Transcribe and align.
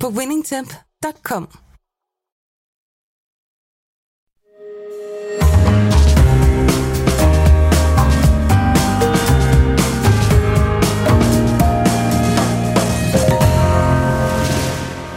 på 0.00 0.08
winningtemp.com. 0.08 1.48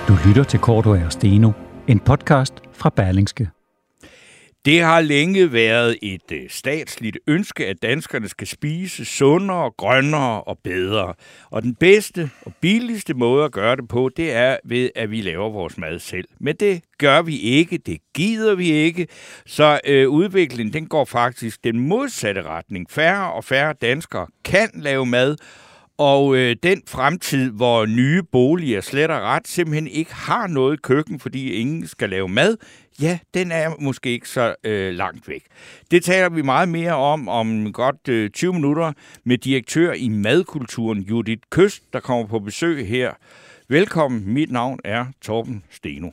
Du 0.08 0.28
lytter 0.28 0.44
til 0.44 0.60
Korto 0.60 0.90
og 0.90 1.12
Steno, 1.12 1.52
en 1.88 2.00
podcast 2.00 2.54
fra 2.74 2.90
Berlingske. 2.90 3.59
Det 4.66 4.82
har 4.82 5.02
længe 5.02 5.54
været 5.54 5.98
et 6.02 6.32
øh, 6.32 6.50
statsligt 6.50 7.18
ønske, 7.28 7.68
at 7.68 7.82
danskerne 7.82 8.30
skal 8.30 8.48
spise 8.48 9.06
sundere, 9.06 9.72
grønnere 9.78 10.44
og 10.44 10.58
bedre. 10.64 11.14
Og 11.52 11.64
den 11.64 11.76
bedste 11.76 12.30
og 12.46 12.54
billigste 12.62 13.14
måde 13.14 13.46
at 13.46 13.52
gøre 13.52 13.76
det 13.76 13.88
på, 13.88 14.10
det 14.18 14.32
er 14.32 14.58
ved, 14.66 14.90
at 14.96 15.12
vi 15.12 15.22
laver 15.22 15.50
vores 15.50 15.78
mad 15.78 16.00
selv. 16.00 16.28
Men 16.40 16.56
det 16.56 16.82
gør 16.98 17.22
vi 17.22 17.40
ikke, 17.40 17.78
det 17.78 17.98
gider 18.16 18.56
vi 18.56 18.72
ikke. 18.72 19.08
Så 19.46 19.80
øh, 19.86 20.10
udviklingen 20.10 20.74
den 20.74 20.88
går 20.88 21.06
faktisk 21.06 21.64
den 21.64 21.80
modsatte 21.80 22.42
retning. 22.42 22.86
Færre 22.90 23.34
og 23.34 23.44
færre 23.44 23.74
danskere 23.74 24.28
kan 24.46 24.70
lave 24.74 25.06
mad, 25.06 25.36
og 26.00 26.36
øh, 26.36 26.56
den 26.64 26.82
fremtid, 26.88 27.52
hvor 27.52 27.86
nye 27.86 28.24
boliger 28.32 28.82
slet 28.82 29.12
og 29.12 29.22
ret 29.22 29.48
simpelthen 29.48 29.88
ikke 29.88 30.14
har 30.14 30.48
noget 30.48 30.82
køkken, 30.82 31.20
fordi 31.20 31.54
ingen 31.54 31.88
skal 31.88 32.10
lave 32.10 32.30
mad, 32.30 32.58
ja, 33.02 33.20
den 33.34 33.52
er 33.52 33.72
måske 33.80 34.10
ikke 34.10 34.30
så 34.30 34.56
øh, 34.64 34.94
langt 34.94 35.28
væk. 35.28 35.44
Det 35.92 36.04
taler 36.04 36.30
vi 36.30 36.42
meget 36.42 36.70
mere 36.70 36.94
om 36.94 37.28
om 37.28 37.74
godt 37.74 38.08
øh, 38.10 38.30
20 38.30 38.54
minutter 38.54 38.94
med 39.24 39.38
direktør 39.38 39.94
i 39.94 40.10
madkulturen 40.10 41.00
Judith 41.00 41.42
Køst, 41.50 41.84
der 41.94 42.00
kommer 42.00 42.28
på 42.28 42.40
besøg 42.40 42.88
her. 42.88 43.14
Velkommen, 43.68 44.34
mit 44.34 44.52
navn 44.52 44.80
er 44.84 45.06
Torben 45.22 45.64
Steno. 45.70 46.10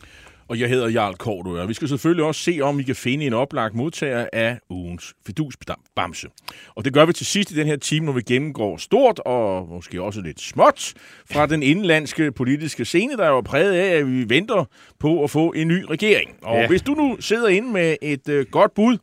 Og 0.49 0.61
jeg 0.61 0.69
hedder 0.69 0.89
Jarl 0.89 1.15
Korto, 1.15 1.51
og 1.51 1.69
vi 1.69 1.75
skal 1.75 1.89
selvfølgelig 1.89 2.25
også 2.25 2.41
se, 2.41 2.59
om 2.63 2.79
vi 2.79 2.83
kan 2.83 2.97
finde 2.97 3.27
en 3.27 3.33
oplagt 3.33 3.75
modtager 3.75 4.27
af 4.33 4.59
ugens 4.71 5.15
fidusbamse. 5.27 6.29
Og 6.75 6.85
det 6.85 6.93
gør 6.93 7.07
vi 7.07 7.13
til 7.13 7.27
sidst 7.27 7.51
i 7.51 7.55
den 7.55 7.67
her 7.67 7.77
time, 7.77 8.07
når 8.07 8.13
vi 8.13 8.23
gennemgår 8.23 8.77
stort 8.77 9.19
og 9.19 9.69
måske 9.69 10.03
også 10.03 10.21
lidt 10.21 10.41
småt 10.41 10.95
fra 11.31 11.47
den 11.47 11.63
indlandske 11.63 12.33
politiske 12.33 12.85
scene, 12.85 13.17
der 13.17 13.25
er 13.25 13.29
jo 13.29 13.41
præget 13.41 13.73
af, 13.73 13.97
at 13.97 14.07
vi 14.07 14.29
venter 14.29 14.65
på 14.99 15.25
at 15.25 15.31
få 15.31 15.53
en 15.53 15.69
ny 15.69 15.85
regering. 15.91 16.31
Og 16.43 16.57
ja. 16.57 16.69
hvis 16.69 16.83
du 16.83 16.95
nu 16.95 17.17
sidder 17.21 17.49
inde 17.49 17.73
med 17.73 17.97
et 18.03 18.29
øh, 18.29 18.47
godt 18.51 18.75
bud 18.75 18.99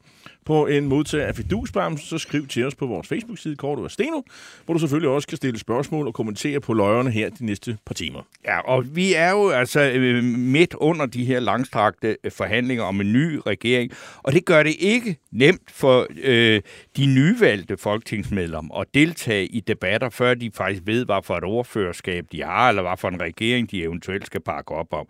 på 0.46 0.68
en 0.68 0.88
modtager 0.88 1.26
af 1.26 1.36
Fidusbam, 1.36 1.98
så 1.98 2.18
skriv 2.18 2.48
til 2.48 2.66
os 2.66 2.76
på 2.76 2.86
vores 2.86 3.08
Facebook-side, 3.08 3.56
Kort 3.56 3.80
og 3.80 3.92
Steno, 3.92 4.22
hvor 4.66 4.74
du 4.74 4.80
selvfølgelig 4.80 5.10
også 5.10 5.28
kan 5.28 5.38
stille 5.38 5.60
spørgsmål 5.60 6.08
og 6.08 6.14
kommentere 6.14 6.60
på 6.60 6.74
løjerne 6.74 7.12
her 7.12 7.30
de 7.30 7.46
næste 7.46 7.78
par 7.86 7.94
timer. 7.94 8.22
Ja, 8.46 8.60
og 8.60 8.96
vi 8.96 9.14
er 9.14 9.32
jo 9.32 9.50
altså 9.50 9.92
øh, 9.96 10.24
midt 10.24 10.74
under 10.74 11.06
de 11.06 11.26
her 11.26 11.40
langstrakte 11.40 12.18
øh, 12.24 12.32
forhandlinger 12.32 12.84
om 12.84 13.02
en 13.02 13.14
ny 13.14 13.40
regering, 13.48 13.92
og 14.24 14.34
det 14.34 14.46
gør 14.46 14.64
det 14.64 14.76
ikke 14.80 15.18
nemt 15.32 15.72
for 15.72 16.08
øh, 16.24 16.62
de 16.98 17.06
nyvalgte 17.06 17.78
folketingsmedlemmer 17.78 18.80
at 18.80 18.88
deltage 18.94 19.46
i 19.46 19.60
debatter, 19.60 20.10
før 20.10 20.34
de 20.34 20.52
faktisk 20.54 20.82
ved, 20.86 21.06
hvad 21.06 21.20
for 21.24 21.36
et 21.38 21.44
ordførerskab 21.44 22.26
de 22.32 22.44
har, 22.44 22.70
eller 22.70 22.82
hvad 22.82 22.98
for 22.98 23.08
en 23.08 23.22
regering 23.22 23.72
de 23.72 23.84
eventuelt 23.84 24.26
skal 24.26 24.42
pakke 24.42 24.72
op 24.72 24.94
om. 24.94 25.08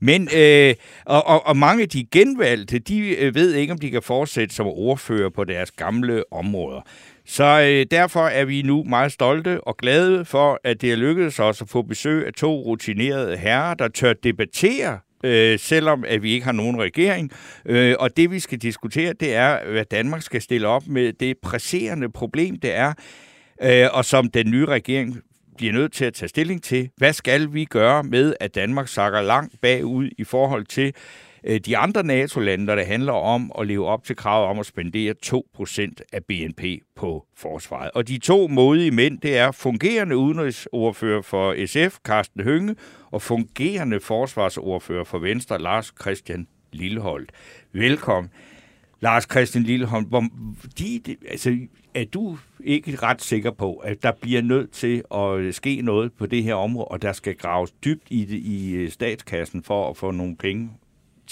Men, 0.00 0.28
øh, 0.36 0.74
og, 1.04 1.26
og, 1.26 1.46
og 1.46 1.56
mange 1.56 1.82
af 1.82 1.88
de 1.88 2.04
genvalgte, 2.04 2.78
de 2.78 3.16
øh, 3.16 3.34
ved 3.34 3.54
ikke, 3.54 3.72
om 3.72 3.78
de 3.78 3.90
kan 3.90 4.02
fortsætte 4.02 4.54
som 4.54 4.66
ordfører 4.72 5.28
på 5.28 5.44
deres 5.44 5.70
gamle 5.70 6.24
områder. 6.32 6.80
Så 7.26 7.44
øh, 7.44 7.86
derfor 7.90 8.26
er 8.26 8.44
vi 8.44 8.62
nu 8.62 8.84
meget 8.84 9.12
stolte 9.12 9.60
og 9.60 9.76
glade 9.76 10.24
for, 10.24 10.60
at 10.64 10.80
det 10.80 10.92
er 10.92 10.96
lykkedes 10.96 11.40
os 11.40 11.62
at 11.62 11.68
få 11.68 11.82
besøg 11.82 12.26
af 12.26 12.32
to 12.32 12.60
rutinerede 12.60 13.36
herrer, 13.36 13.74
der 13.74 13.88
tør 13.88 14.12
debattere 14.12 14.98
øh, 15.24 15.58
selvom 15.58 16.04
at 16.06 16.22
vi 16.22 16.32
ikke 16.32 16.44
har 16.44 16.52
nogen 16.52 16.80
regering. 16.80 17.30
Øh, 17.66 17.94
og 17.98 18.16
det 18.16 18.30
vi 18.30 18.40
skal 18.40 18.58
diskutere, 18.58 19.12
det 19.12 19.34
er, 19.34 19.70
hvad 19.70 19.84
Danmark 19.84 20.22
skal 20.22 20.42
stille 20.42 20.68
op 20.68 20.86
med 20.86 21.12
det 21.12 21.38
presserende 21.42 22.12
problem, 22.12 22.58
det 22.58 22.74
er, 22.74 22.92
øh, 23.62 23.88
og 23.92 24.04
som 24.04 24.30
den 24.30 24.50
nye 24.50 24.66
regering 24.66 25.20
bliver 25.56 25.72
nødt 25.72 25.92
til 25.92 26.04
at 26.04 26.14
tage 26.14 26.28
stilling 26.28 26.62
til. 26.62 26.90
Hvad 26.96 27.12
skal 27.12 27.52
vi 27.52 27.64
gøre 27.64 28.02
med, 28.04 28.34
at 28.40 28.54
Danmark 28.54 28.88
sakker 28.88 29.22
langt 29.22 29.60
bagud 29.60 30.10
i 30.18 30.24
forhold 30.24 30.66
til 30.66 30.94
Øh, 31.44 31.60
de 31.60 31.76
andre 31.76 32.02
NATO-lande, 32.02 32.66
der 32.66 32.74
det 32.74 32.86
handler 32.86 33.12
om 33.12 33.52
at 33.58 33.66
leve 33.66 33.86
op 33.86 34.04
til 34.04 34.16
kravet 34.16 34.48
om 34.48 34.58
at 34.58 34.66
spendere 34.66 35.14
2% 35.26 35.94
af 36.12 36.24
BNP 36.24 36.62
på 36.96 37.26
forsvaret. 37.36 37.90
Og 37.94 38.08
de 38.08 38.18
to 38.18 38.48
modige 38.48 38.90
mænd, 38.90 39.18
det 39.18 39.36
er 39.36 39.50
fungerende 39.52 40.16
udenrigsordfører 40.16 41.22
for 41.22 41.66
SF, 41.66 41.98
Carsten 42.04 42.42
Hønge, 42.42 42.76
og 43.10 43.22
fungerende 43.22 44.00
forsvarsordfører 44.00 45.04
for 45.04 45.18
Venstre, 45.18 45.58
Lars 45.58 45.92
Christian 46.00 46.46
Lilleholdt. 46.72 47.32
Velkommen. 47.72 48.30
Lars 49.00 49.26
Christian 49.30 49.64
Lilleholm, 49.64 50.04
hvor, 50.04 50.24
de, 50.78 51.00
de, 51.06 51.16
altså, 51.28 51.58
er 51.94 52.04
du 52.04 52.38
ikke 52.64 52.96
ret 52.96 53.22
sikker 53.22 53.50
på, 53.50 53.74
at 53.74 54.02
der 54.02 54.12
bliver 54.20 54.42
nødt 54.42 54.70
til 54.70 55.02
at 55.14 55.54
ske 55.54 55.82
noget 55.82 56.12
på 56.12 56.26
det 56.26 56.42
her 56.42 56.54
område, 56.54 56.84
og 56.84 57.02
der 57.02 57.12
skal 57.12 57.34
graves 57.34 57.70
dybt 57.70 58.02
i, 58.10 58.24
det, 58.24 58.38
i 58.38 58.72
øh, 58.72 58.90
statskassen 58.90 59.62
for 59.62 59.90
at 59.90 59.96
få 59.96 60.10
nogle 60.10 60.36
penge 60.36 60.70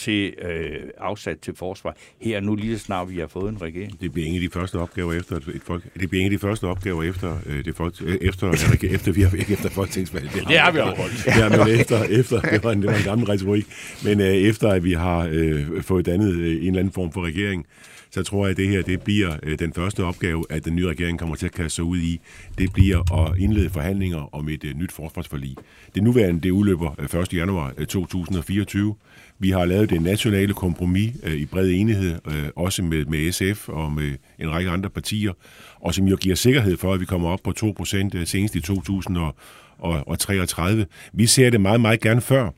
til 0.01 0.35
øh, 0.43 0.77
afsat 0.99 1.39
til 1.39 1.57
forsvar. 1.57 1.97
Her 2.21 2.41
nu 2.41 2.55
lige 2.55 2.79
så 2.79 2.85
snart 2.85 3.11
vi 3.11 3.19
har 3.19 3.27
fået 3.27 3.49
en 3.49 3.63
regering. 3.63 4.01
Det 4.01 4.13
bliver 4.13 4.29
en 4.29 4.35
af 4.35 4.41
de 4.41 4.51
første 4.51 4.77
opgaver 4.79 5.13
efter 5.13 5.37
et 5.37 5.63
folk. 5.65 5.85
Det 6.01 6.11
bliver 6.11 6.21
en 6.21 6.33
af 6.33 6.39
de 6.39 6.39
første 6.39 6.65
opgaver 6.65 7.03
efter 7.03 7.37
øh, 7.47 7.65
det 7.65 7.77
folk, 7.77 7.95
efter, 8.21 8.53
efter, 8.53 8.89
efter 8.95 9.13
vi 9.13 9.23
har 9.23 9.37
ikke 9.37 9.53
efter 9.53 9.71
folketingsvalget. 9.71 10.33
Det, 10.33 10.49
det 10.49 10.59
har 10.59 10.71
vi 10.73 10.79
afholdt. 10.79 11.27
Ja, 11.27 11.49
men 11.49 11.81
efter, 11.81 12.05
efter 12.05 12.41
det, 12.41 12.65
var 12.65 12.73
en, 12.73 12.83
det 12.83 12.91
var 12.91 12.97
en 12.97 13.05
gammel 13.05 13.27
retorik. 13.27 13.67
Men 14.05 14.21
øh, 14.21 14.27
efter 14.27 14.69
at 14.69 14.85
vi 14.85 14.93
har 14.93 15.29
øh, 15.33 15.83
fået 15.83 16.07
dannet 16.07 16.35
øh, 16.35 16.53
en 16.53 16.67
eller 16.67 16.81
anden 16.81 16.93
form 16.93 17.13
for 17.13 17.25
regering, 17.25 17.67
så 18.11 18.23
tror 18.23 18.45
jeg, 18.45 18.51
at 18.51 18.57
det 18.57 18.69
her 18.69 18.83
det 18.83 19.03
bliver 19.03 19.37
øh, 19.43 19.59
den 19.59 19.73
første 19.73 20.05
opgave, 20.05 20.45
at 20.51 20.65
den 20.65 20.77
nye 20.77 20.89
regering 20.89 21.19
kommer 21.19 21.37
til 21.37 21.47
at 21.47 21.53
kaste 21.53 21.77
sig 21.77 21.85
ud 21.85 21.99
i. 21.99 22.21
Det 22.59 22.73
bliver 22.73 23.27
at 23.27 23.39
indlede 23.39 23.71
forhandlinger 23.71 24.35
om 24.35 24.49
et 24.49 24.65
øh, 24.65 24.75
nyt 24.75 24.93
forsvarsforlig. 24.93 25.57
Det 25.95 26.03
nuværende 26.03 26.41
det 26.41 26.51
udløber 26.51 27.15
1. 27.23 27.35
januar 27.35 27.73
2024. 27.89 28.95
Vi 29.43 29.51
har 29.51 29.65
lavet 29.65 29.91
det 29.91 30.03
nationale 30.03 30.55
kompromis 30.55 31.13
øh, 31.23 31.33
i 31.33 31.47
bred 31.47 31.71
enighed, 31.71 32.19
øh, 32.27 32.49
også 32.57 32.83
med, 32.83 33.05
med 33.05 33.33
SF 33.33 33.69
og 33.69 33.93
med 33.93 34.13
en 34.39 34.51
række 34.51 34.71
andre 34.71 34.91
partier, 34.91 35.33
og 35.81 35.95
som 35.95 36.07
jo 36.07 36.17
giver 36.17 36.37
sikkerhed 36.37 36.77
for, 36.77 36.95
at 36.95 37.01
vi 37.01 37.05
kommer 37.05 37.29
op 37.29 37.41
på 37.45 37.53
2% 37.81 37.97
øh, 38.15 38.27
senest 38.27 38.55
i 38.55 38.61
2033. 38.61 40.87
Vi 41.13 41.27
ser 41.27 41.51
det 41.51 41.61
meget, 41.61 41.81
meget 41.81 42.01
gerne 42.01 42.21
før. 42.21 42.51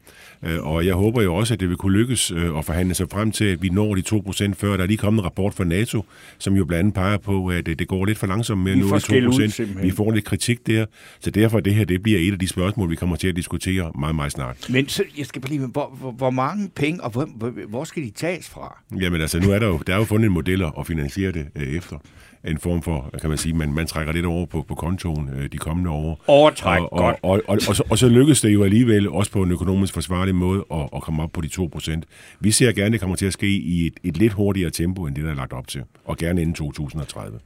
Øh, 0.44 0.66
og 0.66 0.86
jeg 0.86 0.94
håber 0.94 1.22
jo 1.22 1.34
også, 1.34 1.54
at 1.54 1.60
det 1.60 1.68
vil 1.68 1.76
kunne 1.76 1.98
lykkes 1.98 2.30
øh, 2.30 2.58
at 2.58 2.64
forhandle 2.64 2.94
sig 2.94 3.06
frem 3.10 3.32
til, 3.32 3.44
at 3.44 3.62
vi 3.62 3.68
når 3.68 3.94
de 3.94 4.02
2% 4.12 4.52
før. 4.54 4.76
Der 4.76 4.82
er 4.82 4.86
lige 4.86 4.96
kommet 4.96 5.20
en 5.20 5.24
rapport 5.24 5.54
fra 5.54 5.64
NATO, 5.64 6.04
som 6.38 6.54
jo 6.54 6.64
blandt 6.64 6.78
andet 6.78 6.94
peger 6.94 7.16
på, 7.16 7.46
at 7.46 7.66
det 7.66 7.88
går 7.88 8.04
lidt 8.04 8.18
for 8.18 8.26
langsomt 8.26 8.62
med 8.62 8.72
at 8.72 8.78
nå 8.78 8.98
de 8.98 9.56
2%. 9.58 9.82
vi 9.82 9.90
får 9.90 10.10
lidt 10.10 10.24
kritik 10.24 10.66
der. 10.66 10.86
Så 11.20 11.30
derfor 11.30 11.60
det 11.60 11.74
her, 11.74 11.84
det 11.84 12.02
bliver 12.02 12.18
et 12.18 12.32
af 12.32 12.38
de 12.38 12.48
spørgsmål, 12.48 12.90
vi 12.90 12.96
kommer 12.96 13.16
til 13.16 13.28
at 13.28 13.36
diskutere 13.36 13.92
meget, 13.98 14.14
meget 14.14 14.32
snart. 14.32 14.66
Men 14.70 14.88
så, 14.88 15.04
jeg 15.18 15.26
skal 15.26 15.42
lige, 15.48 15.66
hvor, 15.66 15.96
hvor, 16.00 16.12
hvor 16.12 16.30
mange 16.30 16.70
penge, 16.74 17.02
og 17.02 17.10
hvor, 17.10 17.24
hvor, 17.68 17.84
skal 17.84 18.02
de 18.02 18.10
tages 18.10 18.48
fra? 18.48 18.78
Jamen 19.00 19.20
altså, 19.20 19.40
nu 19.40 19.50
er 19.50 19.58
der 19.58 19.66
jo, 19.66 19.80
der 19.86 19.92
er 19.94 19.98
jo 19.98 20.04
fundet 20.04 20.26
en 20.26 20.32
model 20.32 20.62
at 20.78 20.86
finansiere 20.86 21.32
det 21.32 21.46
øh, 21.56 21.62
efter 21.62 21.96
en 22.44 22.58
form 22.58 22.82
for, 22.82 23.10
kan 23.20 23.28
man 23.28 23.38
sige, 23.38 23.54
man, 23.54 23.72
man 23.72 23.86
trækker 23.86 24.12
lidt 24.12 24.26
over 24.26 24.46
på, 24.46 24.64
på 24.68 24.74
kontoen 24.74 25.30
øh, 25.36 25.52
de 25.52 25.58
kommende 25.58 25.90
år. 25.90 26.24
Overtræk, 26.26 26.80
og, 26.80 26.92
og, 26.92 27.18
og, 27.22 27.42
og, 27.48 27.58
og, 27.68 27.76
så, 27.76 27.84
og 27.90 27.98
så 27.98 28.08
lykkes 28.08 28.40
det 28.40 28.54
jo 28.54 28.64
alligevel 28.64 29.08
også 29.08 29.30
på 29.30 29.42
en 29.42 29.50
økonomisk 29.50 29.94
forsvarlig 29.94 30.34
måde 30.34 30.64
at, 30.72 30.88
at 30.96 31.02
komme 31.02 31.22
op 31.22 31.32
på 31.32 31.40
de 31.40 31.48
2%. 31.48 32.00
Vi 32.40 32.50
ser 32.50 32.72
gerne, 32.72 32.86
at 32.86 32.92
det 32.92 33.00
kommer 33.00 33.16
til 33.16 33.26
at 33.26 33.32
ske 33.32 33.48
i 33.48 33.86
et, 33.86 33.94
et 34.02 34.16
lidt 34.16 34.32
hurtigere 34.32 34.70
tempo, 34.70 35.06
end 35.06 35.14
det, 35.14 35.24
der 35.24 35.30
er 35.30 35.34
lagt 35.34 35.52
op 35.52 35.68
til, 35.68 35.82
og 36.04 36.16
gerne 36.16 36.40
inden 36.40 36.54
2030. 36.54 37.38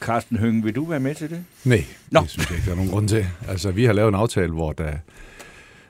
Carsten 0.00 0.36
Hønge, 0.36 0.62
vil 0.62 0.74
du 0.74 0.84
være 0.84 1.00
med 1.00 1.14
til 1.14 1.30
det? 1.30 1.44
Nej, 1.64 1.84
Nå. 2.10 2.20
det 2.20 2.30
synes 2.30 2.50
jeg 2.50 2.56
ikke, 2.56 2.66
der 2.66 2.72
er 2.72 2.76
nogen 2.76 2.90
grund 2.90 3.08
til. 3.08 3.26
Altså, 3.48 3.70
vi 3.70 3.84
har 3.84 3.92
lavet 3.92 4.08
en 4.08 4.14
aftale, 4.14 4.52
hvor 4.52 4.72
der 4.72 4.92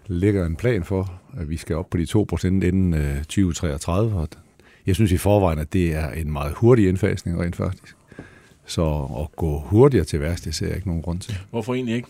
ligger 0.07 0.47
en 0.47 0.57
plan 0.57 0.85
for, 0.85 1.21
at 1.41 1.51
vi 1.51 1.57
skal 1.57 1.77
op 1.77 1.91
på 1.91 1.97
de 1.97 2.07
2% 2.33 2.47
inden 2.47 2.95
øh, 2.95 3.17
2033, 3.17 4.15
og 4.15 4.29
jeg 4.87 4.95
synes 4.95 5.13
i 5.13 5.17
forvejen, 5.17 5.59
at 5.59 5.73
det 5.73 5.95
er 5.95 6.11
en 6.11 6.33
meget 6.33 6.53
hurtig 6.55 6.89
indfasning 6.89 7.41
rent 7.41 7.57
faktisk. 7.57 7.97
Så 8.67 9.09
at 9.21 9.37
gå 9.37 9.59
hurtigere 9.59 10.05
til 10.05 10.21
værks, 10.21 10.41
det 10.41 10.55
ser 10.55 10.67
jeg 10.67 10.77
ikke 10.77 10.89
nogen 10.89 11.03
grund 11.03 11.19
til. 11.19 11.39
Hvorfor 11.51 11.75
egentlig 11.75 11.95
ikke? 11.95 12.09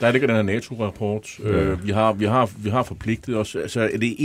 Der 0.00 0.12
ligger 0.12 0.26
den 0.26 0.36
her 0.36 0.42
NATO-rapport. 0.42 1.38
Ja. 1.38 1.48
Øh, 1.48 1.86
vi, 1.86 1.92
har, 1.92 2.12
vi, 2.12 2.24
har, 2.24 2.50
vi 2.58 2.70
har 2.70 2.82
forpligtet 2.82 3.36
os. 3.36 3.54
Altså, 3.54 3.80
er 3.80 3.98
det 3.98 4.16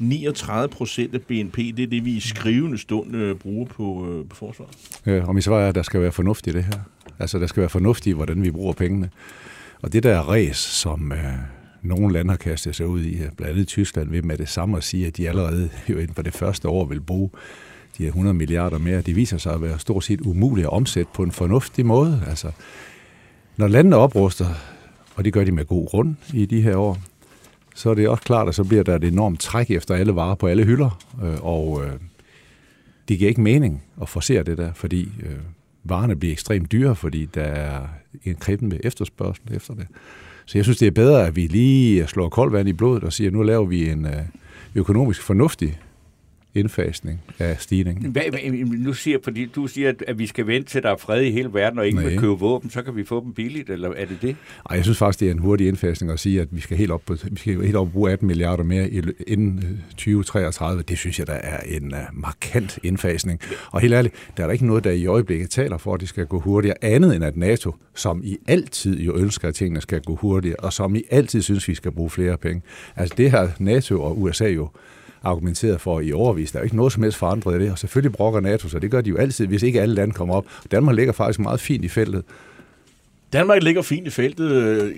1,39 0.00 0.66
procent 0.66 1.14
af 1.14 1.22
BNP? 1.22 1.56
Det 1.56 1.80
er 1.80 1.86
det, 1.86 2.04
vi 2.04 2.10
i 2.10 2.20
skrivende 2.20 2.78
stund 2.78 3.16
øh, 3.16 3.36
bruger 3.36 3.66
på, 3.66 4.06
øh, 4.10 4.28
på 4.28 4.36
forsvaret. 4.36 4.70
Ja, 5.06 5.24
og 5.24 5.34
mit 5.34 5.44
svar 5.44 5.60
er, 5.60 5.68
at 5.68 5.74
der 5.74 5.82
skal 5.82 6.00
være 6.00 6.12
fornuft 6.12 6.46
i 6.46 6.50
det 6.50 6.64
her. 6.64 6.80
Altså, 7.18 7.38
der 7.38 7.46
skal 7.46 7.60
være 7.60 7.70
fornuft 7.70 8.06
i, 8.06 8.10
hvordan 8.10 8.42
vi 8.42 8.50
bruger 8.50 8.72
pengene. 8.72 9.10
Og 9.82 9.92
det 9.92 10.02
der 10.02 10.20
ræs, 10.20 10.56
som 10.56 11.12
øh, 11.12 11.18
nogle 11.82 12.12
lande 12.12 12.30
har 12.30 12.36
kastet 12.36 12.76
sig 12.76 12.86
ud 12.86 13.02
i, 13.02 13.16
blandt 13.36 13.52
andet 13.52 13.68
Tyskland, 13.68 14.10
ved 14.10 14.22
med 14.22 14.38
det 14.38 14.48
samme 14.48 14.76
at 14.76 14.84
sige, 14.84 15.06
at 15.06 15.16
de 15.16 15.28
allerede 15.28 15.68
jo 15.88 15.98
inden 15.98 16.14
for 16.14 16.22
det 16.22 16.34
første 16.34 16.68
år 16.68 16.84
vil 16.84 17.00
bruge 17.00 17.30
de 17.98 18.02
her 18.02 18.08
100 18.08 18.34
milliarder 18.34 18.78
mere, 18.78 19.00
det 19.00 19.16
viser 19.16 19.38
sig 19.38 19.54
at 19.54 19.62
være 19.62 19.78
stort 19.78 20.04
set 20.04 20.20
umulige 20.20 20.64
at 20.66 20.72
omsætte 20.72 21.10
på 21.14 21.22
en 21.22 21.32
fornuftig 21.32 21.86
måde. 21.86 22.22
Altså, 22.28 22.50
når 23.56 23.68
landene 23.68 23.96
opruster, 23.96 24.46
og 25.14 25.24
det 25.24 25.32
gør 25.32 25.44
de 25.44 25.52
med 25.52 25.64
god 25.64 25.86
grund 25.86 26.14
i 26.34 26.46
de 26.46 26.62
her 26.62 26.76
år, 26.76 26.98
så 27.74 27.90
er 27.90 27.94
det 27.94 28.08
også 28.08 28.22
klart, 28.22 28.48
at 28.48 28.54
så 28.54 28.64
bliver 28.64 28.82
der 28.82 28.96
et 28.96 29.04
enormt 29.04 29.40
træk 29.40 29.70
efter 29.70 29.94
alle 29.94 30.14
varer 30.14 30.34
på 30.34 30.46
alle 30.46 30.64
hylder, 30.64 31.04
øh, 31.22 31.44
og 31.44 31.84
øh, 31.84 31.92
det 33.08 33.18
giver 33.18 33.28
ikke 33.28 33.40
mening 33.40 33.82
at 34.02 34.08
forsere 34.08 34.42
det 34.42 34.58
der, 34.58 34.72
fordi 34.72 35.08
øh, 35.22 35.38
varerne 35.84 36.16
bliver 36.16 36.32
ekstremt 36.32 36.72
dyre, 36.72 36.96
fordi 36.96 37.24
der 37.24 37.42
er 37.42 37.86
en 38.24 38.36
med 38.60 38.80
efterspørgsel 38.84 39.54
efter 39.54 39.74
det. 39.74 39.86
Så 40.46 40.58
jeg 40.58 40.64
synes, 40.64 40.78
det 40.78 40.86
er 40.86 40.90
bedre, 40.90 41.26
at 41.26 41.36
vi 41.36 41.46
lige 41.46 42.06
slår 42.06 42.28
koldt 42.28 42.52
vand 42.52 42.68
i 42.68 42.72
blodet 42.72 43.04
og 43.04 43.12
siger, 43.12 43.28
at 43.28 43.34
nu 43.34 43.42
laver 43.42 43.66
vi 43.66 43.90
en 43.90 44.06
øh, 44.06 44.12
økonomisk 44.74 45.22
fornuftig 45.22 45.78
indfasning 46.54 47.20
af 47.38 47.56
stigningen. 47.60 48.12
Hvad, 48.12 48.22
nu 48.78 48.92
siger, 48.92 49.18
fordi 49.24 49.46
du 49.46 49.66
siger, 49.66 49.92
at 50.06 50.18
vi 50.18 50.26
skal 50.26 50.46
vente 50.46 50.68
til, 50.68 50.82
der 50.82 50.90
er 50.90 50.96
fred 50.96 51.22
i 51.22 51.30
hele 51.30 51.50
verden, 51.52 51.78
og 51.78 51.86
ikke 51.86 51.98
vil 51.98 52.18
købe 52.18 52.32
våben, 52.32 52.70
så 52.70 52.82
kan 52.82 52.96
vi 52.96 53.04
få 53.04 53.24
dem 53.24 53.32
billigt, 53.32 53.70
eller 53.70 53.92
er 53.96 54.04
det 54.04 54.22
det? 54.22 54.36
Ej, 54.70 54.76
jeg 54.76 54.84
synes 54.84 54.98
faktisk, 54.98 55.20
det 55.20 55.28
er 55.28 55.32
en 55.32 55.38
hurtig 55.38 55.68
indfasning 55.68 56.12
at 56.12 56.20
sige, 56.20 56.40
at 56.40 56.48
vi 56.50 56.60
skal 56.60 56.76
helt 56.76 56.90
op, 56.90 57.02
på, 57.06 57.16
vi 57.30 57.38
skal 57.38 57.62
helt 57.62 57.76
op 57.76 57.92
bruge 57.92 58.10
18 58.10 58.26
milliarder 58.26 58.64
mere 58.64 58.90
inden 59.26 59.82
2033. 59.90 60.82
Det 60.82 60.98
synes 60.98 61.18
jeg, 61.18 61.26
der 61.26 61.32
er 61.32 61.60
en 61.60 61.92
uh, 61.92 61.98
markant 62.12 62.78
indfasning. 62.82 63.40
Og 63.70 63.80
helt 63.80 63.94
ærligt, 63.94 64.14
der 64.36 64.42
er 64.42 64.46
der 64.46 64.52
ikke 64.52 64.66
noget, 64.66 64.84
der 64.84 64.90
i 64.90 65.06
øjeblikket 65.06 65.50
taler 65.50 65.78
for, 65.78 65.94
at 65.94 66.00
det 66.00 66.08
skal 66.08 66.26
gå 66.26 66.40
hurtigere, 66.40 66.76
andet 66.82 67.16
end 67.16 67.24
at 67.24 67.36
NATO, 67.36 67.74
som 67.94 68.22
i 68.24 68.36
altid 68.46 69.00
jo 69.00 69.16
ønsker, 69.16 69.48
at 69.48 69.54
tingene 69.54 69.80
skal 69.80 70.00
gå 70.00 70.14
hurtigere, 70.14 70.56
og 70.58 70.72
som 70.72 70.94
i 70.94 71.02
altid 71.10 71.42
synes, 71.42 71.68
vi 71.68 71.74
skal 71.74 71.92
bruge 71.92 72.10
flere 72.10 72.36
penge. 72.36 72.62
Altså 72.96 73.14
det 73.18 73.30
har 73.30 73.52
NATO 73.58 74.02
og 74.02 74.22
USA 74.22 74.48
jo 74.48 74.68
argumenteret 75.28 75.80
for 75.80 76.00
i 76.00 76.12
overvis. 76.12 76.52
Der 76.52 76.58
er 76.58 76.62
ikke 76.62 76.76
noget 76.76 76.92
som 76.92 77.02
helst 77.02 77.18
forandret 77.18 77.60
i 77.60 77.64
det, 77.64 77.72
og 77.72 77.78
selvfølgelig 77.78 78.12
brokker 78.12 78.40
NATO, 78.40 78.68
så 78.68 78.78
det 78.78 78.90
gør 78.90 79.00
de 79.00 79.10
jo 79.10 79.16
altid, 79.16 79.46
hvis 79.46 79.62
ikke 79.62 79.80
alle 79.80 79.94
lande 79.94 80.14
kommer 80.14 80.34
op. 80.34 80.46
Danmark 80.70 80.96
ligger 80.96 81.12
faktisk 81.12 81.38
meget 81.38 81.60
fint 81.60 81.84
i 81.84 81.88
feltet. 81.88 82.24
Danmark 83.32 83.62
ligger 83.62 83.82
fint 83.82 84.06
i 84.06 84.10
feltet. 84.10 84.92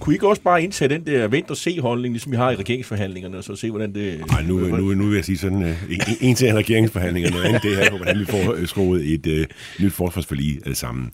Kunne 0.00 0.14
I 0.14 0.16
ikke 0.16 0.28
også 0.28 0.42
bare 0.42 0.62
indtage 0.62 0.88
den 0.88 1.06
der 1.06 1.28
vent 1.28 1.50
og 1.50 1.56
se 1.56 1.80
holdning, 1.80 2.12
ligesom 2.12 2.32
vi 2.32 2.36
har 2.36 2.50
i 2.50 2.56
regeringsforhandlingerne, 2.56 3.38
og 3.38 3.44
så 3.44 3.56
se, 3.56 3.70
hvordan 3.70 3.94
det... 3.94 4.24
Nej, 4.30 4.42
nu, 4.42 4.58
nu, 4.58 4.94
nu 4.94 5.06
vil 5.06 5.14
jeg 5.14 5.24
sige 5.24 5.38
sådan, 5.38 5.62
uh, 5.62 5.92
en, 5.92 6.00
en 6.20 6.34
til 6.34 6.52
regeringsforhandlingerne, 6.54 7.36
noget 7.36 7.48
andet 7.48 7.62
det 7.62 7.76
her, 7.76 7.96
hvordan 7.96 8.18
vi 8.18 8.24
får 8.24 8.54
øh, 8.54 8.66
skruet 8.66 9.14
et 9.14 9.26
uh, 9.26 9.84
nyt 9.84 9.92
forsvarsforlig 9.92 10.58
uh, 10.66 10.74
sammen. 10.74 11.10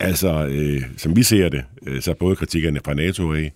Altså, 0.00 0.46
uh, 0.46 0.82
som 0.96 1.16
vi 1.16 1.22
ser 1.22 1.48
det, 1.48 1.64
uh, 1.82 2.00
så 2.00 2.10
er 2.10 2.14
både 2.14 2.36
kritikerne 2.36 2.80
fra 2.84 2.94
NATO 2.94 3.34
af, 3.34 3.52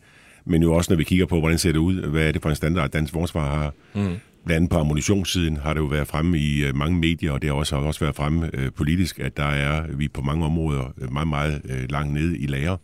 men 0.50 0.62
jo 0.62 0.72
også 0.72 0.92
når 0.92 0.96
vi 0.96 1.04
kigger 1.04 1.26
på, 1.26 1.40
hvordan 1.40 1.58
ser 1.58 1.72
det 1.72 1.78
ud, 1.78 1.94
hvad 1.94 2.28
er 2.28 2.32
det 2.32 2.42
for 2.42 2.48
en 2.48 2.56
standard, 2.56 2.90
dansk 2.90 3.12
forsvar 3.12 3.56
har. 3.58 3.74
Mm. 3.94 4.16
Blandt 4.44 4.56
andet 4.56 4.70
på 4.70 4.78
ammunitionssiden 4.78 5.56
har 5.56 5.74
det 5.74 5.80
jo 5.80 5.84
været 5.84 6.08
fremme 6.08 6.38
i 6.38 6.68
uh, 6.68 6.76
mange 6.76 6.98
medier, 6.98 7.32
og 7.32 7.42
det 7.42 7.50
har 7.50 7.54
også, 7.56 7.78
har 7.78 7.82
også 7.86 8.00
været 8.00 8.16
fremme 8.16 8.50
uh, 8.58 8.72
politisk, 8.76 9.18
at 9.18 9.36
der 9.36 9.44
er 9.44 9.84
vi 9.96 10.08
på 10.08 10.22
mange 10.22 10.44
områder 10.44 10.92
uh, 11.02 11.12
meget, 11.12 11.28
meget 11.28 11.60
uh, 11.64 11.90
langt 11.90 12.14
nede 12.14 12.38
i 12.38 12.46
lager. 12.46 12.76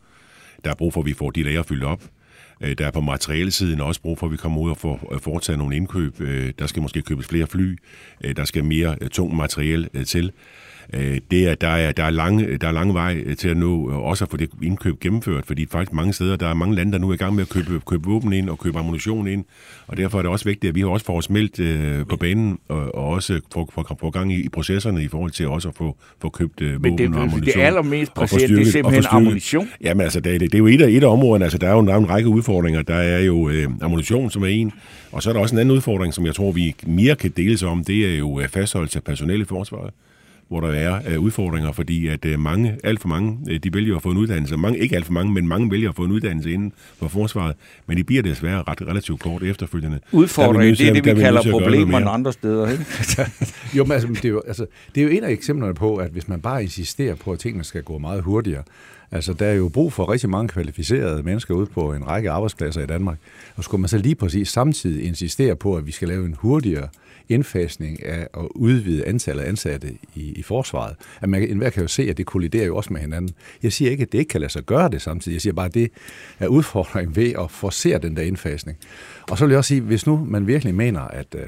Der 0.64 0.70
er 0.70 0.74
brug 0.74 0.92
for, 0.92 1.00
at 1.00 1.06
vi 1.06 1.12
får 1.12 1.30
de 1.30 1.42
lager 1.42 1.62
fyldt 1.62 1.84
op. 1.84 2.02
Uh, 2.64 2.70
der 2.78 2.86
er 2.86 2.90
på 2.90 3.00
materialesiden 3.00 3.80
også 3.80 4.00
brug 4.00 4.18
for, 4.18 4.26
at 4.26 4.32
vi 4.32 4.36
kommer 4.36 4.60
ud 4.60 4.70
og 4.70 4.76
får 4.76 5.12
uh, 5.12 5.20
foretaget 5.20 5.58
nogle 5.58 5.76
indkøb. 5.76 6.20
Uh, 6.20 6.48
der 6.58 6.66
skal 6.66 6.82
måske 6.82 7.02
købes 7.02 7.26
flere 7.26 7.46
fly. 7.46 7.78
Uh, 8.24 8.30
der 8.36 8.44
skal 8.44 8.64
mere 8.64 8.96
uh, 9.02 9.08
tung 9.08 9.36
materiel 9.36 9.88
uh, 9.94 10.04
til. 10.04 10.32
Øh, 10.92 11.18
det 11.30 11.48
er, 11.48 11.54
der, 11.54 11.68
er, 11.68 11.92
der, 11.92 12.04
er 12.04 12.10
lange, 12.10 12.56
der 12.56 12.68
er 12.68 12.72
lang 12.72 12.94
vej 12.94 13.22
øh, 13.26 13.36
til 13.36 13.48
at 13.48 13.56
nå 13.56 13.90
øh, 13.90 13.96
også 13.96 14.24
at 14.24 14.30
få 14.30 14.36
det 14.36 14.50
indkøb 14.62 15.00
gennemført, 15.00 15.46
fordi 15.46 15.66
faktisk 15.70 15.92
mange 15.92 16.12
steder, 16.12 16.36
der 16.36 16.48
er 16.48 16.54
mange 16.54 16.74
lande, 16.74 16.92
der 16.92 16.98
nu 16.98 17.10
er 17.10 17.14
i 17.14 17.16
gang 17.16 17.34
med 17.34 17.42
at 17.42 17.48
købe, 17.48 17.80
købe 17.86 18.04
våben 18.04 18.32
ind 18.32 18.50
og 18.50 18.58
købe 18.58 18.78
ammunition 18.78 19.26
ind, 19.26 19.44
og 19.86 19.96
derfor 19.96 20.18
er 20.18 20.22
det 20.22 20.30
også 20.30 20.44
vigtigt, 20.44 20.68
at 20.68 20.74
vi 20.74 20.84
også 20.84 21.06
får 21.06 21.16
os 21.16 21.30
meldt 21.30 21.60
øh, 21.60 22.06
på 22.06 22.16
banen 22.16 22.58
og, 22.68 22.94
og 22.94 23.04
også 23.04 23.40
får, 23.52 23.70
får, 23.74 23.96
får 24.00 24.10
gang 24.10 24.32
i, 24.32 24.44
i 24.44 24.48
processerne 24.48 25.02
i 25.02 25.08
forhold 25.08 25.30
til 25.30 25.48
også 25.48 25.68
at 25.68 25.74
få, 25.74 25.96
få 26.22 26.28
købt 26.28 26.62
øh, 26.62 26.72
våben 26.74 26.98
det, 26.98 27.08
og 27.08 27.22
ammunition. 27.22 27.42
det 27.42 27.56
allermest 27.56 28.14
presserende, 28.14 28.56
det 28.56 28.66
er 28.66 28.70
simpelthen 28.70 29.04
ammunition? 29.10 29.68
Jamen 29.80 30.00
altså, 30.00 30.20
det, 30.20 30.40
det, 30.40 30.52
det 30.52 30.54
er 30.54 30.58
jo 30.58 30.66
et 30.66 30.82
af, 30.82 30.88
et 30.88 31.02
af 31.02 31.08
områderne, 31.12 31.44
altså 31.44 31.58
der 31.58 31.68
er 31.68 31.72
jo 31.72 31.78
en, 31.78 31.86
der 31.86 31.94
er 31.94 31.98
en 31.98 32.08
række 32.08 32.28
udfordringer. 32.28 32.82
Der 32.82 32.94
er 32.94 33.20
jo 33.20 33.48
øh, 33.48 33.68
ammunition, 33.80 34.30
som 34.30 34.42
er 34.42 34.46
en, 34.46 34.72
og 35.12 35.22
så 35.22 35.30
er 35.30 35.32
der 35.32 35.40
også 35.40 35.54
en 35.54 35.58
anden 35.58 35.76
udfordring, 35.76 36.14
som 36.14 36.26
jeg 36.26 36.34
tror, 36.34 36.52
vi 36.52 36.74
mere 36.86 37.16
kan 37.16 37.32
deles 37.36 37.62
om, 37.62 37.84
det 37.84 38.14
er 38.14 38.18
jo 38.18 38.42
fastholdelse 38.50 38.98
af 38.98 39.04
personale 39.04 39.42
i 39.42 39.44
forsvaret 39.44 39.90
hvor 40.48 40.60
der 40.60 40.68
er 40.68 41.16
uh, 41.16 41.24
udfordringer, 41.24 41.72
fordi 41.72 42.08
at 42.08 42.24
uh, 42.24 42.38
mange, 42.38 42.78
alt 42.84 43.00
for 43.00 43.08
mange, 43.08 43.38
uh, 43.50 43.56
de 43.56 43.74
vælger 43.74 43.96
at 43.96 44.02
få 44.02 44.10
en 44.10 44.16
uddannelse. 44.16 44.56
Mange, 44.56 44.78
ikke 44.78 44.96
alt 44.96 45.06
for 45.06 45.12
mange, 45.12 45.32
men 45.32 45.48
mange 45.48 45.70
vælger 45.70 45.88
at 45.88 45.94
få 45.94 46.04
en 46.04 46.12
uddannelse 46.12 46.52
inden 46.52 46.72
for 46.98 47.08
forsvaret, 47.08 47.56
men 47.86 47.96
de 47.96 48.04
bliver 48.04 48.22
desværre 48.22 48.62
ret 48.68 48.82
relativt 48.82 49.20
kort 49.20 49.42
efterfølgende. 49.42 50.00
Udfordring, 50.12 50.78
det 50.78 50.88
er 50.88 50.92
det, 50.92 51.04
vi 51.04 51.20
kalder 51.20 51.50
problemer 51.50 52.08
andre 52.08 52.32
steder, 52.32 52.70
ikke? 52.70 52.84
jo, 53.76 53.84
men 53.84 53.92
altså 53.92 54.08
det, 54.08 54.24
er 54.24 54.28
jo, 54.28 54.42
altså, 54.46 54.66
det 54.94 55.00
er 55.00 55.04
jo 55.04 55.10
en 55.10 55.24
af 55.24 55.30
eksemplerne 55.30 55.74
på, 55.74 55.96
at 55.96 56.10
hvis 56.10 56.28
man 56.28 56.40
bare 56.40 56.62
insisterer 56.62 57.14
på, 57.14 57.32
at 57.32 57.38
tingene 57.38 57.64
skal 57.64 57.82
gå 57.82 57.98
meget 57.98 58.22
hurtigere, 58.22 58.62
Altså, 59.10 59.32
der 59.32 59.46
er 59.46 59.54
jo 59.54 59.68
brug 59.68 59.92
for 59.92 60.12
rigtig 60.12 60.30
mange 60.30 60.48
kvalificerede 60.48 61.22
mennesker 61.22 61.54
ude 61.54 61.66
på 61.66 61.92
en 61.92 62.06
række 62.06 62.30
arbejdspladser 62.30 62.82
i 62.82 62.86
Danmark. 62.86 63.18
Og 63.56 63.64
skulle 63.64 63.80
man 63.80 63.88
så 63.88 63.98
lige 63.98 64.14
præcis 64.14 64.48
samtidig 64.48 65.04
insistere 65.04 65.56
på, 65.56 65.76
at 65.76 65.86
vi 65.86 65.92
skal 65.92 66.08
lave 66.08 66.26
en 66.26 66.34
hurtigere 66.38 66.82
øh, 66.82 67.05
indfasning 67.28 68.04
af 68.04 68.28
at 68.34 68.48
udvide 68.54 69.04
antallet 69.06 69.42
af 69.42 69.48
ansatte 69.48 69.88
i, 70.14 70.32
i 70.32 70.42
forsvaret. 70.42 70.96
At 71.20 71.28
man, 71.28 71.42
enhver 71.42 71.70
kan 71.70 71.82
jo 71.82 71.88
se, 71.88 72.02
at 72.02 72.16
det 72.16 72.26
kolliderer 72.26 72.66
jo 72.66 72.76
også 72.76 72.92
med 72.92 73.00
hinanden. 73.00 73.34
Jeg 73.62 73.72
siger 73.72 73.90
ikke, 73.90 74.02
at 74.02 74.12
det 74.12 74.18
ikke 74.18 74.28
kan 74.28 74.40
lade 74.40 74.52
sig 74.52 74.62
gøre 74.62 74.88
det 74.88 75.02
samtidig. 75.02 75.34
Jeg 75.34 75.42
siger 75.42 75.54
bare, 75.54 75.66
at 75.66 75.74
det 75.74 75.90
er 76.38 76.46
udfordringen 76.46 77.16
ved 77.16 77.32
at 77.38 77.50
forcere 77.50 77.98
den 77.98 78.16
der 78.16 78.22
indfasning. 78.22 78.78
Og 79.30 79.38
så 79.38 79.44
vil 79.44 79.50
jeg 79.50 79.58
også 79.58 79.68
sige, 79.68 79.80
hvis 79.80 80.06
nu 80.06 80.24
man 80.24 80.46
virkelig 80.46 80.74
mener, 80.74 81.00
at, 81.00 81.34
øh, 81.34 81.46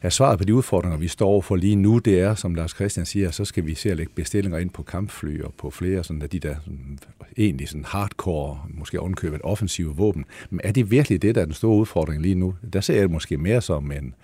at 0.00 0.12
svaret 0.12 0.38
på 0.38 0.44
de 0.44 0.54
udfordringer, 0.54 0.98
vi 0.98 1.08
står 1.08 1.40
for 1.40 1.56
lige 1.56 1.76
nu, 1.76 1.98
det 1.98 2.20
er, 2.20 2.34
som 2.34 2.54
Lars 2.54 2.70
Christian 2.70 3.06
siger, 3.06 3.30
så 3.30 3.44
skal 3.44 3.66
vi 3.66 3.74
se 3.74 3.90
at 3.90 3.96
lægge 3.96 4.12
bestillinger 4.14 4.58
ind 4.58 4.70
på 4.70 4.82
kampfly 4.82 5.40
og 5.40 5.54
på 5.58 5.70
flere 5.70 6.04
sådan, 6.04 6.22
af 6.22 6.30
de 6.30 6.38
der 6.38 6.54
sådan, 6.64 6.98
egentlig 7.36 7.68
sådan 7.68 7.84
hardcore, 7.84 8.58
måske 8.68 9.00
ovenkøbet 9.00 9.40
offensive 9.44 9.96
våben. 9.96 10.24
Men 10.50 10.60
er 10.64 10.72
det 10.72 10.90
virkelig 10.90 11.22
det, 11.22 11.34
der 11.34 11.40
er 11.40 11.44
den 11.44 11.54
store 11.54 11.76
udfordring 11.76 12.22
lige 12.22 12.34
nu? 12.34 12.54
Der 12.72 12.80
ser 12.80 12.94
jeg 12.94 13.02
det 13.02 13.10
måske 13.10 13.36
mere 13.36 13.62
som 13.62 13.92
en, 13.92 14.14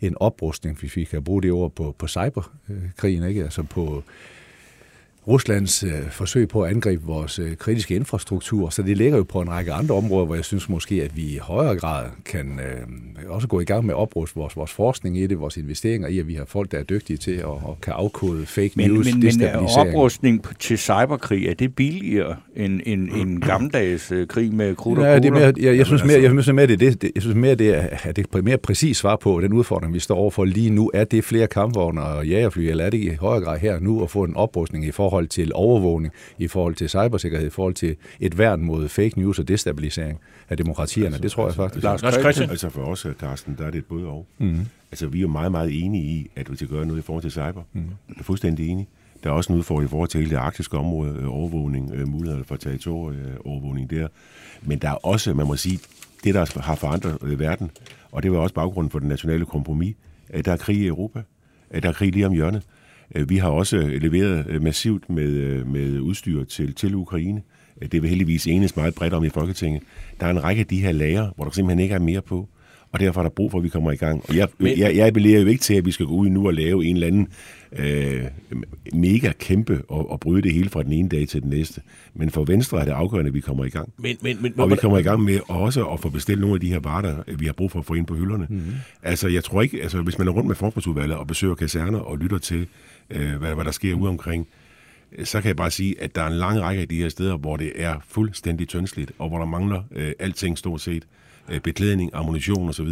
en 0.00 0.16
oprustning, 0.20 0.78
hvis 0.78 0.96
vi 0.96 1.04
kan 1.04 1.24
bruge 1.24 1.42
det 1.42 1.52
ord 1.52 1.72
på, 1.72 1.94
på 1.98 2.06
cyberkrigen, 2.06 3.24
ikke? 3.24 3.44
altså 3.44 3.62
på 3.62 4.02
Ruslands 5.28 5.82
øh, 5.82 6.10
forsøg 6.10 6.48
på 6.48 6.62
at 6.62 6.70
angribe 6.70 7.06
vores 7.06 7.38
øh, 7.38 7.56
kritiske 7.56 7.96
infrastruktur, 7.96 8.70
så 8.70 8.82
det 8.82 8.96
ligger 8.96 9.16
jo 9.16 9.22
på 9.22 9.40
en 9.40 9.50
række 9.50 9.72
andre 9.72 9.94
områder, 9.94 10.26
hvor 10.26 10.34
jeg 10.34 10.44
synes 10.44 10.68
måske, 10.68 11.02
at 11.02 11.16
vi 11.16 11.22
i 11.22 11.38
højere 11.38 11.76
grad 11.76 12.06
kan 12.24 12.60
øh, 12.60 13.32
også 13.34 13.48
gå 13.48 13.60
i 13.60 13.64
gang 13.64 13.86
med 13.86 13.94
at 13.94 13.98
opruste 13.98 14.36
vores, 14.36 14.56
vores 14.56 14.72
forskning 14.72 15.18
i 15.18 15.26
det, 15.26 15.40
vores 15.40 15.56
investeringer 15.56 16.08
i, 16.08 16.18
at 16.18 16.28
vi 16.28 16.34
har 16.34 16.44
folk, 16.44 16.72
der 16.72 16.78
er 16.78 16.82
dygtige 16.82 17.16
til 17.16 17.30
at 17.30 17.44
og 17.44 17.78
kan 17.82 17.92
afkode 17.92 18.46
fake 18.46 18.72
men, 18.76 18.90
news, 18.90 19.14
men, 19.14 19.32
men 19.38 19.48
oprustning 19.76 20.58
til 20.58 20.78
cyberkrig, 20.78 21.46
er 21.46 21.54
det 21.54 21.74
billigere 21.74 22.36
end 22.56 22.80
en, 22.86 23.12
en 23.16 23.40
gammeldags 23.50 24.12
øh, 24.12 24.26
krig 24.26 24.54
med 24.54 24.76
krudt 24.76 24.98
og 24.98 25.04
ja, 25.04 25.14
det 25.14 25.24
er 25.24 25.30
mere, 25.30 25.42
jeg, 25.42 25.58
jeg, 25.58 25.76
jeg, 25.76 25.86
synes 25.86 26.04
mere, 26.04 26.22
jeg 26.22 26.30
synes 26.30 26.52
mere, 26.52 26.66
det, 26.66 26.80
det, 26.80 27.02
det, 27.02 27.10
jeg 27.14 27.22
synes 27.22 27.36
mere, 27.36 27.54
det 27.54 27.76
er, 27.76 27.88
at 28.02 28.16
det 28.16 28.26
er 28.34 28.42
mere 28.42 28.58
præcis 28.58 28.96
svar 28.96 29.16
på 29.16 29.40
den 29.40 29.52
udfordring, 29.52 29.94
vi 29.94 29.98
står 29.98 30.14
overfor 30.16 30.44
lige 30.44 30.70
nu. 30.70 30.90
Er 30.94 31.04
det 31.04 31.24
flere 31.24 31.46
kampvogne 31.46 32.02
og 32.02 32.26
jagerfly, 32.26 32.62
eller 32.62 32.84
er 32.84 32.90
det 32.90 32.98
i 32.98 33.10
højere 33.20 33.44
grad 33.44 33.58
her 33.58 33.80
nu 33.80 34.02
at 34.02 34.10
få 34.10 34.24
en 34.24 34.36
oprustning 34.36 34.84
i 34.84 34.90
forhold 34.90 35.17
forhold 35.18 35.28
til 35.28 35.52
overvågning, 35.54 36.14
i 36.38 36.48
forhold 36.48 36.74
til 36.74 36.88
cybersikkerhed, 36.88 37.46
i 37.46 37.50
forhold 37.50 37.74
til 37.74 37.96
et 38.20 38.38
værn 38.38 38.60
mod 38.60 38.88
fake 38.88 39.20
news 39.20 39.38
og 39.38 39.48
destabilisering 39.48 40.18
af 40.48 40.56
demokratierne. 40.56 41.06
Altså, 41.06 41.22
det 41.22 41.30
tror 41.30 41.46
altså, 41.46 41.62
jeg 41.62 41.70
faktisk. 41.70 41.86
Altså, 41.86 42.06
Lars 42.06 42.14
Christian. 42.14 42.50
Altså 42.50 42.68
for 42.68 42.82
os, 42.82 43.06
Carsten, 43.20 43.56
der 43.58 43.66
er 43.66 43.70
det 43.70 43.78
et 43.78 43.84
både 43.84 44.06
og. 44.06 44.26
Mm-hmm. 44.38 44.66
Altså 44.92 45.06
vi 45.06 45.18
er 45.18 45.22
jo 45.22 45.28
meget, 45.28 45.52
meget 45.52 45.84
enige 45.84 46.04
i, 46.04 46.30
at 46.36 46.50
vi 46.50 46.56
skal 46.56 46.68
gøre 46.68 46.86
noget 46.86 47.00
i 47.00 47.02
forhold 47.02 47.22
til 47.22 47.30
cyber. 47.30 47.62
Mm-hmm. 47.72 47.90
Jeg 48.08 48.14
er 48.18 48.22
fuldstændig 48.22 48.68
enige. 48.68 48.88
Der 49.24 49.30
er 49.30 49.34
også 49.34 49.52
en 49.52 49.58
udfordring 49.58 49.88
i 49.88 49.90
forhold 49.90 50.08
til 50.08 50.20
hele 50.20 50.30
det 50.30 50.36
arktiske 50.36 50.78
område, 50.78 51.16
øh, 51.20 51.36
overvågning, 51.36 51.92
øh, 51.94 52.08
muligheder 52.08 52.44
for 52.44 52.56
territorieovervågning 52.56 53.90
der. 53.90 54.08
Men 54.62 54.78
der 54.78 54.88
er 54.88 55.06
også, 55.06 55.34
man 55.34 55.46
må 55.46 55.56
sige, 55.56 55.78
det, 56.24 56.34
der 56.34 56.60
har 56.60 56.74
forandret 56.74 57.18
øh, 57.22 57.40
verden, 57.40 57.70
og 58.12 58.22
det 58.22 58.32
var 58.32 58.38
også 58.38 58.54
baggrunden 58.54 58.90
for 58.90 58.98
den 58.98 59.08
nationale 59.08 59.44
kompromis, 59.44 59.96
at 60.28 60.44
der 60.44 60.52
er 60.52 60.56
krig 60.56 60.76
i 60.76 60.86
Europa, 60.86 61.22
at 61.70 61.82
der 61.82 61.88
er 61.88 61.92
krig 61.92 62.12
lige 62.12 62.26
om 62.26 62.32
hjørnet. 62.32 62.62
Øh, 63.14 63.30
vi 63.30 63.36
har 63.36 63.48
også 63.48 63.76
leveret 64.00 64.46
øh, 64.48 64.62
massivt 64.62 65.10
med, 65.10 65.28
øh, 65.28 65.72
med 65.72 66.00
udstyr 66.00 66.44
til, 66.44 66.74
til 66.74 66.94
Ukraine. 66.94 67.42
Det 67.92 68.02
vil 68.02 68.10
heldigvis 68.10 68.46
enes 68.46 68.76
meget 68.76 68.94
bredt 68.94 69.14
om 69.14 69.24
i 69.24 69.28
Folketinget. 69.28 69.82
Der 70.20 70.26
er 70.26 70.30
en 70.30 70.44
række 70.44 70.60
af 70.60 70.66
de 70.66 70.80
her 70.80 70.92
lager, 70.92 71.30
hvor 71.36 71.44
der 71.44 71.50
simpelthen 71.50 71.80
ikke 71.80 71.94
er 71.94 71.98
mere 71.98 72.22
på. 72.22 72.48
og 72.92 73.00
derfor 73.00 73.20
er 73.20 73.22
der 73.22 73.30
brug 73.30 73.50
for, 73.50 73.58
at 73.58 73.64
vi 73.64 73.68
kommer 73.68 73.92
i 73.92 73.96
gang. 73.96 74.24
Og 74.28 74.36
jeg, 74.36 74.48
Men... 74.58 74.78
jeg, 74.78 74.96
jeg 74.96 75.06
appellerer 75.06 75.40
jo 75.40 75.46
ikke 75.46 75.62
til, 75.62 75.74
at 75.74 75.86
vi 75.86 75.90
skal 75.90 76.06
gå 76.06 76.12
ud 76.12 76.28
nu 76.28 76.46
og 76.46 76.54
lave 76.54 76.84
en 76.84 76.96
eller 76.96 77.06
anden 77.06 77.28
øh, 77.72 78.24
mega 78.92 79.32
kæmpe 79.38 79.82
og, 79.88 80.10
og 80.10 80.20
bryde 80.20 80.42
det 80.42 80.52
hele 80.52 80.68
fra 80.70 80.82
den 80.82 80.92
ene 80.92 81.08
dag 81.08 81.28
til 81.28 81.42
den 81.42 81.50
næste. 81.50 81.80
Men 82.14 82.30
for 82.30 82.44
Venstre 82.44 82.80
er 82.80 82.84
det 82.84 82.92
afgørende, 82.92 83.28
at 83.28 83.34
vi 83.34 83.40
kommer 83.40 83.64
i 83.64 83.68
gang. 83.68 83.92
Men, 83.98 84.16
men, 84.22 84.38
men, 84.42 84.52
og 84.56 84.70
vi 84.70 84.76
kommer 84.76 84.98
i 84.98 85.02
gang 85.02 85.22
med 85.22 85.40
også 85.48 85.86
at 85.86 86.00
få 86.00 86.08
bestilt 86.08 86.40
nogle 86.40 86.54
af 86.54 86.60
de 86.60 86.68
her 86.68 86.78
varer, 86.80 87.22
vi 87.38 87.46
har 87.46 87.52
brug 87.52 87.70
for 87.70 87.78
at 87.78 87.84
få 87.84 87.94
ind 87.94 88.06
på 88.06 88.14
hylderne. 88.14 88.46
Mm-hmm. 88.50 88.72
Altså, 89.02 89.28
jeg 89.28 89.44
tror 89.44 89.62
ikke, 89.62 89.82
altså, 89.82 90.02
hvis 90.02 90.18
man 90.18 90.28
er 90.28 90.32
rundt 90.32 90.48
med 90.48 90.56
forsvarsudvalget 90.56 91.16
og 91.16 91.26
besøger 91.26 91.54
kaserner 91.54 91.98
og 91.98 92.18
lytter 92.18 92.38
til, 92.38 92.66
øh, 93.10 93.36
hvad, 93.36 93.54
hvad 93.54 93.64
der 93.64 93.70
sker 93.70 93.94
ude 93.94 94.08
omkring, 94.08 94.48
øh, 95.12 95.26
så 95.26 95.40
kan 95.40 95.48
jeg 95.48 95.56
bare 95.56 95.70
sige, 95.70 96.02
at 96.02 96.14
der 96.14 96.22
er 96.22 96.26
en 96.26 96.36
lang 96.36 96.60
række 96.60 96.82
af 96.82 96.88
de 96.88 96.96
her 96.96 97.08
steder, 97.08 97.36
hvor 97.36 97.56
det 97.56 97.72
er 97.74 97.96
fuldstændig 98.08 98.68
tyndsligt, 98.68 99.12
og 99.18 99.28
hvor 99.28 99.38
der 99.38 99.46
mangler 99.46 99.82
øh, 99.92 100.12
alting 100.18 100.58
stort 100.58 100.80
set. 100.80 101.06
Øh, 101.48 101.60
beklædning, 101.60 102.10
ammunition 102.14 102.68
osv., 102.68 102.88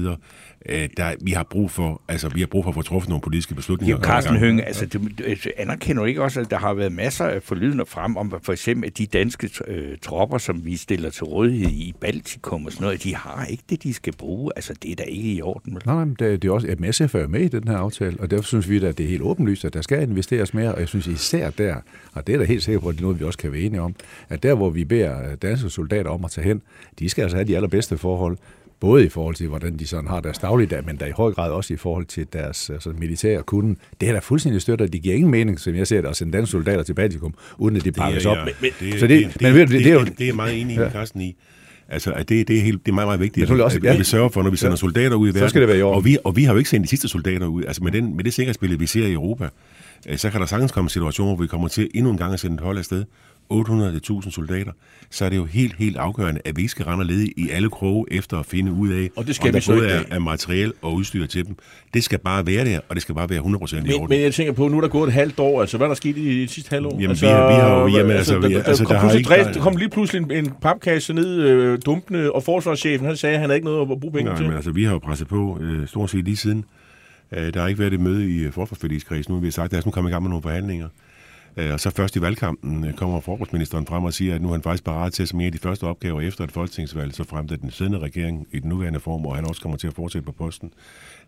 øh, 0.68 0.88
der, 0.96 1.14
vi 1.20 1.30
har 1.30 1.42
brug 1.42 1.70
for, 1.70 2.02
altså, 2.08 2.28
vi 2.28 2.40
har 2.40 2.46
brug 2.46 2.64
for 2.64 2.68
at 2.70 2.74
få 2.74 2.82
truffet 2.82 3.08
nogle 3.08 3.22
politiske 3.22 3.54
beslutninger. 3.54 3.96
Jo, 3.96 4.02
Carsten 4.02 4.36
Hønge, 4.36 4.64
altså, 4.64 4.86
du, 4.86 4.98
du 4.98 5.24
anerkender 5.56 6.02
du 6.02 6.06
ikke 6.06 6.22
også, 6.22 6.40
at 6.40 6.50
der 6.50 6.58
har 6.58 6.74
været 6.74 6.92
masser 6.92 7.24
af 7.24 7.42
forlydende 7.42 7.86
frem 7.86 8.16
om, 8.16 8.34
for 8.42 8.52
eksempel 8.52 8.92
de 8.98 9.06
danske 9.06 9.50
øh, 9.66 9.98
tropper, 10.02 10.38
som 10.38 10.64
vi 10.64 10.76
stiller 10.76 11.10
til 11.10 11.24
rådighed 11.24 11.70
i 11.70 11.94
Baltikum 12.00 12.66
og 12.66 12.72
sådan 12.72 12.84
noget, 12.84 13.02
de 13.02 13.14
har 13.14 13.44
ikke 13.44 13.62
det, 13.70 13.82
de 13.82 13.94
skal 13.94 14.12
bruge. 14.16 14.52
Altså, 14.56 14.74
det 14.82 14.90
er 14.90 14.96
da 14.96 15.02
ikke 15.02 15.32
i 15.32 15.42
orden. 15.42 15.74
Vel? 15.74 15.82
Nej, 15.86 16.04
nej, 16.04 16.14
det, 16.18 16.42
det 16.42 16.48
er 16.48 16.52
også, 16.52 16.66
at 16.68 16.94
SF 16.94 17.14
er 17.14 17.26
med 17.26 17.40
i 17.40 17.48
den 17.48 17.68
her 17.68 17.76
aftale, 17.76 18.16
og 18.20 18.30
derfor 18.30 18.44
synes 18.44 18.70
vi, 18.70 18.76
at 18.84 18.98
det 18.98 19.04
er 19.04 19.10
helt 19.10 19.22
åbenlyst, 19.22 19.64
at 19.64 19.74
der 19.74 19.82
skal 19.82 20.02
investeres 20.02 20.54
mere, 20.54 20.74
og 20.74 20.80
jeg 20.80 20.88
synes 20.88 21.06
især 21.06 21.50
der, 21.50 21.76
og 22.12 22.26
det 22.26 22.34
er 22.34 22.38
da 22.38 22.44
helt 22.44 22.62
sikkert 22.62 22.82
på, 22.82 22.88
at 22.88 22.94
det 22.94 23.00
er 23.00 23.02
noget, 23.02 23.20
vi 23.20 23.24
også 23.24 23.38
kan 23.38 23.52
være 23.52 23.60
enige 23.60 23.80
om, 23.80 23.94
at 24.28 24.42
der, 24.42 24.54
hvor 24.54 24.70
vi 24.70 24.84
beder 24.84 25.36
danske 25.36 25.70
soldater 25.70 26.10
om 26.10 26.24
at 26.24 26.30
tage 26.30 26.44
hen, 26.44 26.62
de 26.98 27.08
skal 27.08 27.22
altså 27.22 27.36
have 27.36 27.48
de 27.48 27.56
allerbedste 27.56 27.98
forhold, 27.98 28.36
både 28.80 29.04
i 29.04 29.08
forhold 29.08 29.34
til, 29.34 29.48
hvordan 29.48 29.76
de 29.76 29.86
sådan 29.86 30.08
har 30.08 30.20
deres 30.20 30.38
dagligdag, 30.38 30.84
men 30.84 30.96
der 30.96 31.06
i 31.06 31.10
høj 31.10 31.32
grad 31.32 31.50
også 31.50 31.74
i 31.74 31.76
forhold 31.76 32.04
til 32.04 32.26
deres 32.32 32.70
altså, 32.70 32.90
militære 32.98 33.42
kunden. 33.42 33.76
Det 34.00 34.08
er 34.08 34.12
da 34.12 34.18
fuldstændig 34.18 34.62
støtter, 34.62 34.84
at 34.84 34.92
det 34.92 35.02
giver 35.02 35.14
ingen 35.14 35.30
mening, 35.30 35.60
som 35.60 35.74
jeg 35.74 35.86
ser 35.86 36.00
det, 36.00 36.08
at 36.08 36.16
sende 36.16 36.32
danske 36.32 36.50
soldater 36.50 36.82
til 36.82 36.94
Baltikum, 36.94 37.34
uden 37.58 37.76
at 37.76 37.84
de 37.84 37.92
pakkes 37.92 38.26
op. 38.26 38.36
det, 38.46 39.00
så 39.00 39.06
det, 39.06 39.34
det, 39.34 39.42
men, 39.42 39.54
det, 39.54 39.68
det, 39.68 40.18
det, 40.18 40.26
er 40.26 40.32
er 40.32 40.34
meget 40.34 40.60
enig 40.60 40.76
i, 40.76 40.80
ja. 40.80 40.90
Carsten, 40.90 41.20
i. 41.20 41.36
Altså, 41.88 42.12
at 42.12 42.28
det, 42.28 42.48
det, 42.48 42.56
er 42.56 42.60
helt, 42.60 42.86
det 42.86 42.92
er 42.92 42.94
meget, 42.94 43.08
meget 43.08 43.20
vigtigt, 43.20 43.50
at, 43.50 43.60
også, 43.60 43.78
at, 43.78 43.84
ja. 43.84 43.96
vi 43.96 44.04
sørger 44.04 44.28
for, 44.28 44.42
når 44.42 44.50
vi 44.50 44.56
sender 44.56 44.72
ja. 44.72 44.76
soldater 44.76 45.16
ud 45.16 45.28
i 45.28 45.30
verden. 45.30 45.40
Så 45.40 45.48
skal 45.48 45.60
det 45.60 45.68
være 45.68 45.78
i 45.78 45.82
år. 45.82 45.94
Og 45.94 46.04
vi, 46.04 46.18
og 46.24 46.36
vi 46.36 46.44
har 46.44 46.52
jo 46.52 46.58
ikke 46.58 46.70
sendt 46.70 46.84
de 46.84 46.88
sidste 46.88 47.08
soldater 47.08 47.46
ud. 47.46 47.64
Altså, 47.64 47.84
med, 47.84 47.92
den, 47.92 48.16
med 48.16 48.24
det 48.24 48.34
sikkerhedsbillede, 48.34 48.78
vi 48.78 48.86
ser 48.86 49.06
i 49.06 49.12
Europa, 49.12 49.48
øh, 50.08 50.18
så 50.18 50.30
kan 50.30 50.40
der 50.40 50.46
sagtens 50.46 50.72
komme 50.72 50.90
situationer, 50.90 51.34
hvor 51.34 51.42
vi 51.42 51.48
kommer 51.48 51.68
til 51.68 51.90
endnu 51.94 52.10
en 52.10 52.18
gang 52.18 52.32
at 52.32 52.40
sende 52.40 52.54
et 52.54 52.60
hold 52.60 52.78
afsted, 52.78 53.04
800.000 53.52 54.30
soldater, 54.30 54.72
så 55.10 55.24
er 55.24 55.28
det 55.28 55.36
jo 55.36 55.44
helt, 55.44 55.74
helt 55.76 55.96
afgørende, 55.96 56.40
at 56.44 56.56
vi 56.56 56.62
ikke 56.62 56.70
skal 56.70 56.84
rende 56.84 57.02
og 57.02 57.06
lede 57.06 57.26
i 57.26 57.50
alle 57.50 57.70
kroge 57.70 58.06
efter 58.10 58.38
at 58.38 58.46
finde 58.46 58.72
ud 58.72 58.88
af, 58.88 59.10
og 59.16 59.26
det 59.26 59.34
skal 59.34 59.48
om 59.48 59.54
vi 59.54 59.60
der 59.60 59.74
både 59.74 59.88
er, 59.88 60.02
er 60.10 60.18
materiel 60.18 60.72
og 60.82 60.94
udstyr 60.94 61.26
til 61.26 61.46
dem. 61.46 61.56
Det 61.94 62.04
skal 62.04 62.18
bare 62.18 62.46
være 62.46 62.64
der, 62.64 62.80
og 62.88 62.94
det 62.94 63.02
skal 63.02 63.14
bare 63.14 63.30
være 63.30 63.40
100% 63.40 63.74
men, 63.74 63.86
i 63.86 63.92
orden. 63.92 64.08
Men 64.08 64.20
jeg 64.20 64.34
tænker 64.34 64.52
på, 64.52 64.68
nu 64.68 64.76
er 64.76 64.80
der 64.80 64.88
gået 64.88 65.08
et 65.08 65.12
halvt 65.12 65.40
år, 65.40 65.60
altså 65.60 65.76
hvad 65.76 65.86
er 65.86 65.88
der 65.88 65.94
sket 65.94 66.16
i 66.16 66.40
det 66.40 66.50
sidste 66.50 66.70
halvår? 66.70 66.92
Jamen, 66.92 67.10
altså, 67.10 67.26
vi, 67.26 67.30
har, 67.30 67.48
vi 67.48 67.54
har 67.54 67.80
jo, 67.80 67.88
jamen, 67.88 68.16
altså, 68.16 68.34
altså, 68.34 68.48
der, 68.48 68.62
altså, 68.62 68.84
der, 68.84 69.00
kom, 69.00 69.08
der, 69.08 69.28
har 69.28 69.48
ikke, 69.48 69.60
kom 69.60 69.76
lige 69.76 69.88
pludselig 69.88 70.22
en, 70.22 70.30
en 70.30 70.52
papkasse 70.62 71.14
ned 71.14 71.42
øh, 71.42 71.78
dumpende, 71.86 72.32
og 72.32 72.42
forsvarschefen 72.42 73.06
han 73.06 73.16
sagde, 73.16 73.34
at 73.34 73.40
han 73.40 73.50
havde 73.50 73.56
ikke 73.56 73.66
noget 73.66 73.80
at 73.80 74.00
bruge 74.00 74.12
penge 74.12 74.24
Nej, 74.24 74.36
til. 74.36 74.46
Men, 74.46 74.54
altså, 74.54 74.70
vi 74.70 74.84
har 74.84 74.92
jo 74.92 74.98
presset 74.98 75.28
på 75.28 75.58
øh, 75.60 75.88
stort 75.88 76.10
set 76.10 76.24
lige 76.24 76.36
siden. 76.36 76.64
Øh, 77.32 77.54
der 77.54 77.60
har 77.60 77.68
ikke 77.68 77.80
været 77.80 77.92
et 77.92 78.00
møde 78.00 78.30
i 78.30 78.50
forsvarsforligskredsen. 78.50 79.32
Nu 79.32 79.38
har 79.38 79.44
vi 79.44 79.50
sagt, 79.50 79.64
at 79.64 79.70
der 79.70 79.76
er 79.76 79.82
nu 79.84 79.90
kommet 79.90 80.10
i 80.10 80.12
gang 80.12 80.22
med 80.22 80.30
nogle 80.30 80.42
forhandlinger. 80.42 80.88
Øh, 81.56 81.72
og 81.72 81.80
så 81.80 81.90
først 81.90 82.16
i 82.16 82.20
valgkampen 82.20 82.84
øh, 82.84 82.94
kommer 82.94 83.20
forsvarsministeren 83.20 83.86
frem 83.86 84.04
og 84.04 84.12
siger, 84.12 84.34
at 84.34 84.42
nu 84.42 84.48
er 84.48 84.52
han 84.52 84.62
faktisk 84.62 84.84
parat 84.84 85.12
til 85.12 85.28
som 85.28 85.40
en 85.40 85.46
af 85.46 85.52
de 85.52 85.58
første 85.58 85.84
opgaver 85.84 86.20
efter 86.20 86.44
et 86.44 86.52
folketingsvalg, 86.52 87.14
så 87.14 87.24
frem 87.24 87.48
til 87.48 87.60
den 87.60 87.70
siddende 87.70 87.98
regering 87.98 88.46
i 88.52 88.58
den 88.58 88.68
nuværende 88.68 89.00
form, 89.00 89.26
og 89.26 89.36
han 89.36 89.44
også 89.48 89.62
kommer 89.62 89.78
til 89.78 89.86
at 89.86 89.94
fortsætte 89.94 90.26
på 90.26 90.32
posten, 90.32 90.72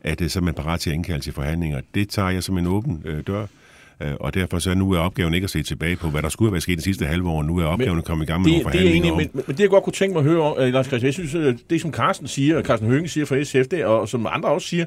at 0.00 0.20
øh, 0.20 0.28
så 0.28 0.38
er 0.38 0.42
man 0.42 0.54
parat 0.54 0.80
til 0.80 0.90
at 0.90 0.94
indkalde 0.94 1.24
til 1.24 1.32
forhandlinger. 1.32 1.80
Det 1.94 2.08
tager 2.08 2.30
jeg 2.30 2.42
som 2.42 2.58
en 2.58 2.66
åben 2.66 3.04
dør. 3.26 3.46
Og 4.20 4.34
derfor 4.34 4.58
så 4.58 4.74
nu 4.74 4.92
er 4.92 4.98
opgaven 4.98 5.34
ikke 5.34 5.44
at 5.44 5.50
se 5.50 5.62
tilbage 5.62 5.96
på, 5.96 6.08
hvad 6.08 6.22
der 6.22 6.28
skulle 6.28 6.48
have 6.48 6.52
været 6.52 6.62
sket 6.62 6.78
de 6.78 6.82
sidste 6.82 7.04
halve 7.04 7.30
år. 7.30 7.42
Nu 7.42 7.58
er 7.58 7.64
opgaven 7.64 7.98
at 7.98 8.04
komme 8.04 8.24
i 8.24 8.26
gang 8.26 8.42
med 8.42 8.46
det, 8.46 8.52
nogle 8.52 8.62
forhandlinger. 8.62 9.02
Det 9.02 9.08
er 9.08 9.12
egentlig, 9.12 9.30
men, 9.34 9.44
men, 9.46 9.56
det 9.56 9.62
jeg 9.62 9.70
godt 9.70 9.84
kunne 9.84 9.92
tænke 9.92 10.12
mig 10.12 10.20
at 10.20 10.24
høre, 10.24 10.70
Lars 10.70 10.86
Christian, 10.86 11.06
jeg 11.06 11.14
synes, 11.14 11.60
det 11.70 11.80
som 11.80 11.92
Carsten 11.92 12.28
siger, 12.28 12.62
Carsten 12.62 12.88
Hønge 12.88 13.08
siger 13.08 13.26
fra 13.26 13.44
SF, 13.44 13.68
det, 13.70 13.84
og 13.84 14.08
som 14.08 14.26
andre 14.30 14.48
også 14.48 14.68
siger, 14.68 14.84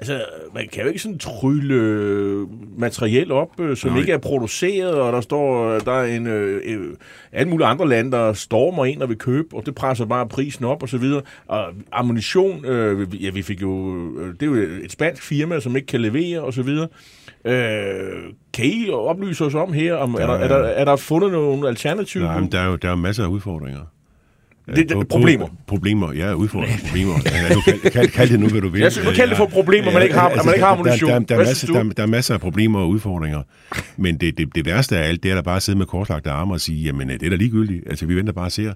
Altså, 0.00 0.24
man 0.54 0.68
kan 0.72 0.82
jo 0.82 0.88
ikke 0.88 1.00
sådan 1.00 1.18
trylle 1.18 2.46
materiel 2.78 3.32
op, 3.32 3.60
øh, 3.60 3.76
som 3.76 3.90
Nej. 3.90 4.00
ikke 4.00 4.12
er 4.12 4.18
produceret, 4.18 4.94
og 4.94 5.12
der 5.12 5.20
står, 5.20 5.78
der 5.78 5.92
er 5.92 6.16
en, 6.16 6.26
øh, 6.26 6.60
øh, 6.64 6.94
alle 7.32 7.50
mulige 7.50 7.66
andre 7.66 7.88
lande, 7.88 8.12
der 8.12 8.32
stormer 8.32 8.84
ind 8.84 9.02
og 9.02 9.08
vil 9.08 9.18
købe, 9.18 9.56
og 9.56 9.66
det 9.66 9.74
presser 9.74 10.04
bare 10.04 10.28
prisen 10.28 10.64
op 10.64 10.82
og 10.82 10.88
så 10.88 10.98
videre. 10.98 11.22
Og 11.46 11.64
ammunition, 11.92 12.64
øh, 12.64 13.24
ja, 13.24 13.30
vi 13.30 13.42
fik 13.42 13.62
jo, 13.62 13.96
øh, 14.18 14.34
det 14.34 14.42
er 14.42 14.46
jo 14.46 14.54
et 14.54 14.92
spansk 14.92 15.22
firma, 15.22 15.60
som 15.60 15.76
ikke 15.76 15.86
kan 15.86 16.00
levere 16.00 16.40
og 16.40 16.54
så 16.54 16.62
videre. 16.62 16.88
Øh, 17.44 18.22
kan 18.52 18.64
I 18.64 18.90
oplyse 18.90 19.44
os 19.44 19.54
om 19.54 19.72
her, 19.72 19.94
om 19.94 20.12
der, 20.12 20.20
er, 20.20 20.26
der, 20.26 20.34
er, 20.34 20.48
der, 20.48 20.68
er 20.68 20.84
der 20.84 20.96
fundet 20.96 21.32
nogle 21.32 21.68
alternativer? 21.68 22.24
Nej, 22.24 22.40
men 22.40 22.52
der 22.52 22.60
er 22.60 22.66
jo 22.66 22.76
der 22.76 22.90
er 22.90 22.96
masser 22.96 23.24
af 23.24 23.28
udfordringer. 23.28 23.80
Det, 24.76 24.88
det, 24.88 25.08
problemer. 25.08 25.48
Problemer, 25.66 26.12
ja, 26.12 26.34
udfordringer, 26.34 26.78
problemer. 26.86 27.14
Ja, 27.24 27.54
du 27.54 27.60
kald, 27.60 27.80
kald, 27.92 28.08
kald 28.08 28.30
det 28.30 28.40
nu, 28.40 28.48
hvad 28.48 28.60
du 28.60 28.68
vil. 28.68 28.80
Jeg 28.80 28.92
synes, 28.92 29.08
du 29.08 29.14
kalder 29.14 29.28
det 29.28 29.36
for 29.36 29.46
problemer, 29.46 29.92
man 29.92 30.02
ikke 30.02 30.14
har, 30.14 30.28
altså, 30.28 30.46
man 30.46 30.54
ikke 30.54 30.64
har 30.64 30.72
ammunition. 30.72 31.10
Der, 31.10 31.18
der, 31.18 31.24
der, 31.26 31.34
der, 31.34 31.42
er 31.42 31.46
masser, 31.46 31.72
der, 31.72 31.82
der 31.82 32.02
er 32.02 32.06
masser 32.06 32.34
af 32.34 32.40
problemer 32.40 32.80
og 32.80 32.88
udfordringer. 32.88 33.42
Men 33.96 34.16
det, 34.16 34.38
det, 34.38 34.54
det 34.54 34.66
værste 34.66 34.98
af 34.98 35.08
alt, 35.08 35.22
det 35.22 35.30
er 35.30 35.34
da 35.34 35.40
bare 35.40 35.56
at 35.56 35.62
sidde 35.62 35.78
med 35.78 35.86
korslagte 35.86 36.30
arme 36.30 36.54
og 36.54 36.60
sige, 36.60 36.82
jamen 36.82 37.08
det 37.08 37.22
er 37.22 37.30
da 37.30 37.36
ligegyldigt. 37.36 37.84
Altså, 37.86 38.06
vi 38.06 38.16
venter 38.16 38.32
bare 38.32 38.46
og 38.46 38.52
ser. 38.52 38.72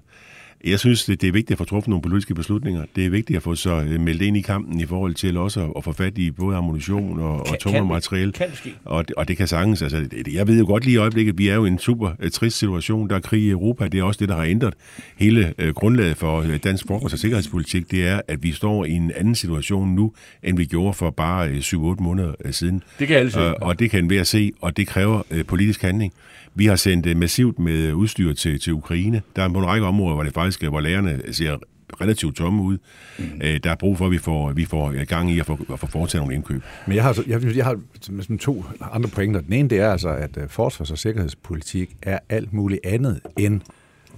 Jeg 0.63 0.79
synes, 0.79 1.05
det, 1.05 1.21
det 1.21 1.27
er 1.27 1.31
vigtigt 1.31 1.51
at 1.51 1.57
få 1.57 1.63
truffet 1.63 1.89
nogle 1.89 2.01
politiske 2.01 2.35
beslutninger. 2.35 2.85
Det 2.95 3.05
er 3.05 3.09
vigtigt 3.09 3.37
at 3.37 3.43
få 3.43 3.55
så 3.55 3.71
øh, 3.71 3.99
meldt 3.99 4.21
ind 4.21 4.37
i 4.37 4.41
kampen 4.41 4.79
i 4.79 4.85
forhold 4.85 5.13
til 5.13 5.37
også 5.37 5.71
at, 5.77 5.83
få 5.83 5.91
fat 5.91 6.17
i 6.17 6.31
både 6.31 6.57
ammunition 6.57 7.19
og, 7.19 7.39
og 7.39 7.59
tunge 7.59 7.85
materiale. 7.85 8.31
Kan 8.31 8.49
det 8.49 8.57
ske? 8.57 8.75
Og, 8.85 9.05
og 9.17 9.27
det 9.27 9.37
kan 9.37 9.47
sagtens. 9.47 9.81
Altså, 9.81 9.99
det, 9.99 10.33
jeg 10.33 10.47
ved 10.47 10.59
jo 10.59 10.65
godt 10.65 10.85
lige 10.85 10.93
i 10.93 10.97
øjeblikket, 10.97 11.37
vi 11.37 11.47
er 11.47 11.55
jo 11.55 11.65
i 11.65 11.67
en 11.67 11.79
super 11.79 12.09
uh, 12.23 12.29
trist 12.29 12.57
situation. 12.57 13.09
Der 13.09 13.15
er 13.15 13.19
krig 13.19 13.41
i 13.41 13.49
Europa. 13.49 13.87
Det 13.87 13.99
er 13.99 14.03
også 14.03 14.17
det, 14.19 14.29
der 14.29 14.35
har 14.35 14.43
ændret 14.43 14.73
hele 15.17 15.53
uh, 15.63 15.69
grundlaget 15.69 16.17
for 16.17 16.45
dansk 16.63 16.87
forsvars- 16.87 17.13
og 17.13 17.19
sikkerhedspolitik. 17.19 17.91
Det 17.91 18.07
er, 18.07 18.21
at 18.27 18.43
vi 18.43 18.51
står 18.51 18.85
i 18.85 18.91
en 18.91 19.11
anden 19.15 19.35
situation 19.35 19.95
nu, 19.95 20.13
end 20.43 20.57
vi 20.57 20.65
gjorde 20.65 20.93
for 20.93 21.09
bare 21.09 21.49
uh, 21.49 21.57
7-8 21.57 22.03
måneder 22.03 22.33
siden. 22.51 22.83
Det 22.99 23.07
kan 23.07 23.17
alle 23.17 23.31
se. 23.31 23.47
Uh, 23.47 23.53
og 23.61 23.79
det 23.79 23.91
kan 23.91 23.99
enhver 23.99 24.23
se, 24.23 24.51
og 24.61 24.77
det 24.77 24.87
kræver 24.87 25.43
politisk 25.47 25.81
handling. 25.81 26.13
Vi 26.55 26.65
har 26.65 26.75
sendt 26.75 27.05
uh, 27.05 27.17
massivt 27.17 27.59
med 27.59 27.93
udstyr 27.93 28.33
til, 28.33 28.59
til 28.59 28.73
Ukraine. 28.73 29.21
Der 29.35 29.43
er 29.43 29.49
på 29.49 29.59
en 29.59 29.65
række 29.65 29.87
områder, 29.87 30.15
hvor 30.15 30.23
det 30.23 30.33
faktisk 30.33 30.63
hvor 30.63 30.79
lærerne 30.79 31.21
ser 31.31 31.57
relativt 32.01 32.35
tomme 32.35 32.63
ud. 32.63 32.77
Mm. 33.19 33.25
Der 33.63 33.71
er 33.71 33.75
brug 33.75 33.97
for, 33.97 34.05
at 34.05 34.11
vi 34.11 34.17
får, 34.17 34.51
vi 34.51 34.65
får 34.65 35.05
gang 35.05 35.31
i 35.31 35.39
at 35.39 35.45
få, 35.45 35.59
at 35.73 35.79
få 35.79 35.87
foretaget 35.87 36.21
nogle 36.21 36.35
indkøb. 36.35 36.63
Men 36.87 36.95
jeg 36.95 37.03
har, 37.03 37.23
jeg, 37.27 37.55
jeg 37.55 37.65
har 37.65 37.79
sådan 38.01 38.37
to 38.37 38.65
andre 38.93 39.09
pointer. 39.09 39.41
Den 39.41 39.53
ene 39.53 39.69
det 39.69 39.79
er 39.79 39.91
altså, 39.91 40.09
at 40.09 40.37
forsvars- 40.47 40.91
og 40.91 40.97
sikkerhedspolitik 40.97 41.95
er 42.01 42.19
alt 42.29 42.53
muligt 42.53 42.85
andet 42.85 43.19
end 43.37 43.61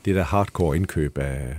det 0.06 0.16
der 0.16 0.24
hardcore 0.24 0.76
indkøb 0.76 1.18
af, 1.18 1.56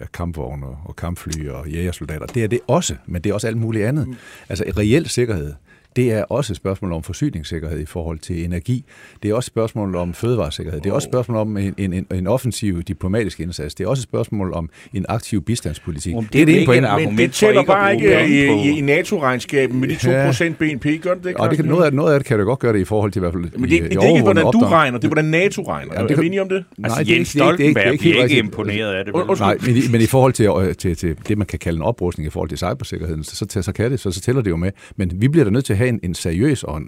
af 0.00 0.12
kampvogne 0.12 0.66
og 0.66 0.96
kampfly 0.96 1.48
og 1.48 1.68
jægersoldater. 1.68 2.26
Det 2.26 2.44
er 2.44 2.48
det 2.48 2.60
også, 2.68 2.94
men 3.06 3.22
det 3.22 3.30
er 3.30 3.34
også 3.34 3.46
alt 3.46 3.56
muligt 3.56 3.86
andet. 3.86 4.08
Mm. 4.08 4.14
Altså 4.48 4.64
reel 4.76 5.08
sikkerhed 5.08 5.54
det 5.96 6.12
er 6.12 6.24
også 6.24 6.52
et 6.52 6.56
spørgsmål 6.56 6.92
om 6.92 7.02
forsyningssikkerhed 7.02 7.80
i 7.80 7.86
forhold 7.86 8.18
til 8.18 8.44
energi. 8.44 8.84
Det 9.22 9.30
er 9.30 9.34
også 9.34 9.46
et 9.46 9.52
spørgsmål 9.52 9.96
om 9.96 10.14
fødevaresikkerhed. 10.14 10.80
Det 10.80 10.90
er 10.90 10.94
også 10.94 11.08
et 11.08 11.12
spørgsmål 11.12 11.38
om 11.38 11.56
en, 11.56 11.74
en, 11.78 12.06
en 12.14 12.26
offensiv 12.26 12.82
diplomatisk 12.82 13.40
indsats. 13.40 13.74
Det 13.74 13.84
er 13.84 13.88
også 13.88 14.00
et 14.00 14.04
spørgsmål 14.04 14.52
om 14.52 14.70
en 14.94 15.06
aktiv 15.08 15.42
bistandspolitik. 15.42 16.14
det, 16.14 16.32
det 16.32 16.42
er 16.42 16.46
det 16.46 16.52
ikke 16.52 16.74
et 16.74 16.84
argument 16.84 17.16
Men 17.16 17.18
det 17.18 17.32
tæller 17.32 17.62
bare 17.62 17.94
ikke 17.94 18.26
i, 18.26 18.70
i, 18.70 18.78
i 18.78 18.80
NATO-regnskabet 18.80 19.76
med 19.76 19.88
de 19.88 19.94
2% 19.94 20.44
ja. 20.44 20.52
BNP. 20.58 21.02
Gør 21.02 21.14
det 21.14 21.24
det, 21.24 21.34
og 21.34 21.50
det 21.50 21.58
kan, 21.58 21.66
noget, 21.66 21.84
af, 21.84 21.92
noget 21.92 22.12
af 22.12 22.20
det 22.20 22.26
kan 22.26 22.38
det 22.38 22.46
godt 22.46 22.58
gøre 22.58 22.72
det 22.72 22.78
i 22.78 22.84
forhold 22.84 23.12
til 23.12 23.18
i 23.18 23.20
hvert 23.20 23.32
fald 23.32 23.42
Men 23.42 23.70
det, 23.70 23.76
i, 23.76 23.80
det, 23.80 23.90
det 23.90 23.96
er 23.96 24.08
ikke, 24.08 24.22
hvordan 24.22 24.44
du 24.52 24.58
regner. 24.58 24.98
Det 24.98 25.04
er, 25.04 25.08
hvordan 25.08 25.24
NATO 25.24 25.62
regner. 25.62 25.92
Ja, 26.00 26.02
det, 26.02 26.10
er 26.10 26.20
vi 26.20 26.26
enige 26.26 26.42
om 26.42 26.48
det? 26.48 26.64
Nej, 26.76 26.90
altså, 26.98 27.12
Jens 27.14 27.28
Stoltenberg 27.28 27.98
bliver 27.98 28.22
ikke 28.22 28.38
imponeret 28.38 28.94
af 28.94 29.04
det. 29.04 29.14
Nej, 29.38 29.56
men, 29.66 29.92
men 29.92 30.00
i 30.00 30.06
forhold 30.06 30.32
til, 30.32 30.46
øh, 30.46 30.74
til, 30.74 30.96
til 30.96 31.16
det, 31.28 31.38
man 31.38 31.46
kan 31.46 31.58
kalde 31.58 31.76
en 31.76 31.82
oprustning 31.82 32.26
i 32.26 32.30
forhold 32.30 32.48
til 32.48 32.58
cybersikkerheden, 32.58 33.24
så, 33.24 33.46
så, 33.50 33.62
så 33.62 33.72
kan 33.72 33.90
det, 33.90 34.00
så, 34.00 34.10
så 34.10 34.20
tæller 34.20 34.42
det 34.42 34.50
jo 34.50 34.56
med. 34.56 34.70
Men 34.96 35.12
vi 35.14 35.28
bliver 35.28 35.44
da 35.44 35.50
nødt 35.50 35.64
til 35.64 35.72
at 35.72 35.78
have 35.82 35.88
en, 35.88 36.00
en 36.02 36.14
seriøs 36.14 36.64
og 36.64 36.82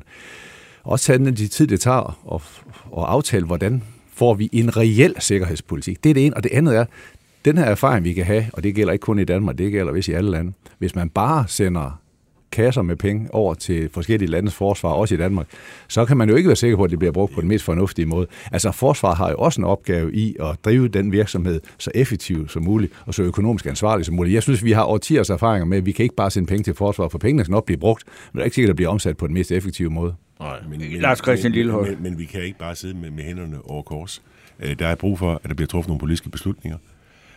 også 0.84 1.04
tage 1.04 1.18
den 1.18 1.26
de 1.26 1.48
tid, 1.48 1.66
det 1.66 1.80
tager 1.80 2.18
og, 2.24 2.42
og 2.90 3.12
aftale, 3.12 3.46
hvordan 3.46 3.82
får 4.14 4.34
vi 4.34 4.48
en 4.52 4.76
reel 4.76 5.14
sikkerhedspolitik. 5.18 6.04
Det 6.04 6.10
er 6.10 6.14
det 6.14 6.26
ene. 6.26 6.36
Og 6.36 6.44
det 6.44 6.52
andet 6.52 6.76
er, 6.76 6.84
den 7.44 7.58
her 7.58 7.64
erfaring, 7.64 8.04
vi 8.04 8.12
kan 8.12 8.24
have, 8.24 8.46
og 8.52 8.62
det 8.62 8.74
gælder 8.74 8.92
ikke 8.92 9.02
kun 9.02 9.18
i 9.18 9.24
Danmark, 9.24 9.58
det 9.58 9.72
gælder 9.72 9.92
vist 9.92 10.08
i 10.08 10.12
alle 10.12 10.30
lande, 10.30 10.52
hvis 10.78 10.94
man 10.94 11.08
bare 11.08 11.44
sender 11.48 12.00
kasser 12.54 12.82
med 12.82 12.96
penge 12.96 13.28
over 13.32 13.54
til 13.54 13.90
forskellige 13.92 14.30
landes 14.30 14.54
forsvar, 14.54 14.90
også 14.90 15.14
i 15.14 15.18
Danmark, 15.18 15.46
så 15.88 16.04
kan 16.04 16.16
man 16.16 16.28
jo 16.28 16.37
ikke 16.37 16.46
være 16.46 16.56
sikker 16.56 16.76
på, 16.76 16.84
at 16.84 16.90
det 16.90 16.99
bliver 16.99 17.12
brugt 17.12 17.34
på 17.34 17.40
den 17.40 17.49
mest 17.49 17.64
fornuftige 17.64 18.06
måde. 18.06 18.26
Altså 18.52 18.73
forsvar 18.73 19.14
har 19.14 19.30
jo 19.30 19.37
også 19.37 19.61
en 19.61 19.64
opgave 19.64 20.14
i 20.14 20.37
at 20.40 20.56
drive 20.64 20.88
den 20.88 21.12
virksomhed 21.12 21.61
så 21.78 21.90
effektivt 21.94 22.52
som 22.52 22.62
muligt 22.62 22.92
og 23.06 23.14
så 23.14 23.23
økonomisk 23.23 23.66
ansvarligt 23.66 24.06
som 24.06 24.14
muligt. 24.14 24.34
Jeg 24.34 24.42
synes, 24.42 24.64
vi 24.64 24.73
har 24.73 24.84
årtiers 24.84 25.30
erfaringer 25.30 25.64
med, 25.64 25.78
at 25.78 25.87
vi 25.87 25.92
kan 25.92 26.02
ikke 26.02 26.16
bare 26.16 26.30
sende 26.30 26.49
penge 26.49 26.62
til 26.62 26.75
forsvar, 26.75 27.08
for 27.08 27.18
pengene 27.18 27.44
skal 27.44 27.52
nok 27.52 27.64
blive 27.64 27.78
brugt, 27.78 28.04
men 28.32 28.38
det 28.38 28.40
er 28.40 28.44
ikke 28.44 28.54
sikkert, 28.54 28.68
at 28.68 28.73
det 28.73 28.76
bliver 28.76 28.90
omsat 28.90 29.16
på 29.16 29.26
den 29.26 29.34
mest 29.34 29.52
effektive 29.52 29.90
måde. 29.90 30.14
Nej, 30.40 30.56
men, 30.70 30.80
men, 30.80 31.00
Lars 31.00 31.18
Christian 31.18 31.52
Lillehold. 31.52 31.87
Men, 31.87 31.94
men, 31.94 32.02
men 32.02 32.18
vi 32.18 32.25
kan 32.25 32.42
ikke 32.42 32.58
bare 32.58 32.75
sidde 32.75 32.94
med, 32.94 33.11
med 33.11 33.25
hænderne 33.25 33.56
over 33.64 33.82
kors. 33.82 34.23
Øh, 34.61 34.78
der 34.78 34.87
er 34.87 34.94
brug 34.94 35.18
for, 35.18 35.40
at 35.44 35.49
der 35.49 35.54
bliver 35.54 35.68
truffet 35.68 35.88
nogle 35.88 36.00
politiske 36.00 36.30
beslutninger. 36.30 36.78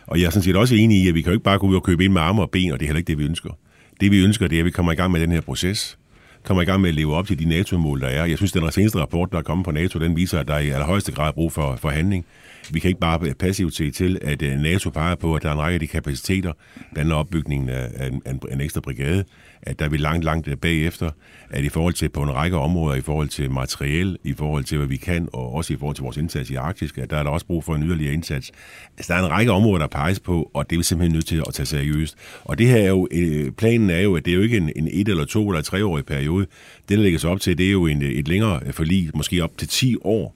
Og 0.06 0.20
jeg 0.20 0.26
er 0.26 0.30
sådan 0.30 0.42
set 0.42 0.56
også 0.56 0.74
enig 0.74 1.04
i, 1.04 1.08
at 1.08 1.14
vi 1.14 1.22
kan 1.22 1.30
jo 1.30 1.34
ikke 1.34 1.44
bare 1.44 1.58
gå 1.58 1.66
ud 1.66 1.76
og 1.76 1.82
købe 1.82 2.04
ind 2.04 2.12
med 2.12 2.20
arme 2.20 2.42
og 2.42 2.50
ben, 2.50 2.72
og 2.72 2.80
det 2.80 2.84
er 2.84 2.88
heller 2.88 2.98
ikke 2.98 3.06
det, 3.06 3.18
vi 3.18 3.24
ønsker. 3.24 3.50
Det 4.00 4.10
vi 4.10 4.24
ønsker, 4.24 4.48
det 4.48 4.56
er, 4.56 4.60
at 4.60 4.66
vi 4.66 4.70
kommer 4.70 4.92
i 4.92 4.94
gang 4.94 5.12
med 5.12 5.20
den 5.20 5.32
her 5.32 5.40
proces 5.40 5.98
kommer 6.44 6.62
i 6.62 6.64
gang 6.64 6.80
med 6.80 6.88
at 6.88 6.94
leve 6.94 7.14
op 7.14 7.26
til 7.26 7.38
de 7.38 7.44
NATO-mål, 7.44 8.00
der 8.00 8.06
er. 8.06 8.24
Jeg 8.24 8.36
synes, 8.36 8.52
den 8.52 8.72
seneste 8.72 8.98
rapport, 8.98 9.32
der 9.32 9.38
er 9.38 9.42
kommet 9.42 9.64
fra 9.64 9.72
NATO, 9.72 9.98
den 9.98 10.16
viser, 10.16 10.40
at 10.40 10.48
der 10.48 10.54
er 10.54 10.58
i 10.58 10.68
allerhøjeste 10.68 11.12
grad 11.12 11.32
brug 11.32 11.52
for, 11.52 11.76
for 11.76 11.88
handling. 11.88 12.26
Vi 12.70 12.80
kan 12.80 12.88
ikke 12.88 13.00
bare 13.00 13.34
passivt 13.34 13.74
se 13.74 13.90
til, 13.90 14.18
at 14.22 14.42
øh, 14.42 14.58
NATO 14.58 14.90
peger 14.90 15.14
på, 15.14 15.34
at 15.34 15.42
der 15.42 15.48
er 15.48 15.52
en 15.52 15.58
række 15.58 15.74
af 15.74 15.80
de 15.80 15.86
kapaciteter, 15.86 16.52
blandt 16.74 16.98
andet 16.98 17.14
opbygningen 17.14 17.68
af 17.68 18.06
en, 18.06 18.22
en, 18.26 18.40
en 18.52 18.60
ekstra 18.60 18.80
brigade, 18.80 19.24
at 19.62 19.78
der 19.78 19.84
er 19.84 19.88
vi 19.88 19.96
langt, 19.96 20.24
langt 20.24 20.60
bagefter, 20.60 21.10
at 21.50 21.64
i 21.64 21.68
forhold 21.68 21.94
til 21.94 22.08
på 22.08 22.22
en 22.22 22.34
række 22.34 22.56
områder, 22.56 22.96
i 22.96 23.00
forhold 23.00 23.28
til 23.28 23.50
materiel, 23.50 24.18
i 24.24 24.32
forhold 24.32 24.64
til, 24.64 24.78
hvad 24.78 24.86
vi 24.86 24.96
kan, 24.96 25.28
og 25.32 25.54
også 25.54 25.72
i 25.72 25.76
forhold 25.76 25.96
til 25.96 26.02
vores 26.02 26.16
indsats 26.16 26.50
i 26.50 26.54
Arktisk, 26.54 26.98
at 26.98 27.10
der 27.10 27.16
er 27.16 27.22
der 27.22 27.30
også 27.30 27.46
brug 27.46 27.64
for 27.64 27.74
en 27.74 27.82
yderligere 27.82 28.12
indsats. 28.12 28.52
Altså, 28.96 29.12
der 29.12 29.20
er 29.20 29.24
en 29.24 29.30
række 29.30 29.52
områder, 29.52 29.78
der 29.78 29.86
peges 29.86 30.20
på, 30.20 30.50
og 30.54 30.70
det 30.70 30.76
er 30.76 30.78
vi 30.78 30.84
simpelthen 30.84 31.14
nødt 31.14 31.26
til 31.26 31.42
at 31.46 31.54
tage 31.54 31.66
seriøst. 31.66 32.16
Og 32.44 32.58
det 32.58 32.66
her 32.66 32.76
er 32.76 32.88
jo, 32.88 33.08
øh, 33.10 33.52
planen 33.52 33.90
er 33.90 34.00
jo, 34.00 34.16
at 34.16 34.24
det 34.24 34.30
er 34.30 34.34
jo 34.34 34.42
ikke 34.42 34.56
en, 34.56 34.72
en 34.76 34.88
et 34.92 35.08
eller 35.08 35.24
to 35.24 35.48
eller 35.48 35.62
treårig 35.62 36.04
periode. 36.06 36.46
Det, 36.88 36.98
der 36.98 37.02
lægges 37.02 37.24
op 37.24 37.40
til, 37.40 37.58
det 37.58 37.66
er 37.66 37.72
jo 37.72 37.86
en, 37.86 38.02
et 38.02 38.28
længere 38.28 38.72
forlig, 38.72 39.10
måske 39.14 39.44
op 39.44 39.58
til 39.58 39.68
10 39.68 39.96
år, 40.00 40.34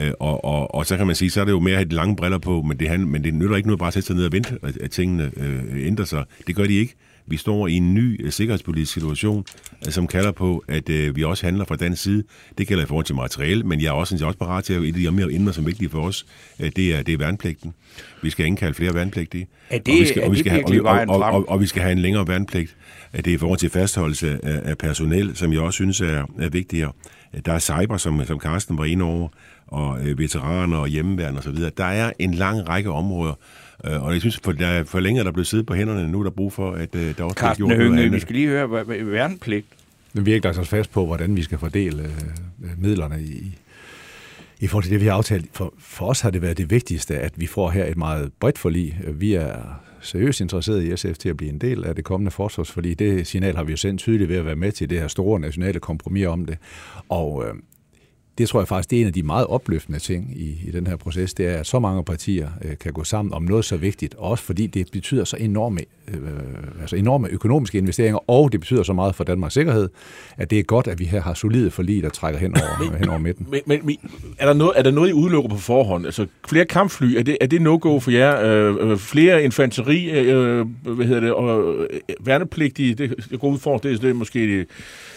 øh, 0.00 0.12
og, 0.20 0.44
og, 0.44 0.74
og 0.74 0.86
så 0.86 0.96
kan 0.96 1.06
man 1.06 1.16
sige, 1.16 1.30
så 1.30 1.40
er 1.40 1.44
det 1.44 1.52
jo 1.52 1.60
mere 1.60 1.72
at 1.74 1.78
have 1.78 1.88
de 1.88 1.94
lange 1.94 2.16
briller 2.16 2.38
på, 2.38 2.62
men 2.62 2.78
det, 2.78 3.00
men 3.00 3.24
det 3.24 3.34
nytter 3.34 3.56
ikke 3.56 3.68
noget 3.68 3.78
bare 3.78 3.88
at 3.88 3.94
sætte 3.94 4.06
sig 4.06 4.16
ned 4.16 4.24
og 4.24 4.32
vente, 4.32 4.58
at, 4.62 4.76
at 4.76 4.90
tingene 4.90 5.30
øh, 5.36 5.86
ændrer 5.86 6.04
sig. 6.04 6.24
Det 6.46 6.56
gør 6.56 6.64
de 6.64 6.74
ikke. 6.74 6.94
Vi 7.26 7.36
står 7.36 7.66
i 7.66 7.72
en 7.72 7.94
ny 7.94 8.24
uh, 8.24 8.30
sikkerhedspolitisk 8.30 8.92
situation, 8.92 9.44
uh, 9.86 9.92
som 9.92 10.06
kalder 10.06 10.32
på, 10.32 10.64
at 10.68 10.88
uh, 10.88 11.16
vi 11.16 11.24
også 11.24 11.46
handler 11.46 11.64
fra 11.64 11.76
dansk 11.76 12.02
side. 12.02 12.24
Det 12.58 12.68
gælder 12.68 12.84
i 12.84 12.86
forhold 12.86 13.04
til 13.04 13.14
materiale, 13.14 13.62
men 13.62 13.80
jeg 13.80 13.88
er 13.88 13.92
også, 13.92 14.16
jeg 14.16 14.26
også 14.26 14.38
parat 14.38 14.64
til 14.64 14.72
at 14.72 14.82
et 14.82 14.86
af 14.86 14.92
de 14.92 15.10
mere 15.10 15.32
emner, 15.32 15.52
som 15.52 15.64
er 15.64 15.66
vigtige 15.66 15.88
for 15.88 16.02
os, 16.02 16.26
det, 16.58 16.78
er, 16.78 17.02
det 17.02 17.14
er 17.14 17.18
værnepligten. 17.18 17.74
Vi 18.22 18.30
skal 18.30 18.46
indkalde 18.46 18.74
flere 18.74 18.94
værnepligtige. 18.94 19.48
Er 19.70 19.78
det, 19.78 19.94
og 19.94 20.00
vi 20.00 20.06
skal, 20.06 20.24
og 20.24 20.32
vi 20.32 20.38
skal, 20.38 20.52
have, 20.52 20.88
og, 20.88 21.20
og, 21.20 21.32
og, 21.32 21.48
og, 21.48 21.60
vi 21.60 21.66
skal 21.66 21.82
have 21.82 21.92
en 21.92 21.98
længere 21.98 22.28
værnepligt. 22.28 22.76
Det 23.16 23.26
er 23.26 23.34
i 23.34 23.38
forhold 23.38 23.58
til 23.58 23.70
fastholdelse 23.70 24.38
af, 24.42 24.70
af 24.70 24.78
personel, 24.78 25.36
som 25.36 25.52
jeg 25.52 25.60
også 25.60 25.76
synes 25.76 26.00
er, 26.00 26.24
er 26.38 26.48
vigtigere. 26.48 26.92
Der 27.44 27.52
er 27.52 27.58
cyber, 27.58 27.96
som, 27.96 28.24
som 28.24 28.40
Carsten 28.40 28.78
var 28.78 28.84
inde 28.84 29.04
over, 29.04 29.28
og 29.66 30.06
øh, 30.06 30.18
veteraner 30.18 30.76
og 30.76 30.88
hjemmeværn 30.88 31.36
osv. 31.36 31.56
Der 31.76 31.84
er 31.84 32.12
en 32.18 32.34
lang 32.34 32.68
række 32.68 32.90
områder, 32.90 33.32
øh, 33.32 33.65
og 33.78 34.12
jeg 34.12 34.20
synes, 34.20 34.40
for, 34.44 34.52
der, 34.52 34.84
for 34.84 35.00
længe 35.00 35.20
er 35.20 35.24
der 35.24 35.32
blevet 35.32 35.46
siddet 35.46 35.66
på 35.66 35.74
hænderne, 35.74 36.08
nu 36.08 36.20
er 36.20 36.24
der 36.24 36.30
brug 36.30 36.52
for, 36.52 36.72
at 36.72 36.94
øh, 36.94 37.16
der 37.16 37.24
også 37.24 37.36
bliver 37.36 37.54
gjort 37.54 37.76
Hønge, 37.76 38.10
vi 38.10 38.20
skal 38.20 38.34
lige 38.34 38.48
høre 38.48 38.70
værnepligt. 38.88 39.66
Men 40.12 40.26
vi 40.26 40.30
har 40.30 40.34
ikke 40.34 40.46
lagt 40.46 40.58
os 40.58 40.68
fast 40.68 40.92
på, 40.92 41.06
hvordan 41.06 41.36
vi 41.36 41.42
skal 41.42 41.58
fordele 41.58 42.02
øh, 42.02 42.70
midlerne 42.78 43.22
i, 43.22 43.58
i 44.60 44.66
forhold 44.66 44.84
til 44.84 44.92
det, 44.92 45.00
vi 45.00 45.06
har 45.06 45.12
aftalt. 45.12 45.46
For, 45.52 45.74
for 45.78 46.06
os 46.06 46.20
har 46.20 46.30
det 46.30 46.42
været 46.42 46.58
det 46.58 46.70
vigtigste, 46.70 47.18
at 47.18 47.32
vi 47.36 47.46
får 47.46 47.70
her 47.70 47.84
et 47.84 47.96
meget 47.96 48.32
bredt 48.40 48.58
forlig. 48.58 49.00
Vi 49.06 49.34
er 49.34 49.56
seriøst 50.00 50.40
interesseret 50.40 50.82
i 50.82 50.96
SF 50.96 51.18
til 51.18 51.28
at 51.28 51.36
blive 51.36 51.52
en 51.52 51.58
del 51.58 51.84
af 51.84 51.94
det 51.94 52.04
kommende 52.04 52.30
forsvarsforlig. 52.30 52.98
Det 52.98 53.26
signal 53.26 53.56
har 53.56 53.64
vi 53.64 53.70
jo 53.70 53.76
sendt 53.76 54.00
tydeligt 54.00 54.28
ved 54.28 54.36
at 54.36 54.46
være 54.46 54.56
med 54.56 54.72
til 54.72 54.90
det 54.90 55.00
her 55.00 55.08
store 55.08 55.40
nationale 55.40 55.80
kompromis 55.80 56.26
om 56.26 56.44
det. 56.44 56.58
Og 57.08 57.44
øh, 57.46 57.54
det 58.38 58.48
tror 58.48 58.60
jeg 58.60 58.68
faktisk, 58.68 58.90
det 58.90 58.96
er 58.96 59.00
en 59.00 59.06
af 59.06 59.12
de 59.12 59.22
meget 59.22 59.46
opløftende 59.46 59.98
ting 59.98 60.32
i, 60.36 60.60
i 60.66 60.70
den 60.70 60.86
her 60.86 60.96
proces, 60.96 61.34
det 61.34 61.46
er, 61.46 61.58
at 61.58 61.66
så 61.66 61.78
mange 61.78 62.04
partier 62.04 62.48
øh, 62.64 62.78
kan 62.78 62.92
gå 62.92 63.04
sammen 63.04 63.34
om 63.34 63.42
noget 63.42 63.64
så 63.64 63.76
vigtigt, 63.76 64.14
også 64.18 64.44
fordi 64.44 64.66
det 64.66 64.88
betyder 64.92 65.24
så 65.24 65.36
enorme, 65.40 65.80
øh, 66.08 66.20
altså 66.80 66.96
enorme 66.96 67.28
økonomiske 67.28 67.78
investeringer, 67.78 68.30
og 68.30 68.52
det 68.52 68.60
betyder 68.60 68.82
så 68.82 68.92
meget 68.92 69.14
for 69.14 69.24
Danmarks 69.24 69.54
sikkerhed, 69.54 69.88
at 70.36 70.50
det 70.50 70.58
er 70.58 70.62
godt, 70.62 70.86
at 70.86 70.98
vi 70.98 71.04
her 71.04 71.20
har 71.20 71.34
solide 71.34 71.70
forlig, 71.70 72.02
der 72.02 72.08
trækker 72.08 72.40
hen 72.40 72.56
over, 72.56 72.90
men, 72.90 72.98
hen 72.98 73.08
over 73.08 73.18
midten. 73.18 73.46
Men, 73.50 73.60
men, 73.66 73.80
men 73.86 73.96
er, 74.38 74.46
der 74.46 74.52
noget, 74.52 74.72
er 74.76 74.82
der 74.82 74.90
noget, 74.90 75.08
I 75.08 75.12
udelukker 75.12 75.50
på 75.50 75.56
forhånd? 75.56 76.06
Altså 76.06 76.26
flere 76.48 76.64
kampfly, 76.64 77.16
er 77.16 77.22
det, 77.22 77.38
er 77.40 77.46
det 77.46 77.62
no-go 77.62 78.00
for 78.00 78.10
jer? 78.10 78.40
Øh, 78.42 78.90
øh 78.90 78.98
flere 78.98 79.44
infanteri, 79.44 80.10
øh, 80.10 80.66
hvad 80.82 81.06
hedder 81.06 81.20
det, 81.20 81.32
og 81.32 81.74
øh, 81.74 82.00
værnepligtige, 82.20 82.94
det, 82.94 83.26
det 83.30 83.40
går 83.40 83.48
ud 83.48 83.58
for, 83.58 83.78
det, 83.78 84.02
det 84.02 84.10
er 84.10 84.14
måske 84.14 84.66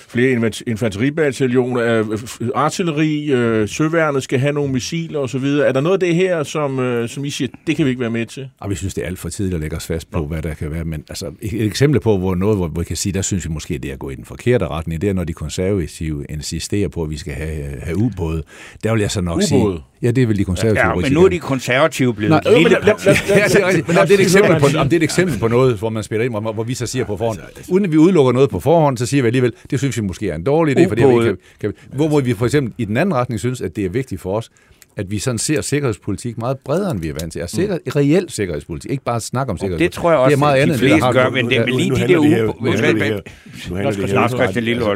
flere 0.09 0.51
infanteribataljoner, 0.67 1.81
øh, 1.81 2.19
artilleri, 2.55 3.31
øh, 3.31 3.69
søværnet 3.69 4.23
skal 4.23 4.39
have 4.39 4.53
nogle 4.53 4.73
missiler 4.73 5.19
osv. 5.19 5.43
Er 5.43 5.71
der 5.71 5.81
noget 5.81 5.93
af 5.93 5.99
det 5.99 6.15
her, 6.15 6.43
som, 6.43 6.79
øh, 6.79 7.09
som 7.09 7.25
I 7.25 7.29
siger, 7.29 7.49
det 7.67 7.75
kan 7.75 7.85
vi 7.85 7.89
ikke 7.89 8.01
være 8.01 8.09
med 8.09 8.25
til? 8.25 8.49
Og 8.59 8.69
vi 8.69 8.75
synes, 8.75 8.93
det 8.93 9.03
er 9.03 9.07
alt 9.07 9.19
for 9.19 9.29
tidligt 9.29 9.55
at 9.55 9.61
lægge 9.61 9.75
os 9.75 9.87
fast 9.87 10.11
på, 10.11 10.25
hvad 10.25 10.41
der 10.41 10.53
kan 10.53 10.71
være. 10.71 10.85
Men 10.85 11.03
altså, 11.09 11.31
et 11.41 11.65
eksempel 11.65 11.99
på 11.99 12.17
hvor 12.17 12.35
noget, 12.35 12.57
hvor 12.57 12.67
vi 12.67 12.83
kan 12.83 12.95
sige, 12.95 13.13
der 13.13 13.21
synes 13.21 13.45
vi 13.45 13.53
måske, 13.53 13.77
det 13.77 13.89
er 13.89 13.93
at 13.93 13.99
gå 13.99 14.09
i 14.09 14.15
den 14.15 14.25
forkerte 14.25 14.67
retning, 14.67 15.01
det 15.01 15.09
er, 15.09 15.13
når 15.13 15.23
de 15.23 15.33
konservative 15.33 16.25
insisterer 16.29 16.87
på, 16.87 17.03
at 17.03 17.09
vi 17.09 17.17
skal 17.17 17.33
have, 17.33 17.79
have 17.81 17.97
ubåde. 17.97 18.43
Der 18.83 18.91
vil 18.91 19.01
jeg 19.01 19.11
så 19.11 19.21
nok 19.21 19.35
ubåde. 19.35 19.47
sige... 19.47 19.83
Ja, 20.01 20.11
det 20.11 20.23
er 20.23 20.27
vel 20.27 20.37
de 20.37 20.43
konservative. 20.43 20.87
Ja, 20.87 20.95
men 20.95 21.11
nu 21.11 21.25
er 21.25 21.29
de 21.29 21.39
konservative 21.39 22.13
blevet 22.13 22.29
Nej, 22.45 22.53
lille 22.57 22.69
men, 22.69 23.95
det 23.95 24.11
er 24.11 24.13
et 24.13 24.21
eksempel 24.21 24.59
på, 24.59 24.67
det 24.67 24.75
er 24.75 24.97
et 24.97 25.03
eksempel 25.03 25.39
på 25.39 25.47
noget, 25.47 25.75
hvor 25.75 25.89
man 25.89 26.03
spiller 26.03 26.25
ind, 26.25 26.33
hvor, 26.33 26.53
hvor 26.53 26.63
vi 26.63 26.73
så 26.73 26.85
siger 26.85 27.05
på 27.05 27.17
forhånd, 27.17 27.39
uden 27.69 27.85
at 27.85 27.91
vi 27.91 27.97
udelukker 27.97 28.31
noget 28.31 28.49
på 28.49 28.59
forhånd, 28.59 28.97
så 28.97 29.05
siger 29.05 29.23
vi 29.23 29.27
alligevel, 29.27 29.53
det 29.71 29.79
synes 29.79 29.98
vi 30.01 30.07
måske 30.07 30.29
er 30.29 30.35
en 30.35 30.43
dårlig 30.43 30.77
idé, 30.77 30.87
for 30.87 30.95
det 30.95 31.07
vi 31.07 31.23
kan, 31.23 31.37
kan, 31.59 31.73
hvor 31.93 32.19
vi 32.19 32.33
for 32.33 32.45
eksempel 32.45 32.73
i 32.77 32.85
den 32.85 32.97
anden 32.97 33.15
retning 33.15 33.39
synes, 33.39 33.61
at 33.61 33.75
det 33.75 33.85
er 33.85 33.89
vigtigt 33.89 34.21
for 34.21 34.37
os, 34.37 34.51
at 34.95 35.11
vi 35.11 35.19
sådan 35.19 35.37
ser 35.37 35.61
sikkerhedspolitik 35.61 36.37
meget 36.37 36.57
bredere, 36.59 36.91
end 36.91 36.99
vi 37.01 37.07
er 37.07 37.13
vant 37.19 37.33
til. 37.33 37.39
Altså, 37.39 37.55
sikker, 37.55 37.75
mm. 37.75 37.91
reelt 37.95 38.31
sikkerhedspolitik, 38.31 38.91
ikke 38.91 39.03
bare 39.03 39.19
snakke 39.19 39.51
om 39.51 39.57
sikkerhedspolitik. 39.57 39.91
Det 39.91 40.01
tror 40.01 40.11
jeg 40.11 40.19
også, 40.19 40.29
det 40.29 40.35
er 40.35 40.39
meget 40.39 40.61
andet, 40.61 40.73
de 40.75 40.79
fleste 40.79 41.11
gør, 41.13 41.29
men 41.29 41.49
det 41.49 41.57
er 41.57 41.65
lige 41.65 41.95
de 41.95 42.07
der 42.07 42.19
uge... 42.19 42.45
Nu 42.61 42.71
handler 42.71 42.93
det 42.93 43.03
her... 43.03 43.19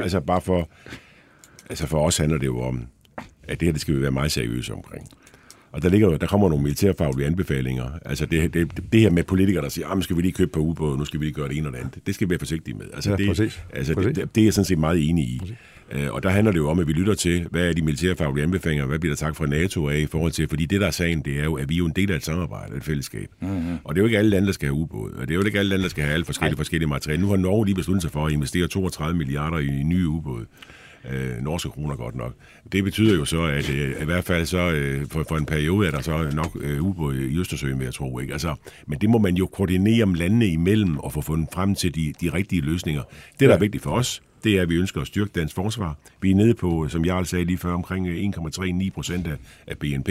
Altså, 0.02 0.20
bare 0.20 0.42
for... 0.42 0.70
Altså, 1.70 1.88
for 1.88 2.06
os 2.06 2.18
handler 2.18 2.38
det 2.38 2.46
jo 2.46 2.62
om, 2.62 2.84
at 3.48 3.60
det 3.60 3.66
her, 3.66 3.72
det 3.72 3.82
skal 3.82 3.96
vi 3.96 4.02
være 4.02 4.12
meget 4.12 4.32
seriøse 4.32 4.74
omkring. 4.74 5.08
Og 5.74 5.82
der, 5.82 5.90
ligger, 5.90 6.18
der 6.18 6.28
kommer 6.28 6.50
nogle 6.50 6.64
militærfaglige 6.64 7.28
anbefalinger. 7.28 7.90
Altså 8.06 8.26
det, 8.26 8.54
det, 8.54 8.72
det 8.94 9.02
her 9.02 9.10
med 9.10 9.24
politikere, 9.24 9.64
der 9.64 9.70
siger, 9.70 9.88
at 9.88 9.98
ah, 9.98 10.04
skal 10.04 10.18
vi 10.18 10.22
lige 10.22 10.32
købe 10.32 10.52
på 10.52 10.60
ubåde, 10.60 10.98
nu 10.98 11.06
skal 11.06 11.20
vi 11.20 11.26
lige 11.26 11.34
gøre 11.34 11.48
det 11.48 11.58
ene 11.58 11.68
og 11.68 11.74
det 11.74 11.80
andet. 11.80 12.00
Det 12.06 12.16
skal 12.16 12.28
vi 12.28 12.30
være 12.30 12.40
forsigtige 12.40 12.78
med. 12.78 12.86
Altså, 12.94 13.10
ja, 13.10 13.16
det, 13.16 13.28
præcis. 13.28 13.64
Altså, 13.74 13.94
præcis. 13.94 14.16
Det, 14.16 14.36
det, 14.36 14.42
er 14.42 14.46
jeg 14.46 14.54
sådan 14.54 14.66
set 14.66 14.80
meget 14.80 15.10
enig 15.10 15.26
i. 15.26 15.38
Præcis. 15.40 15.58
Øh, 15.92 16.14
og 16.14 16.24
der 16.24 16.30
handler 16.30 16.52
det 16.52 16.60
jo 16.60 16.70
om, 16.70 16.80
at 16.80 16.88
vi 16.88 16.94
lytter 16.94 17.14
til, 17.14 17.48
hvad 17.52 17.70
er 17.70 17.74
de 17.74 17.82
militærfaglige 17.82 18.44
anbefalinger, 18.44 18.86
hvad 18.86 19.00
bliver 19.00 19.16
der 19.16 19.18
sagt 19.18 19.38
fra 19.38 19.46
NATO 19.46 19.90
af 19.90 19.98
i 19.98 20.06
forhold 20.06 20.32
til, 20.32 20.48
fordi 20.48 20.66
det 20.66 20.82
der 20.82 20.88
er 20.88 20.92
sagen, 20.92 21.22
det 21.22 21.40
er 21.40 21.44
jo, 21.44 21.54
at 21.54 21.70
vi 21.70 21.74
er 21.74 21.78
jo 21.78 21.86
en 21.86 21.94
del 21.96 22.12
af 22.12 22.16
et 22.16 22.26
samarbejde, 22.26 22.78
et 22.78 22.84
fællesskab. 22.84 23.30
Mm-hmm. 23.42 23.78
Og 23.84 23.96
det 23.96 24.00
er 24.00 24.04
jo 24.04 24.06
ikke 24.06 24.18
alle 24.18 24.30
lande, 24.30 24.48
der 24.48 24.54
skal 24.54 24.68
have 24.68 24.76
ubåde, 24.76 25.14
og 25.14 25.22
det 25.28 25.32
er 25.32 25.36
jo 25.36 25.46
ikke 25.46 25.60
alle 25.60 25.70
lande, 25.70 25.84
der 25.84 25.90
skal 25.90 26.04
have 26.04 26.14
alle 26.14 26.26
forskellige, 26.26 26.58
forskellige 26.58 26.90
materialer. 26.90 27.22
Nu 27.22 27.30
har 27.30 27.38
Norge 27.38 27.66
lige 27.66 27.76
besluttet 27.76 28.02
sig 28.02 28.12
for 28.12 28.26
at 28.26 28.34
investere 28.34 28.68
32 28.68 29.18
milliarder 29.18 29.58
i, 29.58 29.80
i 29.80 29.84
nye 29.84 30.08
ubåde 30.08 30.46
øh, 31.12 31.44
norske 31.44 31.70
kroner 31.70 31.96
godt 31.96 32.16
nok. 32.16 32.34
Det 32.72 32.84
betyder 32.84 33.16
jo 33.16 33.26
så, 33.26 33.44
at 33.44 33.70
øh, 33.70 34.02
i 34.02 34.06
hvert 34.06 34.24
fald 34.24 34.46
så 34.46 34.72
øh, 34.72 35.08
for, 35.08 35.26
for 35.28 35.38
en 35.38 35.46
periode 35.46 35.88
er 35.88 35.92
der 35.92 36.02
så 36.02 36.32
nok 36.34 36.58
øh, 36.62 36.84
ubåde 36.84 37.32
i 37.32 37.40
Østersøen, 37.40 37.80
vil 37.80 37.86
jeg 37.86 37.94
tro. 37.94 38.20
Ikke? 38.20 38.34
Altså, 38.34 38.56
men 38.88 39.00
det 39.00 39.10
må 39.10 39.18
man 39.18 39.36
jo 39.36 39.46
koordinere 39.46 40.04
om 40.04 40.14
landene 40.14 40.48
imellem 40.48 40.98
og 40.98 41.14
få 41.14 41.22
fundet 41.22 41.50
frem 41.54 41.76
til 41.76 41.96
de, 41.96 42.14
de 42.22 42.34
rigtige 42.34 42.62
løsninger. 42.62 43.04
Det, 43.40 43.50
der 43.50 43.56
er 43.56 43.60
vigtigt 43.60 43.84
for 43.84 43.92
os, 43.92 44.22
det 44.44 44.58
er, 44.58 44.62
at 44.62 44.70
vi 44.70 44.76
ønsker 44.76 45.02
at 45.02 45.08
styrke 45.08 45.32
dansk 45.36 45.56
forsvar. 45.56 45.98
Vi 46.22 46.32
er 46.32 46.36
nede 46.36 46.54
på, 46.54 46.88
som 46.88 47.06
jeg 47.06 47.28
sagde 47.28 47.46
lige 47.46 47.58
før, 47.58 47.74
omkring 47.74 48.36
1,39 48.36 48.90
procent 48.94 49.28
af, 49.28 49.38
af 49.68 49.78
BNP. 49.78 50.10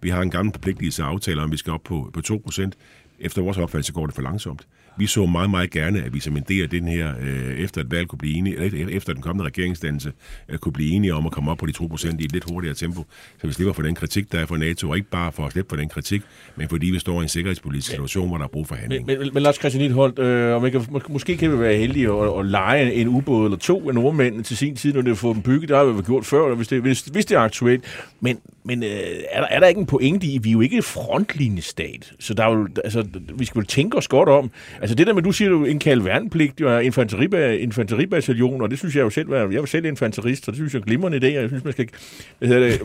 Vi 0.00 0.08
har 0.08 0.22
en 0.22 0.30
gammel 0.30 0.52
forpligtelse 0.52 1.02
aftaler 1.02 1.42
om, 1.42 1.52
vi 1.52 1.56
skal 1.56 1.72
op 1.72 1.82
på, 1.84 2.10
på 2.12 2.20
2 2.20 2.40
procent. 2.44 2.76
Efter 3.20 3.42
vores 3.42 3.58
opfattelse 3.58 3.92
går 3.92 4.06
det 4.06 4.14
for 4.14 4.22
langsomt. 4.22 4.66
Vi 4.98 5.06
så 5.06 5.26
meget, 5.26 5.50
meget 5.50 5.70
gerne, 5.70 6.02
at 6.02 6.14
vi 6.14 6.20
som 6.20 6.36
en 6.36 6.44
del 6.48 6.62
af 6.62 6.70
den 6.70 6.88
her, 6.88 7.14
øh, 7.20 7.58
efter 7.58 7.80
et 7.80 7.90
valg 7.90 8.08
kunne 8.08 8.18
blive 8.18 8.36
enige, 8.36 8.56
eller 8.56 8.88
efter 8.88 9.12
den 9.12 9.22
kommende 9.22 9.46
regeringsdannelse, 9.46 10.12
øh, 10.48 10.58
kunne 10.58 10.72
blive 10.72 10.92
enige 10.92 11.14
om 11.14 11.26
at 11.26 11.32
komme 11.32 11.50
op 11.50 11.58
på 11.58 11.66
de 11.66 11.72
2% 11.72 12.20
i 12.20 12.24
et 12.24 12.32
lidt 12.32 12.44
hurtigere 12.50 12.74
tempo, 12.74 13.04
så 13.40 13.46
vi 13.46 13.52
slipper 13.52 13.72
for 13.72 13.82
den 13.82 13.94
kritik, 13.94 14.32
der 14.32 14.38
er 14.38 14.46
fra 14.46 14.56
NATO, 14.56 14.90
og 14.90 14.96
ikke 14.96 15.10
bare 15.10 15.32
for 15.32 15.46
at 15.46 15.52
slippe 15.52 15.68
for 15.68 15.76
den 15.76 15.88
kritik, 15.88 16.22
men 16.56 16.68
fordi 16.68 16.86
vi 16.86 16.98
står 16.98 17.20
i 17.20 17.22
en 17.22 17.28
sikkerhedspolitisk 17.28 17.90
situation, 17.90 18.28
hvor 18.28 18.36
der 18.36 18.44
er 18.44 18.48
brug 18.48 18.68
for 18.68 18.74
handling. 18.74 19.06
Men, 19.06 19.18
men, 19.18 19.30
men 19.34 19.42
Lars 19.42 19.56
Christian 19.56 19.82
Hitholdt, 19.82 20.18
øh, 20.18 20.56
om 20.56 20.70
kan, 20.70 21.02
måske 21.08 21.36
kan 21.36 21.52
vi 21.52 21.58
være 21.58 21.76
heldige 21.76 22.08
at, 22.12 22.38
at 22.38 22.46
lege 22.46 22.92
en 22.92 23.08
ubåd 23.08 23.44
eller 23.44 23.58
to 23.58 23.88
af 23.88 23.94
nordmændene 23.94 24.42
til 24.42 24.56
sin 24.56 24.76
tid, 24.76 24.92
når 24.92 25.00
det 25.00 25.08
har 25.08 25.14
fået 25.14 25.34
dem 25.34 25.42
bygget. 25.42 25.68
Det 25.68 25.76
har 25.76 25.84
vi 25.84 26.02
gjort 26.02 26.24
før, 26.24 26.54
hvis 26.54 26.68
det, 26.68 26.80
hvis, 26.80 27.00
hvis 27.00 27.26
det 27.26 27.34
er 27.34 27.40
aktuelt. 27.40 27.84
Men, 28.20 28.38
men 28.64 28.82
øh, 28.82 28.88
er, 29.30 29.40
der, 29.40 29.48
er 29.50 29.60
der 29.60 29.66
ikke 29.66 29.80
en 29.80 29.86
pointe 29.86 30.26
i, 30.26 30.38
vi 30.38 30.48
er 30.48 30.52
jo 30.52 30.60
ikke 30.60 30.82
frontlinjestat, 30.82 32.12
så 32.20 32.34
der 32.34 32.44
er 32.44 32.50
jo, 32.50 32.68
altså, 32.84 33.06
vi 33.34 33.44
skal 33.44 33.58
vel 33.58 33.66
tænke 33.66 33.98
os 33.98 34.08
godt 34.08 34.28
om. 34.28 34.50
Altså 34.84 34.94
det 34.94 35.06
der 35.06 35.12
med, 35.12 35.22
du 35.22 35.32
siger, 35.32 35.50
du 35.50 35.64
indkalde 35.64 36.04
værnepligt 36.04 36.60
og 36.60 36.84
infanteriba, 36.84 37.52
infanteribataljon, 37.52 38.62
og 38.62 38.70
det 38.70 38.78
synes 38.78 38.96
jeg 38.96 39.02
jo 39.02 39.10
selv, 39.10 39.32
jeg 39.32 39.40
er 39.40 39.52
jo 39.52 39.66
selv 39.66 39.84
infanterist, 39.84 40.44
så 40.44 40.50
det 40.50 40.56
synes 40.56 40.74
jeg 40.74 40.80
er 40.80 40.84
glimrende 40.84 41.18
idé, 41.18 41.26
jeg 41.26 41.48
synes, 41.48 41.64
man 41.64 41.72
skal 41.72 41.88
hvad 42.38 42.60
det, 42.60 42.80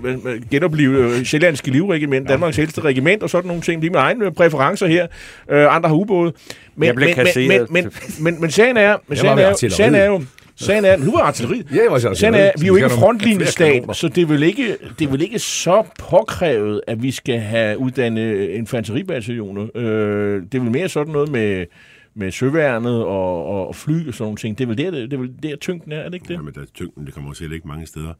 genopleve 0.51 1.17
øh, 1.17 1.23
Sjællandske 1.23 1.71
Livregiment, 1.71 2.29
Danmarks 2.29 2.59
ældste 2.59 2.81
regiment 2.81 3.23
og 3.23 3.29
sådan 3.29 3.47
nogle 3.47 3.61
ting. 3.61 3.81
De 3.81 3.87
er 3.87 3.91
mine 3.91 3.99
egne 3.99 4.31
præferencer 4.31 4.87
her. 4.87 5.07
Øh, 5.49 5.75
andre 5.75 5.89
har 5.89 5.95
ubåde. 5.95 6.33
Men, 6.75 6.95
men, 6.95 7.15
men, 7.35 7.47
men, 7.47 7.67
men, 7.69 7.91
men, 8.19 8.41
men 8.41 8.51
sagen 8.51 8.77
er, 8.77 8.97
men 9.07 9.17
sagen 9.17 9.39
er, 9.39 9.69
sagen 9.69 9.95
er 9.95 10.05
jo, 10.05 10.23
Sagen 10.59 10.85
er, 10.85 10.97
nu 10.97 11.13
er 11.13 11.19
artilleri. 11.19 11.63
Ja, 11.75 11.83
jeg 11.83 11.91
var 11.91 12.13
Sagen 12.13 12.33
er, 12.33 12.51
vi 12.59 12.63
er 12.63 12.67
jo 12.67 12.75
ikke 12.75 12.89
frontlinjestat, 12.89 13.95
så 13.95 14.07
det 14.07 14.21
er, 14.21 14.25
vel 14.25 14.43
ikke, 14.43 14.77
det 14.99 15.07
er 15.07 15.11
vel 15.11 15.21
ikke 15.21 15.39
så 15.39 15.83
påkrævet, 15.99 16.81
at 16.87 17.03
vi 17.03 17.11
skal 17.11 17.39
have 17.39 17.77
uddannet 17.77 18.49
infanteribataljoner. 18.49 19.67
Øh, 19.75 20.43
det 20.43 20.55
er 20.55 20.59
vel 20.59 20.71
mere 20.71 20.89
sådan 20.89 21.13
noget 21.13 21.31
med 21.31 21.65
med 22.13 22.31
søværnet 22.31 23.03
og, 23.03 23.45
og, 23.45 23.67
og 23.67 23.75
fly 23.75 24.07
og 24.07 24.13
sådan 24.13 24.23
nogle 24.23 24.37
ting. 24.37 24.57
Det 24.57 24.63
er 24.63 24.67
vel 24.67 24.77
der, 24.77 24.91
det 24.91 25.13
er 25.13 25.17
vel 25.17 25.33
der 25.43 25.55
tyngden 25.55 25.91
er, 25.91 25.97
er 25.97 26.05
det 26.05 26.13
ikke 26.13 26.27
det? 26.27 26.33
Ja, 26.33 26.41
men 26.41 26.53
der, 26.53 26.65
tyngden 26.73 27.05
det 27.05 27.13
kommer 27.13 27.33
til 27.33 27.43
at 27.43 27.49
ligge 27.49 27.67
mange 27.67 27.85
steder. 27.85 28.13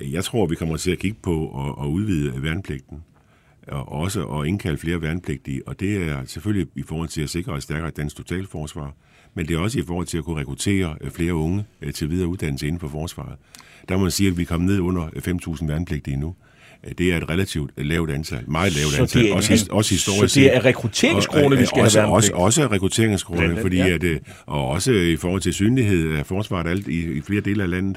Jeg 0.00 0.24
tror, 0.24 0.46
vi 0.46 0.54
kommer 0.54 0.76
til 0.76 0.90
at 0.90 0.98
kigge 0.98 1.16
på 1.22 1.64
at, 1.66 1.84
at 1.84 1.88
udvide 1.88 2.42
værnepligten. 2.42 3.02
og 3.68 3.92
også 3.92 4.26
at 4.26 4.46
indkalde 4.46 4.78
flere 4.78 5.02
værnepligtige, 5.02 5.62
og 5.68 5.80
det 5.80 6.08
er 6.08 6.24
selvfølgelig 6.26 6.68
i 6.74 6.82
forhold 6.82 7.08
til 7.08 7.22
at 7.22 7.28
sikre 7.28 7.56
et 7.56 7.62
stærkere 7.62 7.90
dansk 7.90 8.16
totalforsvar, 8.16 8.94
men 9.34 9.48
det 9.48 9.54
er 9.54 9.58
også 9.58 9.78
i 9.78 9.82
forhold 9.86 10.06
til 10.06 10.18
at 10.18 10.24
kunne 10.24 10.40
rekruttere 10.40 10.96
øh, 11.00 11.10
flere 11.10 11.34
unge 11.34 11.64
øh, 11.82 11.92
til 11.92 12.10
videre 12.10 12.28
uddannelse 12.28 12.66
inden 12.66 12.80
for 12.80 12.88
forsvaret. 12.88 13.36
Der 13.88 13.96
må 13.96 14.02
man 14.02 14.10
sige, 14.10 14.28
at 14.30 14.38
vi 14.38 14.44
kommet 14.44 14.70
ned 14.70 14.80
under 14.80 15.06
5.000 15.06 15.66
værnepligtige 15.66 16.16
nu. 16.16 16.34
Øh, 16.86 16.92
Det 16.98 17.12
er 17.12 17.16
et 17.16 17.28
relativt 17.28 17.70
lavt 17.76 18.10
antal, 18.10 18.50
meget 18.50 18.76
lavt 18.76 18.92
Så 18.92 19.00
antal, 19.02 19.26
er- 19.26 19.34
også, 19.34 19.66
også 19.70 19.90
historisk 19.94 20.34
Så 20.34 20.40
det 20.40 20.54
er 20.54 20.58
set. 20.58 20.64
rekrutteringskrone, 20.64 21.58
vi 21.58 21.66
skal 21.66 21.82
også, 21.82 22.00
have 22.00 22.12
også, 22.12 22.32
også 22.34 22.66
rekrutteringskrone, 22.66 23.40
Blandt 23.40 23.60
fordi 23.60 23.76
ja. 23.76 23.88
at, 23.88 24.02
øh, 24.04 24.20
og 24.46 24.68
også 24.68 24.92
i 24.92 25.16
forhold 25.16 25.40
til 25.40 25.54
synlighed 25.54 26.14
af 26.16 26.26
forsvaret 26.26 26.66
alt 26.70 26.88
i, 26.88 27.12
i 27.12 27.20
flere 27.20 27.40
dele 27.40 27.62
af 27.62 27.70
landet. 27.70 27.96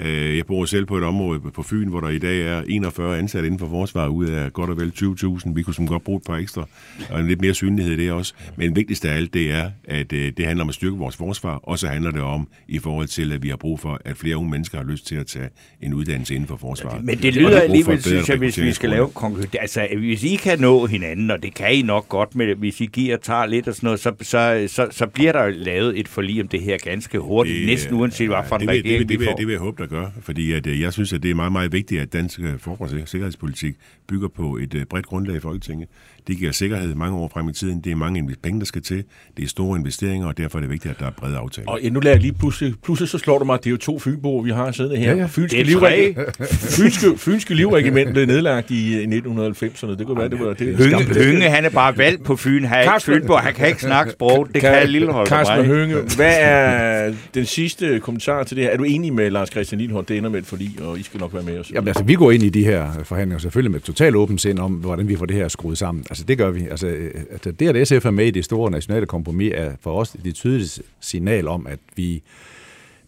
Øh, 0.00 0.36
Jeg 0.36 0.46
bor 0.46 0.64
selv 0.64 0.86
på 0.86 0.96
et 0.98 1.04
område 1.04 1.40
på 1.54 1.62
Fyn, 1.62 1.88
hvor 1.88 2.00
der 2.00 2.08
i 2.08 2.18
dag 2.18 2.40
er 2.42 2.62
41 2.68 3.18
ansatte 3.18 3.46
inden 3.46 3.58
for 3.58 3.68
forsvaret, 3.68 4.08
ud 4.08 4.26
af 4.26 4.52
godt 4.52 4.70
og 4.70 4.76
vel 4.76 4.92
20.000. 4.96 5.52
Vi 5.54 5.62
kunne 5.62 5.74
som 5.74 5.86
godt 5.86 6.04
bruge 6.04 6.16
et 6.16 6.22
par 6.26 6.36
ekstra, 6.36 6.66
og 7.10 7.20
en 7.20 7.26
lidt 7.26 7.40
mere 7.40 7.54
synlighed 7.54 7.92
i 7.92 7.96
det 7.96 8.12
også. 8.12 8.34
Men 8.56 8.76
vigtigst 8.76 9.04
af 9.04 9.16
alt, 9.16 9.34
det 9.34 9.52
er, 9.52 9.70
at 9.84 10.12
øh, 10.12 10.32
det 10.36 10.46
handler 10.46 10.62
om 10.64 10.68
at 10.68 10.74
styrke 10.74 10.96
vores 10.96 11.16
forsvar, 11.16 11.54
og 11.62 11.78
så 11.78 11.86
handler 11.88 12.10
det 12.10 12.20
om, 12.20 12.48
i 12.68 12.78
forhold 12.78 13.06
til, 13.06 13.32
at 13.32 13.42
vi 13.42 13.48
har 13.48 13.56
brug 13.56 13.80
for, 13.80 14.00
at 14.04 14.16
flere 14.16 14.36
unge 14.36 14.50
mennesker 14.50 14.78
har 14.78 14.84
lyst 14.84 15.06
til 15.06 15.14
at 15.16 15.26
tage 15.26 15.48
en 15.82 15.94
uddannelse 15.94 16.34
inden 16.34 16.48
for 16.48 16.56
forsvaret. 16.56 17.04
Men 17.04 17.18
det 17.18 17.34
der 17.34 17.40
lyder 17.40 17.56
er 17.56 17.60
alligevel, 17.60 18.02
synes 18.02 18.28
jeg, 18.28 18.36
hvis 18.36 18.60
vi 18.60 18.72
skal 18.72 18.90
lave 18.90 19.08
konkurrence. 19.14 19.60
Altså, 19.60 19.88
hvis 19.98 20.24
I 20.24 20.34
kan 20.34 20.60
nå 20.60 20.86
hinanden, 20.86 21.30
og 21.30 21.42
det 21.42 21.54
kan 21.54 21.74
I 21.74 21.82
nok 21.82 22.08
godt, 22.08 22.34
med, 22.36 22.54
hvis 22.54 22.80
I 22.80 22.86
giver 22.86 23.16
og 23.16 23.22
tager 23.22 23.46
lidt 23.46 23.68
og 23.68 23.74
sådan 23.74 23.86
noget, 23.86 24.00
så, 24.00 24.12
så, 24.22 24.64
så, 24.68 24.88
så 24.90 25.06
bliver 25.06 25.32
der 25.32 25.48
lavet 25.48 25.98
et 26.00 26.08
forlig 26.08 26.42
om 26.42 26.48
det 26.48 26.62
her 26.62 26.78
ganske 26.78 27.18
hurtigt, 27.18 27.56
det, 27.58 27.66
næsten 27.66 27.94
uanset 27.94 28.28
hvad 28.28 28.38
for 28.48 28.56
en 28.56 28.60
det 28.60 28.68
regering 28.68 28.98
det, 28.98 29.08
det, 29.08 29.08
vi 29.08 29.16
vil, 29.16 29.26
får. 29.26 29.36
det 29.36 29.46
vil 29.46 29.52
jeg 29.52 29.60
håbe, 29.60 29.85
der 29.90 30.00
gør, 30.00 30.10
fordi 30.20 30.52
at, 30.52 30.66
øh, 30.66 30.80
jeg 30.80 30.92
synes, 30.92 31.12
at 31.12 31.22
det 31.22 31.30
er 31.30 31.34
meget, 31.34 31.52
meget 31.52 31.72
vigtigt, 31.72 32.00
at 32.00 32.12
dansk 32.12 32.40
øh, 32.40 32.58
forsvars- 32.58 32.92
og 32.92 33.08
sikkerhedspolitik 33.08 33.76
bygger 34.06 34.28
på 34.28 34.56
et 34.56 34.74
øh, 34.74 34.84
bredt 34.84 35.06
grundlag 35.06 35.36
i 35.36 35.40
Folketinget. 35.40 35.88
Det 36.26 36.38
giver 36.38 36.52
sikkerhed 36.52 36.94
mange 36.94 37.16
år 37.16 37.30
frem 37.32 37.48
i 37.48 37.52
tiden. 37.52 37.80
Det 37.80 37.92
er 37.92 37.96
mange 37.96 38.36
penge, 38.42 38.60
der 38.60 38.66
skal 38.66 38.82
til. 38.82 39.04
Det 39.36 39.44
er 39.44 39.48
store 39.48 39.78
investeringer, 39.78 40.26
og 40.28 40.38
derfor 40.38 40.58
er 40.58 40.60
det 40.60 40.70
vigtigt, 40.70 40.94
at 40.94 41.00
der 41.00 41.06
er 41.06 41.10
brede 41.10 41.36
aftaler. 41.36 41.68
Og 41.70 41.80
ja, 41.82 41.88
nu 41.88 42.00
lader 42.00 42.14
jeg 42.16 42.22
lige 42.22 42.32
pludselig, 42.32 42.74
pludselig 42.84 43.08
så 43.08 43.18
slår 43.18 43.38
det 43.38 43.46
mig, 43.46 43.54
at 43.54 43.60
det 43.64 43.66
er 43.66 43.70
jo 43.70 43.76
to 43.76 43.98
fynboer, 43.98 44.42
vi 44.42 44.50
har 44.50 44.72
siddende 44.72 44.96
her. 44.96 45.12
Ja, 45.12 45.16
ja. 45.18 45.26
Fynske, 45.26 45.60
er 45.60 45.64
livregi- 45.64 46.44
fynske, 46.80 47.18
fynske 47.18 47.54
livregiment 47.54 48.12
blev 48.12 48.26
nedlagt 48.26 48.70
i, 48.70 49.00
i 49.02 49.04
1990'erne. 49.04 49.96
Det 49.98 50.06
kunne 50.06 50.18
være, 50.18 50.28
det 50.28 50.40
var 50.40 50.52
det. 50.52 50.76
Hønge, 50.76 51.24
Hønge, 51.24 51.50
han 51.50 51.64
er 51.64 51.70
bare 51.70 51.98
valgt 51.98 52.24
på 52.24 52.36
Fyn. 52.36 52.64
Han 52.64 52.78
er 52.78 52.82
ikke 52.82 52.90
Carsten- 52.92 53.12
Fynborg. 53.20 53.40
Han 53.40 53.54
kan 53.54 53.68
ikke 53.68 53.80
snakke 53.80 54.12
sprog. 54.12 54.48
Det 54.54 54.60
kan 54.60 54.88
Lillehold 54.88 55.26
Carsten. 55.26 55.64
Hønge, 55.64 55.96
hvad 56.16 56.34
er 56.38 57.14
den 57.34 57.44
sidste 57.44 58.00
kommentar 58.00 58.42
til 58.42 58.56
det 58.56 58.64
her? 58.64 58.70
Er 58.70 58.76
du 58.76 58.84
enig 58.84 59.12
med 59.12 59.30
Lars 59.30 59.48
Christian 59.50 59.80
Lindholm, 59.80 60.04
det 60.06 60.16
ender 60.18 60.30
med 60.30 60.38
et 60.38 60.46
forlig, 60.46 60.70
og 60.82 60.98
I 60.98 61.02
skal 61.02 61.20
nok 61.20 61.34
være 61.34 61.42
med 61.42 61.58
os? 61.58 61.70
Jamen 61.74 61.88
altså, 61.88 62.04
vi 62.04 62.14
går 62.14 62.30
ind 62.30 62.42
i 62.42 62.48
de 62.48 62.64
her 62.64 62.90
forhandlinger 63.04 63.38
selvfølgelig 63.38 63.70
med 63.70 63.80
et 63.80 63.84
totalt 63.84 64.16
åbent 64.16 64.40
sind 64.40 64.58
om, 64.58 64.72
hvordan 64.72 65.08
vi 65.08 65.16
får 65.16 65.26
det 65.26 65.36
her 65.36 65.48
skruet 65.48 65.78
sammen. 65.78 66.04
Altså, 66.16 66.24
det 66.24 66.38
gør 66.38 66.50
vi. 66.50 66.66
Altså, 66.70 66.86
øh, 66.86 67.10
altså 67.30 67.50
det, 67.50 67.76
at 67.76 67.88
SF 67.88 68.06
er 68.06 68.10
med 68.10 68.26
i 68.26 68.30
det 68.30 68.44
store 68.44 68.70
nationale 68.70 69.06
kompromis, 69.06 69.52
er 69.54 69.72
for 69.80 70.00
os 70.00 70.16
et 70.24 70.34
tydeligt 70.34 70.82
signal 71.00 71.48
om, 71.48 71.66
at 71.66 71.78
vi, 71.96 72.22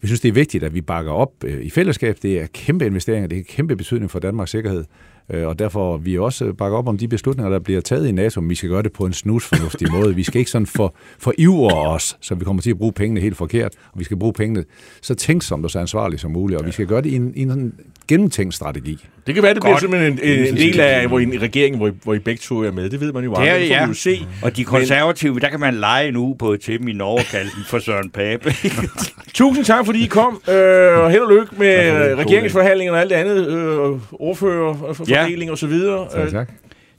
vi 0.01 0.07
synes, 0.07 0.21
det 0.21 0.29
er 0.29 0.33
vigtigt, 0.33 0.63
at 0.63 0.73
vi 0.73 0.81
bakker 0.81 1.11
op 1.11 1.31
øh, 1.43 1.61
i 1.61 1.69
fællesskab. 1.69 2.17
Det 2.21 2.41
er 2.41 2.47
kæmpe 2.53 2.85
investeringer, 2.85 3.27
det 3.27 3.37
er 3.37 3.43
kæmpe 3.43 3.75
betydning 3.75 4.11
for 4.11 4.19
Danmarks 4.19 4.51
sikkerhed. 4.51 4.85
Øh, 5.29 5.47
og 5.47 5.59
derfor 5.59 5.97
vi 5.97 6.17
også 6.17 6.53
bakker 6.53 6.77
op 6.77 6.87
om 6.87 6.97
de 6.97 7.07
beslutninger, 7.07 7.49
der 7.49 7.59
bliver 7.59 7.81
taget 7.81 8.07
i 8.07 8.11
NATO, 8.11 8.41
men 8.41 8.49
vi 8.49 8.55
skal 8.55 8.69
gøre 8.69 8.83
det 8.83 8.93
på 8.93 9.05
en 9.05 9.13
snusfornuftig 9.13 9.91
måde. 9.97 10.15
Vi 10.15 10.23
skal 10.23 10.39
ikke 10.39 10.51
sådan 10.51 10.65
for, 10.65 10.95
for 11.19 11.33
ivre 11.37 11.89
os, 11.89 12.17
så 12.21 12.35
vi 12.35 12.45
kommer 12.45 12.61
til 12.61 12.69
at 12.71 12.77
bruge 12.77 12.93
pengene 12.93 13.21
helt 13.21 13.37
forkert, 13.37 13.75
og 13.91 13.99
vi 13.99 14.03
skal 14.03 14.17
bruge 14.17 14.33
pengene 14.33 14.65
så 15.01 15.15
tænksomt 15.15 15.65
og 15.65 15.71
så 15.71 15.79
ansvarligt 15.79 16.21
som 16.21 16.31
muligt, 16.31 16.59
og 16.59 16.65
vi 16.65 16.71
skal 16.71 16.87
gøre 16.87 17.01
det 17.01 17.09
i 17.09 17.15
en, 17.15 17.33
i 17.35 17.41
en 17.41 17.49
sådan 17.49 17.73
gennemtænkt 18.07 18.53
strategi. 18.53 19.05
Det 19.27 19.33
kan 19.35 19.43
være, 19.43 19.53
det 19.53 19.61
bliver 19.61 19.73
Godt. 19.73 19.81
simpelthen 19.81 20.13
en, 20.23 20.39
en, 20.39 20.45
en 20.47 20.55
del 20.55 20.79
af 20.79 21.07
hvor 21.07 21.19
I, 21.19 21.23
en 21.23 21.41
regering, 21.41 21.77
hvor 21.77 21.87
I, 21.87 21.91
hvor 22.03 22.13
I 22.13 22.19
begge 22.19 22.39
to 22.43 22.63
er 22.63 22.71
med. 22.71 22.89
Det 22.89 23.01
ved 23.01 23.13
man 23.13 23.23
jo 23.23 23.33
Det 23.33 23.47
er, 23.47 23.53
aldrig. 23.53 23.61
Det 23.61 23.69
får 23.69 23.75
ja. 23.75 23.85
vi 23.85 23.89
jo 23.89 23.93
se. 23.93 24.25
Og 24.41 24.57
de 24.57 24.63
konservative, 24.63 25.39
der 25.39 25.49
kan 25.49 25.59
man 25.59 25.73
lege 25.73 26.07
en 26.07 26.15
uge 26.15 26.37
på 26.37 26.57
til 26.63 26.79
dem 26.79 26.87
i 26.87 26.93
Norge, 26.93 27.23
kalde 27.23 27.49
den 27.55 27.63
for 27.67 27.79
Søren 27.79 28.09
Pape. 28.09 28.53
Tusind 29.33 29.65
tak, 29.65 29.85
fordi 29.85 30.03
I 30.03 30.07
kom, 30.07 30.41
øh, 30.49 30.99
og 30.99 31.11
held 31.11 31.21
og 31.21 31.31
lykke 31.31 31.55
med 31.57 32.11
øh, 32.11 32.17
regeringsforhandlingerne 32.17 32.97
og 32.97 33.01
alt 33.01 33.09
det 33.09 33.15
andet, 33.15 33.47
øh, 33.47 33.99
ordfører, 34.11 34.75
Ja. 35.09 35.23
fordeling 35.23 35.51
og 35.51 35.57
så 35.57 35.67
videre. 35.67 36.07
Tak, 36.11 36.21
Øh, 36.25 36.31
tak. 36.31 36.49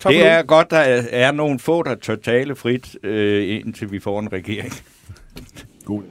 tak 0.00 0.12
Det 0.12 0.26
er 0.26 0.42
godt, 0.42 0.70
der 0.70 0.76
er, 0.76 1.02
er 1.10 1.32
nogle 1.32 1.58
få, 1.58 1.82
der 1.82 1.94
tør 1.94 2.14
tale 2.24 2.56
frit, 2.56 2.96
øh, 3.04 3.60
indtil 3.66 3.92
vi 3.92 3.98
får 4.00 4.20
en 4.20 4.32
regering. 4.32 4.72
God. 5.84 6.02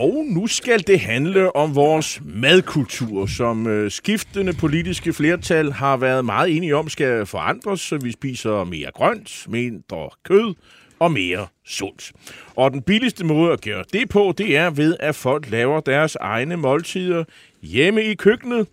Og 0.00 0.24
nu 0.28 0.46
skal 0.46 0.86
det 0.86 1.00
handle 1.00 1.56
om 1.56 1.74
vores 1.74 2.20
madkultur, 2.24 3.26
som 3.26 3.66
øh, 3.66 3.90
skiftende 3.90 4.52
politiske 4.52 5.12
flertal 5.12 5.72
har 5.72 5.96
været 5.96 6.24
meget 6.24 6.56
enige 6.56 6.76
om 6.76 6.88
skal 6.88 7.26
forandres, 7.26 7.80
så 7.80 7.98
vi 7.98 8.12
spiser 8.12 8.64
mere 8.64 8.90
grønt, 8.94 9.46
mindre 9.48 10.10
kød 10.24 10.54
og 10.98 11.12
mere 11.12 11.46
sundt. 11.66 12.12
Og 12.56 12.70
den 12.70 12.82
billigste 12.82 13.24
måde 13.24 13.52
at 13.52 13.60
gøre 13.60 13.84
det 13.92 14.08
på, 14.08 14.34
det 14.38 14.56
er 14.56 14.70
ved, 14.70 14.96
at 15.00 15.14
folk 15.14 15.50
laver 15.50 15.80
deres 15.80 16.16
egne 16.20 16.56
måltider 16.56 17.24
hjemme 17.62 18.04
i 18.04 18.14
køkkenet. 18.14 18.66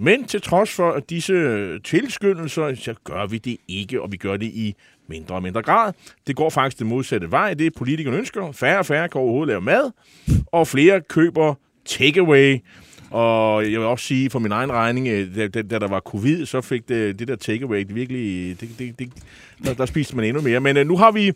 Men 0.00 0.24
til 0.24 0.42
trods 0.42 0.70
for 0.70 1.00
disse 1.08 1.32
øh, 1.32 1.80
tilskyndelser, 1.84 2.74
så 2.74 2.94
gør 3.04 3.26
vi 3.26 3.38
det 3.38 3.56
ikke, 3.68 4.02
og 4.02 4.12
vi 4.12 4.16
gør 4.16 4.36
det 4.36 4.46
i 4.46 4.74
mindre 5.10 5.34
og 5.34 5.42
mindre 5.42 5.62
grad. 5.62 5.92
Det 6.26 6.36
går 6.36 6.50
faktisk 6.50 6.78
den 6.78 6.86
modsatte 6.88 7.30
vej. 7.30 7.54
Det 7.54 7.66
er 7.66 7.70
politikerne 7.76 8.16
ønsker. 8.16 8.52
Færre 8.52 8.78
og 8.78 8.86
færre 8.86 9.08
kan 9.08 9.20
overhovedet 9.20 9.48
lave 9.48 9.60
mad, 9.60 9.90
og 10.46 10.68
flere 10.68 11.00
køber 11.08 11.54
takeaway. 11.84 12.58
Og 13.10 13.62
jeg 13.72 13.80
vil 13.80 13.86
også 13.88 14.04
sige, 14.04 14.30
for 14.30 14.38
min 14.38 14.52
egen 14.52 14.72
regning, 14.72 15.08
øh, 15.08 15.36
da, 15.36 15.48
da, 15.48 15.62
da 15.62 15.78
der 15.78 15.88
var 15.88 16.00
covid, 16.00 16.46
så 16.46 16.60
fik 16.60 16.88
det, 16.88 17.18
det 17.18 17.28
der 17.28 17.36
takeaway, 17.36 17.78
det 17.84 17.94
virkelig, 17.94 18.56
det, 18.60 18.68
det, 18.78 18.98
det, 18.98 19.08
der, 19.64 19.74
der 19.74 19.86
spiste 19.86 20.16
man 20.16 20.24
endnu 20.24 20.42
mere. 20.42 20.60
Men 20.60 20.76
øh, 20.76 20.86
nu 20.86 20.96
har 20.96 21.10
vi... 21.10 21.32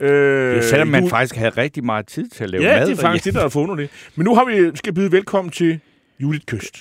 Øh, 0.00 0.54
Det 0.56 0.64
selvom 0.64 0.88
man 0.88 1.02
nu- 1.02 1.08
faktisk 1.08 1.36
havde 1.36 1.50
rigtig 1.50 1.84
meget 1.84 2.06
tid 2.06 2.28
til 2.28 2.44
at 2.44 2.50
lave 2.50 2.64
Ja, 2.64 2.78
mad. 2.78 2.86
det 2.86 2.98
er 2.98 3.00
faktisk 3.00 3.24
det, 3.24 3.34
der 3.34 3.44
er 3.44 3.48
fundet 3.48 3.78
det. 3.78 3.90
Men 4.16 4.24
nu 4.24 4.34
har 4.34 4.44
vi, 4.44 4.76
skal 4.76 4.92
byde 4.94 5.12
velkommen 5.12 5.50
til 5.52 5.80
Judith 6.22 6.44
Køst. 6.46 6.76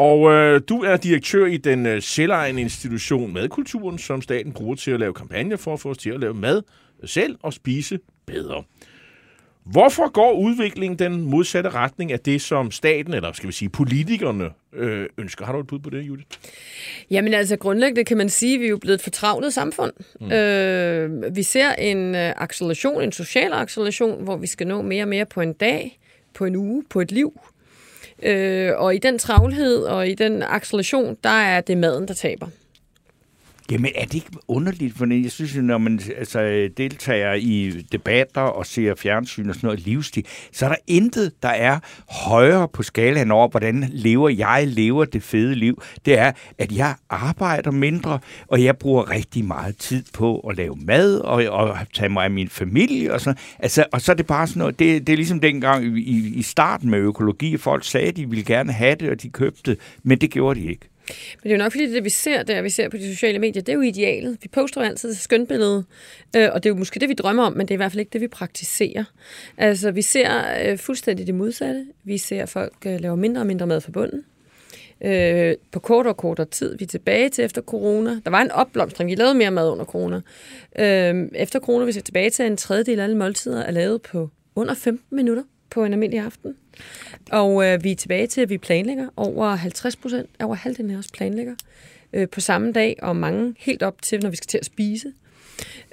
Og 0.00 0.30
øh, 0.32 0.60
du 0.68 0.82
er 0.82 0.96
direktør 0.96 1.46
i 1.46 1.56
den 1.56 1.86
øh, 1.86 2.02
selvejende 2.02 2.62
institution 2.62 3.32
Madkulturen, 3.32 3.98
som 3.98 4.22
staten 4.22 4.52
bruger 4.52 4.74
til 4.74 4.90
at 4.90 5.00
lave 5.00 5.14
kampagner 5.14 5.56
for 5.56 5.72
at 5.72 5.80
få 5.80 5.90
os 5.90 5.98
til 5.98 6.10
at 6.10 6.20
lave 6.20 6.34
mad 6.34 6.62
selv 7.04 7.36
og 7.42 7.52
spise 7.52 7.98
bedre. 8.26 8.64
Hvorfor 9.64 10.12
går 10.12 10.32
udviklingen 10.32 10.98
den 10.98 11.20
modsatte 11.20 11.70
retning 11.70 12.12
af 12.12 12.20
det, 12.20 12.42
som 12.42 12.70
staten, 12.70 13.14
eller 13.14 13.32
skal 13.32 13.46
vi 13.46 13.52
sige 13.52 13.68
politikerne, 13.68 14.50
øh, 14.72 15.06
ønsker? 15.18 15.44
Har 15.44 15.52
du 15.52 15.60
et 15.60 15.66
bud 15.66 15.78
på 15.78 15.90
det, 15.90 16.02
Judith? 16.02 16.28
Jamen 17.10 17.34
altså 17.34 17.56
grundlæggende 17.56 18.04
kan 18.04 18.16
man 18.16 18.28
sige, 18.28 18.54
at 18.54 18.60
vi 18.60 18.64
er 18.64 18.70
jo 18.70 18.78
blevet 18.78 18.98
et 18.98 19.02
fortravlet 19.02 19.52
samfund. 19.52 19.92
Mm. 20.20 20.32
Øh, 20.32 21.36
vi 21.36 21.42
ser 21.42 21.72
en 21.72 22.14
øh, 22.14 22.32
acceleration, 22.36 23.02
en 23.02 23.12
social 23.12 23.52
acceleration, 23.52 24.24
hvor 24.24 24.36
vi 24.36 24.46
skal 24.46 24.66
nå 24.66 24.82
mere 24.82 25.04
og 25.04 25.08
mere 25.08 25.26
på 25.26 25.40
en 25.40 25.52
dag, 25.52 25.98
på 26.34 26.44
en 26.44 26.56
uge, 26.56 26.84
på 26.90 27.00
et 27.00 27.12
liv. 27.12 27.40
Øh, 28.22 28.72
og 28.76 28.94
i 28.94 28.98
den 28.98 29.18
travlhed 29.18 29.82
og 29.82 30.08
i 30.08 30.14
den 30.14 30.42
acceleration, 30.42 31.16
der 31.24 31.30
er 31.30 31.60
det 31.60 31.78
maden, 31.78 32.08
der 32.08 32.14
taber. 32.14 32.46
Jamen, 33.70 33.90
er 33.94 34.04
det 34.04 34.14
ikke 34.14 34.30
underligt? 34.48 34.96
For 34.96 35.22
jeg 35.22 35.30
synes, 35.30 35.56
jo, 35.56 35.62
når 35.62 35.78
man 35.78 36.00
altså, 36.18 36.68
deltager 36.76 37.34
i 37.34 37.84
debatter 37.92 38.40
og 38.40 38.66
ser 38.66 38.94
fjernsyn 38.94 39.48
og 39.48 39.54
sådan 39.54 39.66
noget 39.66 39.80
livsstil, 39.80 40.26
så 40.52 40.64
er 40.64 40.68
der 40.68 40.76
intet, 40.86 41.32
der 41.42 41.48
er 41.48 41.78
højere 42.08 42.68
på 42.68 42.82
skalaen 42.82 43.30
over, 43.30 43.48
hvordan 43.48 43.84
lever 43.92 44.28
jeg 44.28 44.66
lever 44.66 45.04
det 45.04 45.22
fede 45.22 45.54
liv. 45.54 45.82
Det 46.04 46.18
er, 46.18 46.32
at 46.58 46.72
jeg 46.72 46.94
arbejder 47.10 47.70
mindre, 47.70 48.18
og 48.46 48.64
jeg 48.64 48.76
bruger 48.76 49.10
rigtig 49.10 49.44
meget 49.44 49.76
tid 49.76 50.04
på 50.14 50.38
at 50.38 50.56
lave 50.56 50.76
mad 50.76 51.18
og, 51.18 51.44
og 51.44 51.78
tage 51.94 52.08
mig 52.08 52.24
af 52.24 52.30
min 52.30 52.48
familie. 52.48 53.12
Og, 53.12 53.20
sådan. 53.20 53.38
Altså, 53.58 53.84
og 53.92 54.00
så 54.00 54.12
er 54.12 54.16
det 54.16 54.26
bare 54.26 54.46
sådan 54.46 54.58
noget, 54.58 54.78
det, 54.78 55.06
det 55.06 55.12
er 55.12 55.16
ligesom 55.16 55.40
dengang 55.40 55.98
i, 55.98 56.38
i, 56.38 56.42
starten 56.42 56.90
med 56.90 56.98
økologi, 56.98 57.56
folk 57.56 57.84
sagde, 57.84 58.08
at 58.08 58.16
de 58.16 58.28
ville 58.28 58.44
gerne 58.44 58.72
have 58.72 58.94
det, 58.94 59.10
og 59.10 59.22
de 59.22 59.28
købte 59.28 59.76
men 60.02 60.18
det 60.18 60.30
gjorde 60.30 60.60
de 60.60 60.66
ikke. 60.66 60.88
Men 61.34 61.42
det 61.42 61.50
er 61.50 61.56
jo 61.56 61.62
nok 61.62 61.72
fordi, 61.72 61.92
det 61.92 62.04
vi 62.04 62.10
ser 62.10 62.42
der, 62.42 62.62
vi 62.62 62.70
ser 62.70 62.88
på 62.88 62.96
de 62.96 63.14
sociale 63.14 63.38
medier, 63.38 63.62
det 63.62 63.72
er 63.72 63.76
jo 63.76 63.80
idealet. 63.80 64.38
Vi 64.42 64.48
poster 64.48 64.80
jo 64.80 64.86
altid 64.86 65.10
et 65.10 65.16
skønt 65.16 65.48
billede, 65.48 65.84
øh, 66.36 66.48
og 66.52 66.62
det 66.62 66.70
er 66.70 66.74
jo 66.74 66.78
måske 66.78 67.00
det, 67.00 67.08
vi 67.08 67.14
drømmer 67.14 67.42
om, 67.42 67.52
men 67.52 67.68
det 67.68 67.70
er 67.70 67.76
i 67.76 67.82
hvert 67.82 67.92
fald 67.92 68.00
ikke 68.00 68.12
det, 68.12 68.20
vi 68.20 68.28
praktiserer. 68.28 69.04
Altså, 69.56 69.90
vi 69.90 70.02
ser 70.02 70.30
øh, 70.64 70.78
fuldstændig 70.78 71.26
det 71.26 71.34
modsatte. 71.34 71.86
Vi 72.04 72.18
ser 72.18 72.46
folk 72.46 72.74
øh, 72.86 73.18
mindre 73.18 73.40
og 73.40 73.46
mindre 73.46 73.66
mad 73.66 73.80
fra 73.80 73.92
bunden. 73.92 74.24
Øh, 75.04 75.54
på 75.72 75.80
kortere 75.80 76.12
og 76.12 76.16
kortere 76.16 76.46
tid. 76.46 76.76
Vi 76.78 76.84
er 76.84 76.88
tilbage 76.88 77.28
til 77.28 77.44
efter 77.44 77.62
corona. 77.62 78.20
Der 78.24 78.30
var 78.30 78.42
en 78.42 78.50
opblomstring. 78.50 79.10
Vi 79.10 79.14
lavede 79.14 79.34
mere 79.34 79.50
mad 79.50 79.70
under 79.70 79.84
corona. 79.84 80.20
Øh, 80.78 81.28
efter 81.34 81.60
corona, 81.60 81.84
vi 81.84 81.92
ser 81.92 82.00
tilbage 82.00 82.30
til 82.30 82.46
en 82.46 82.56
tredjedel 82.56 83.00
af 83.00 83.04
alle 83.04 83.16
måltider 83.16 83.62
er 83.62 83.70
lavet 83.70 84.02
på 84.02 84.30
under 84.54 84.74
15 84.74 85.16
minutter 85.16 85.42
på 85.70 85.84
en 85.84 85.92
almindelig 85.92 86.24
aften. 86.24 86.56
Og 87.30 87.66
øh, 87.66 87.84
vi 87.84 87.92
er 87.92 87.96
tilbage 87.96 88.26
til, 88.26 88.40
at 88.40 88.48
vi 88.48 88.58
planlægger. 88.58 89.08
Over 89.16 89.54
50 89.54 89.96
procent, 89.96 90.30
over 90.40 90.54
halvdelen 90.54 90.90
af 90.90 90.96
os 90.96 91.08
planlægger 91.12 91.54
øh, 92.12 92.28
på 92.28 92.40
samme 92.40 92.72
dag, 92.72 92.96
og 93.02 93.16
mange 93.16 93.54
helt 93.58 93.82
op 93.82 94.02
til, 94.02 94.22
når 94.22 94.30
vi 94.30 94.36
skal 94.36 94.46
til 94.46 94.58
at 94.58 94.64
spise. 94.64 95.12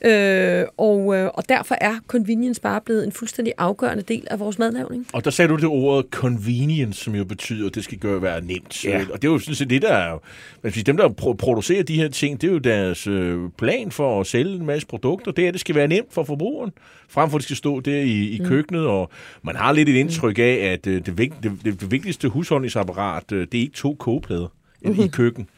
Øh, 0.06 0.66
og, 0.78 1.16
øh, 1.16 1.30
og 1.34 1.50
derfor 1.50 1.76
er 1.82 1.96
convenience 2.08 2.62
bare 2.62 2.82
blevet 2.82 3.04
en 3.04 3.12
fuldstændig 3.12 3.54
afgørende 3.58 4.04
del 4.04 4.28
af 4.32 4.40
vores 4.40 4.60
madlavning. 4.60 5.08
Og 5.14 5.26
der 5.26 5.32
sagde 5.32 5.50
du 5.50 5.56
det 5.56 5.66
ordet 5.66 6.06
convenience, 6.12 7.04
som 7.04 7.16
jo 7.16 7.26
betyder, 7.26 7.68
at 7.68 7.76
det 7.76 7.84
skal 7.84 7.98
gøre 7.98 8.22
være 8.22 8.42
nemt. 8.42 8.86
Ja. 8.86 9.06
Og 9.14 9.22
det 9.22 9.28
er 9.28 9.32
jo 9.32 9.40
sådan 9.40 9.56
set 9.56 9.70
det, 9.70 9.82
der 9.82 9.94
er... 9.94 10.20
Man 10.64 10.72
siger, 10.74 10.84
dem, 10.84 10.98
der 10.98 11.10
pro- 11.10 11.34
producerer 11.34 11.84
de 11.84 11.96
her 11.96 12.08
ting, 12.08 12.42
det 12.42 12.48
er 12.48 12.52
jo 12.52 12.58
deres 12.58 13.08
øh, 13.08 13.40
plan 13.58 13.92
for 13.92 14.22
at 14.22 14.28
sælge 14.28 14.56
en 14.56 14.66
masse 14.66 14.88
produkter. 14.88 15.32
Det 15.32 15.44
er, 15.44 15.48
at 15.48 15.54
det 15.54 15.62
skal 15.62 15.76
være 15.76 15.88
nemt 15.88 16.14
for 16.14 16.24
forbrugeren, 16.24 16.72
frem 17.10 17.30
for 17.30 17.38
at 17.38 17.40
det 17.40 17.44
skal 17.44 17.58
stå 17.58 17.80
der 17.80 18.02
i, 18.02 18.30
i 18.30 18.42
køkkenet. 18.46 18.88
Og 18.88 19.12
man 19.42 19.56
har 19.56 19.72
lidt 19.72 19.90
et 19.90 19.96
indtryk 19.96 20.40
af, 20.40 20.44
at 20.74 20.88
øh, 20.88 21.06
det, 21.06 21.18
vigt, 21.18 21.34
det, 21.44 21.52
det, 21.64 21.92
vigtigste 21.92 22.30
husholdningsapparat, 22.30 23.30
det 23.30 23.54
er 23.54 23.60
ikke 23.62 23.76
to 23.76 23.96
kogeplader 24.00 24.48
mm-hmm. 24.82 25.04
i 25.04 25.08
køkken. 25.08 25.50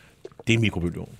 Det 0.48 0.56
er 0.56 0.60
mikrobølgeovnen. 0.60 1.16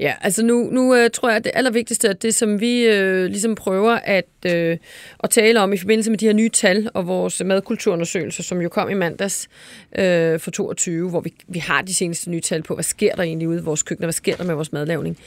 Ja, 0.00 0.14
altså 0.20 0.44
nu, 0.44 0.68
nu 0.72 0.94
øh, 0.94 1.10
tror 1.10 1.28
jeg, 1.28 1.36
at 1.36 1.44
det 1.44 1.52
allervigtigste 1.54 2.08
er 2.08 2.12
det, 2.12 2.34
som 2.34 2.60
vi 2.60 2.82
øh, 2.82 3.24
ligesom 3.24 3.54
prøver 3.54 3.92
at, 3.92 4.24
øh, 4.46 4.76
at 5.24 5.30
tale 5.30 5.60
om 5.60 5.72
i 5.72 5.76
forbindelse 5.76 6.10
med 6.10 6.18
de 6.18 6.26
her 6.26 6.32
nye 6.32 6.48
tal 6.48 6.90
og 6.94 7.06
vores 7.06 7.42
madkulturundersøgelse, 7.44 8.42
som 8.42 8.60
jo 8.60 8.68
kom 8.68 8.90
i 8.90 8.94
mandags 8.94 9.48
øh, 9.98 10.40
for 10.40 10.50
22, 10.50 11.10
hvor 11.10 11.20
vi, 11.20 11.34
vi 11.48 11.58
har 11.58 11.82
de 11.82 11.94
seneste 11.94 12.30
nye 12.30 12.40
tal 12.40 12.62
på, 12.62 12.74
hvad 12.74 12.84
sker 12.84 13.14
der 13.14 13.22
egentlig 13.22 13.48
ude 13.48 13.58
i 13.58 13.62
vores 13.62 13.82
køkkener, 13.82 14.06
hvad 14.06 14.12
sker 14.12 14.36
der 14.36 14.44
med 14.44 14.54
vores 14.54 14.72
madlavning. 14.72 15.18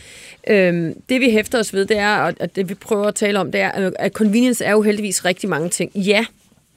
Øh, 0.49 0.91
det 1.09 1.21
vi 1.21 1.29
hæfter 1.31 1.59
os 1.59 1.73
ved, 1.73 1.85
det 1.85 1.97
er, 1.97 2.15
og 2.15 2.33
at 2.39 2.55
det 2.55 2.69
vi 2.69 2.73
prøver 2.73 3.05
at 3.05 3.15
tale 3.15 3.39
om, 3.39 3.51
det 3.51 3.61
er, 3.61 3.91
at 3.99 4.11
convenience 4.11 4.65
er 4.65 4.71
jo 4.71 4.81
heldigvis 4.81 5.25
rigtig 5.25 5.49
mange 5.49 5.69
ting. 5.69 5.91
Ja, 5.95 6.25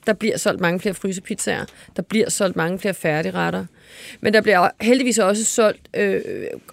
der 0.05 0.13
bliver 0.13 0.37
solgt 0.37 0.61
mange 0.61 0.79
flere 0.79 0.93
frysepizzaer. 0.93 1.65
Der 1.95 2.01
bliver 2.01 2.29
solgt 2.29 2.55
mange 2.55 2.79
flere 2.79 2.93
færdigretter. 2.93 3.65
Men 4.21 4.33
der 4.33 4.41
bliver 4.41 4.67
heldigvis 4.81 5.19
også 5.19 5.45
solgt 5.45 5.87
øh, 5.97 6.21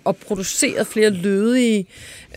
og 0.05 0.17
produceret 0.17 0.87
flere 0.87 1.11
lødige 1.11 1.87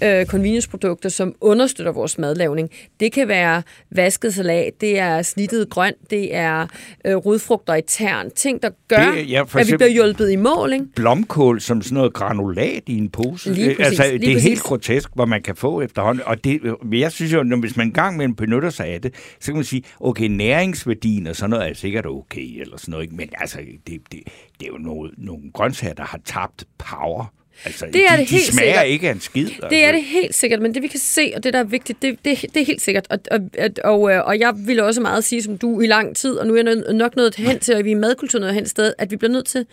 øh, 0.03 0.25
convenience-produkter, 0.25 1.09
som 1.09 1.35
understøtter 1.41 1.91
vores 1.91 2.17
madlavning. 2.17 2.69
Det 2.99 3.11
kan 3.11 3.27
være 3.27 3.63
vasket 3.91 4.33
salat, 4.33 4.73
det 4.81 4.99
er 4.99 5.21
snittet 5.21 5.69
grønt, 5.69 5.97
det 6.09 6.35
er 6.35 6.67
øh, 7.05 7.15
rodfrugter 7.15 7.75
i 7.75 7.81
tern. 7.87 8.31
Ting, 8.31 8.63
der 8.63 8.69
gør, 8.87 9.11
Det- 9.15 9.29
ja, 9.31 9.43
at 9.57 9.67
vi 9.71 9.77
bliver 9.77 9.89
hjulpet 9.91 10.31
i 10.31 10.35
mål. 10.35 10.73
Ikke? 10.73 10.85
blomkål 10.95 11.61
som 11.61 11.81
sådan 11.81 11.95
noget 11.95 12.13
granulat 12.13 12.83
i 12.87 12.97
en 12.97 13.09
pose. 13.09 13.53
Lige 13.53 13.69
Øh, 13.69 13.75
præcis, 13.77 13.99
altså, 13.99 14.11
lige 14.11 14.19
det 14.19 14.29
er 14.29 14.33
præcis. 14.35 14.47
helt 14.49 14.61
grotesk, 14.61 15.09
hvad 15.15 15.25
man 15.25 15.41
kan 15.41 15.55
få 15.55 15.81
efterhånden. 15.81 16.23
Og 16.25 16.43
det, 16.43 16.59
men 16.85 16.99
jeg 16.99 17.11
synes 17.11 17.33
jo, 17.33 17.43
når, 17.43 17.57
hvis 17.57 17.77
man 17.77 17.87
engang 17.87 18.17
med 18.17 18.29
benytter 18.35 18.69
sig 18.69 18.85
af 18.87 19.01
det, 19.01 19.13
så 19.39 19.45
kan 19.45 19.55
man 19.55 19.63
sige, 19.63 19.83
okay, 19.99 20.27
næringsværdien 20.27 21.27
og 21.27 21.35
sådan 21.35 21.49
noget 21.49 21.69
er 21.69 21.73
sikkert 21.73 22.05
okay, 22.05 22.61
eller 22.61 22.77
sådan 22.77 22.91
noget. 22.91 23.03
ikke? 23.03 23.15
Men 23.15 23.29
altså, 23.37 23.57
det, 23.87 24.01
det, 24.11 24.19
det 24.63 24.69
er 24.69 24.73
jo 24.73 24.77
noget, 24.77 25.11
nogle 25.17 25.41
grøntsager, 25.53 25.93
der 25.93 26.03
har 26.03 26.19
tabt 26.25 26.63
power. 26.77 27.33
Altså, 27.65 27.85
Det 27.93 28.05
er 28.09 28.15
de, 28.15 28.21
det 28.21 28.29
de 28.29 28.35
helt 28.35 28.45
smager 28.53 28.71
sikkert. 28.73 28.87
ikke 28.87 29.07
af 29.07 29.11
en 29.11 29.19
skid. 29.19 29.45
Altså. 29.47 29.67
Det 29.69 29.83
er 29.85 29.91
det 29.91 30.03
helt 30.03 30.35
sikkert, 30.35 30.61
men 30.61 30.73
det 30.73 30.81
vi 30.83 30.87
kan 30.87 30.99
se, 30.99 31.33
og 31.35 31.43
det 31.43 31.53
der 31.53 31.59
er 31.59 31.63
vigtigt, 31.63 32.01
det, 32.01 32.19
det, 32.25 32.41
det 32.53 32.61
er 32.61 32.65
helt 32.65 32.81
sikkert. 32.81 33.07
Og, 33.09 33.19
og, 33.31 33.39
og, 33.83 34.11
øh, 34.11 34.25
og 34.25 34.39
jeg 34.39 34.53
ville 34.57 34.83
også 34.83 35.01
meget 35.01 35.23
sige, 35.23 35.43
som 35.43 35.57
du 35.57 35.81
i 35.81 35.87
lang 35.87 36.15
tid, 36.15 36.35
og 36.35 36.47
nu 36.47 36.55
er 36.55 36.63
jeg 36.63 36.93
nok 36.93 37.15
nået 37.15 37.35
hen 37.35 37.59
til, 37.59 37.73
at 37.73 37.85
vi 37.85 37.91
er 37.91 37.95
madkultur 37.95 38.39
nået 38.39 38.53
hen 38.53 38.65
sted, 38.65 38.93
at 38.97 39.11
vi 39.11 39.15
bliver 39.15 39.31
nødt 39.31 39.45
til 39.45 39.65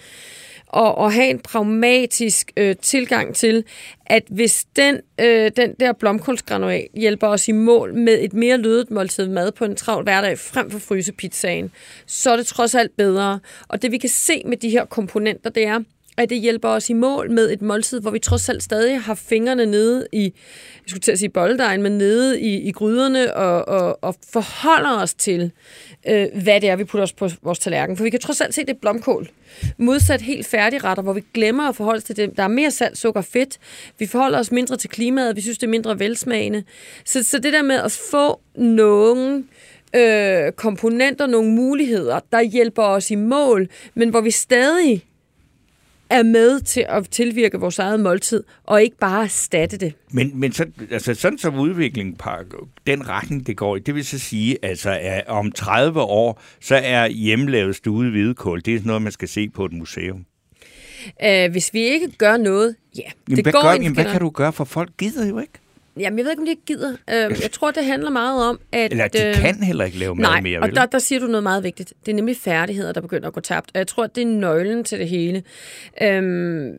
og, 0.73 0.99
og 0.99 1.13
have 1.13 1.31
en 1.31 1.39
pragmatisk 1.39 2.53
øh, 2.57 2.77
tilgang 2.77 3.35
til, 3.35 3.65
at 4.07 4.23
hvis 4.29 4.67
den, 4.77 5.01
øh, 5.21 5.51
den 5.57 5.75
der 5.81 5.93
blomkålsgranulat 5.93 6.87
hjælper 6.95 7.27
os 7.27 7.49
i 7.49 7.53
mål 7.53 7.95
med 7.95 8.19
et 8.21 8.33
mere 8.33 8.57
lødet 8.57 8.91
måltid 8.91 9.29
mad 9.29 9.53
på 9.53 9.65
en 9.65 9.77
travl 9.77 10.03
hverdag 10.03 10.39
frem 10.39 10.71
for 10.71 10.79
frysepizzaen, 10.79 11.73
så 12.07 12.31
er 12.31 12.37
det 12.37 12.47
trods 12.47 12.75
alt 12.75 12.97
bedre. 12.97 13.41
Og 13.69 13.83
det 13.83 13.93
vi 13.93 13.99
kan 13.99 14.09
se 14.09 14.43
med 14.47 14.57
de 14.57 14.71
her 14.71 14.85
komponenter, 14.85 15.51
det 15.51 15.67
er, 15.67 15.81
at 16.23 16.31
det 16.31 16.41
hjælper 16.41 16.69
os 16.69 16.91
i 16.91 16.93
mål 16.93 17.31
med 17.31 17.51
et 17.51 17.63
måltid, 17.63 18.01
hvor 18.01 18.11
vi 18.11 18.19
trods 18.19 18.49
alt 18.49 18.63
stadig 18.63 19.01
har 19.01 19.15
fingrene 19.15 19.67
nede 19.67 20.07
i, 20.13 20.23
jeg 20.23 20.85
skulle 20.87 21.01
til 21.01 21.13
at 21.13 21.19
sige 21.19 21.29
boldejen, 21.29 21.83
men 21.83 21.99
nede 21.99 22.41
i, 22.41 22.57
i 22.57 22.73
gryderne 22.73 23.35
og, 23.35 23.69
og, 23.69 23.99
og 24.05 24.15
forholder 24.33 25.03
os 25.03 25.15
til, 25.15 25.53
øh, 26.09 26.27
hvad 26.43 26.61
det 26.61 26.69
er, 26.69 26.77
vi 26.77 26.85
putter 26.85 27.03
os 27.03 27.13
på 27.13 27.29
vores 27.43 27.59
tallerken. 27.59 27.97
For 27.97 28.05
vi 28.05 28.11
kan 28.11 28.21
trods 28.21 28.41
alt 28.41 28.55
se, 28.55 28.61
det 28.61 28.71
er 28.71 28.79
blomkål. 28.81 29.29
Modsat 29.79 30.21
helt 30.21 30.47
færdigretter, 30.47 31.03
hvor 31.03 31.13
vi 31.13 31.25
glemmer 31.35 31.69
at 31.69 31.77
forholde 31.77 31.97
os 31.97 32.05
til 32.05 32.17
det. 32.17 32.37
Der 32.37 32.43
er 32.43 32.49
mere 32.49 32.71
salt, 32.71 32.99
sukker 32.99 33.21
og 33.21 33.25
fedt. 33.25 33.59
Vi 33.99 34.07
forholder 34.07 34.39
os 34.39 34.53
mindre 34.53 34.77
til 34.77 34.91
klimaet. 34.91 35.37
Vi 35.37 35.41
synes, 35.41 35.59
det 35.59 35.67
er 35.67 35.71
mindre 35.71 35.99
velsmagende. 35.99 36.65
Så, 37.05 37.23
så 37.23 37.39
det 37.39 37.53
der 37.53 37.63
med 37.63 37.77
at 37.77 37.93
få 38.11 38.41
nogen 38.55 39.49
øh, 39.97 40.53
komponenter, 40.53 41.27
nogle 41.27 41.51
muligheder, 41.51 42.21
der 42.33 42.43
hjælper 42.43 42.83
os 42.83 43.11
i 43.11 43.15
mål, 43.15 43.69
men 43.95 44.09
hvor 44.09 44.21
vi 44.21 44.31
stadig 44.31 45.05
er 46.11 46.23
med 46.23 46.61
til 46.61 46.85
at 46.89 47.09
tilvirke 47.11 47.59
vores 47.59 47.79
eget 47.79 48.01
måltid, 48.01 48.45
og 48.65 48.83
ikke 48.83 48.97
bare 48.97 49.23
erstatte 49.23 49.77
det. 49.77 49.93
Men, 50.11 50.41
men 50.41 50.53
så, 50.53 50.67
altså, 50.91 51.15
sådan 51.15 51.39
som 51.39 51.59
udviklingen, 51.59 52.17
den 52.87 53.09
retning, 53.09 53.47
det 53.47 53.57
går 53.57 53.77
i, 53.77 53.79
det 53.79 53.95
vil 53.95 54.05
så 54.05 54.19
sige, 54.19 54.59
altså, 54.63 54.91
at 55.01 55.27
om 55.27 55.53
30 55.53 56.01
år, 56.01 56.43
så 56.61 56.77
er 56.77 57.07
hjemmelavet 57.09 57.77
stude 57.77 58.11
hvidekål, 58.11 58.61
det 58.65 58.75
er 58.75 58.79
sådan 58.79 58.87
noget, 58.87 59.03
man 59.03 59.13
skal 59.13 59.29
se 59.29 59.49
på 59.49 59.65
et 59.65 59.73
museum. 59.73 60.25
Uh, 61.07 61.51
hvis 61.51 61.75
vi 61.75 61.81
ikke 61.81 62.11
gør 62.19 62.37
noget, 62.37 62.77
ja, 62.97 63.03
Jamen, 63.29 63.37
det 63.37 63.45
hvad, 63.45 63.53
går 63.53 63.63
gør, 63.63 63.73
jamen, 63.73 63.95
hvad 63.95 64.05
kan 64.05 64.21
du 64.21 64.31
gøre, 64.31 64.53
for 64.53 64.65
folk 64.65 64.91
gider 64.99 65.29
jo 65.29 65.39
ikke? 65.39 65.53
Jamen, 65.99 66.19
jeg 66.19 66.25
ved 66.25 66.33
ikke, 66.33 66.41
om 66.41 66.47
de 66.47 66.51
ikke 66.51 66.65
gider. 66.67 66.91
Uh, 66.91 67.43
jeg 67.43 67.51
tror, 67.53 67.71
det 67.71 67.85
handler 67.85 68.11
meget 68.11 68.49
om, 68.49 68.61
at... 68.73 68.91
Eller 68.91 69.09
de 69.09 69.29
øh, 69.29 69.35
kan 69.35 69.63
heller 69.63 69.85
ikke 69.85 69.99
lave 69.99 70.15
mad 70.15 70.23
Nej, 70.23 70.41
mere, 70.41 70.59
og 70.59 70.69
vel? 70.69 70.77
der, 70.77 70.87
der 70.87 70.99
siger 70.99 71.19
du 71.19 71.27
noget 71.27 71.43
meget 71.43 71.65
vigtigt. 71.65 71.93
Det 72.07 72.13
er 72.13 72.17
nemlig 72.17 72.37
færdigheder, 72.37 72.93
der 72.93 73.01
begynder 73.01 73.29
at 73.29 73.35
gå 73.35 73.41
tabt. 73.41 73.71
Og 73.75 73.79
jeg 73.79 73.87
tror, 73.87 74.07
det 74.07 74.23
er 74.23 74.27
nøglen 74.27 74.85
til 74.85 74.99
det 74.99 75.09
hele. 75.09 75.43
Øhm, 76.03 76.73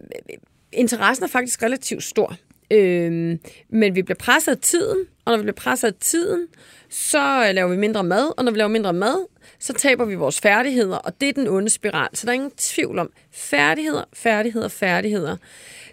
interessen 0.73 1.23
er 1.23 1.29
faktisk 1.29 1.63
relativt 1.63 2.03
stor. 2.03 2.35
Øhm, 2.71 3.39
men 3.69 3.95
vi 3.95 4.01
bliver 4.01 4.17
presset 4.17 4.51
af 4.51 4.57
tiden, 4.57 4.97
og 5.25 5.31
når 5.31 5.37
vi 5.37 5.41
bliver 5.41 5.55
presset 5.55 5.87
af 5.87 5.93
tiden, 5.99 6.47
så 6.89 7.45
øh, 7.47 7.55
laver 7.55 7.69
vi 7.69 7.77
mindre 7.77 8.03
mad, 8.03 8.33
og 8.37 8.45
når 8.45 8.51
vi 8.51 8.57
laver 8.57 8.69
mindre 8.69 8.93
mad, 8.93 9.27
så 9.59 9.73
taber 9.73 10.05
vi 10.05 10.15
vores 10.15 10.41
færdigheder, 10.41 10.97
og 10.97 11.21
det 11.21 11.29
er 11.29 11.33
den 11.33 11.47
onde 11.47 11.69
spiral. 11.69 12.09
Så 12.13 12.25
der 12.25 12.31
er 12.31 12.33
ingen 12.33 12.51
tvivl 12.57 12.99
om, 12.99 13.09
færdigheder, 13.31 14.03
færdigheder, 14.13 14.67
færdigheder 14.67 15.37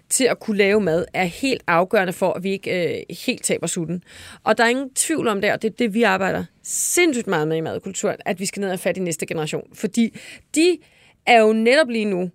til 0.09 0.23
at 0.23 0.39
kunne 0.39 0.57
lave 0.57 0.81
mad 0.81 1.05
er 1.13 1.23
helt 1.23 1.63
afgørende 1.67 2.13
for, 2.13 2.33
at 2.33 2.43
vi 2.43 2.51
ikke 2.51 2.97
øh, 2.97 3.15
helt 3.25 3.43
taber 3.43 3.67
sutten. 3.67 4.03
Og 4.43 4.57
der 4.57 4.63
er 4.63 4.67
ingen 4.67 4.93
tvivl 4.93 5.27
om 5.27 5.41
det, 5.41 5.51
og 5.51 5.61
det 5.61 5.67
er 5.69 5.75
det, 5.79 5.93
vi 5.93 6.03
arbejder 6.03 6.43
sindssygt 6.63 7.27
meget 7.27 7.47
med 7.47 7.57
i 7.57 7.61
madkulturen, 7.61 8.17
at 8.25 8.39
vi 8.39 8.45
skal 8.45 8.59
ned 8.61 8.71
og 8.71 8.79
fat 8.79 8.97
i 8.97 8.99
næste 8.99 9.25
generation. 9.25 9.63
Fordi 9.73 10.19
de 10.55 10.77
er 11.25 11.41
jo 11.41 11.53
netop 11.53 11.89
lige 11.89 12.05
nu 12.05 12.29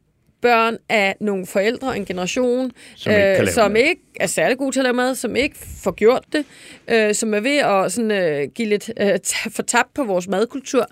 børn 0.45 0.77
af 0.89 1.17
nogle 1.21 1.47
forældre, 1.47 1.97
en 1.97 2.05
generation, 2.05 2.73
Som 2.97 3.13
ikke 3.13 3.23
lave 3.23 3.47
som 3.47 3.77
ikke 3.77 4.01
er 4.21 4.27
særlig 4.27 4.59
gode 4.59 4.73
til 4.73 4.81
at 4.81 4.85
lave 4.85 4.95
mad, 4.95 5.15
som 5.15 5.37
ikke 5.37 5.57
får 5.85 5.91
gjort 5.91 6.25
det, 6.33 6.45
øh, 6.89 7.15
som 7.15 7.35
er 7.35 7.41
ved 7.41 7.57
at 7.57 7.93
sådan, 7.93 8.11
øh, 8.11 8.49
give 8.55 8.69
lidt 8.69 8.91
øh, 9.01 9.19
fortabt 9.51 9.95
på 9.95 10.05
vores 10.05 10.29
madkultur. 10.29 10.87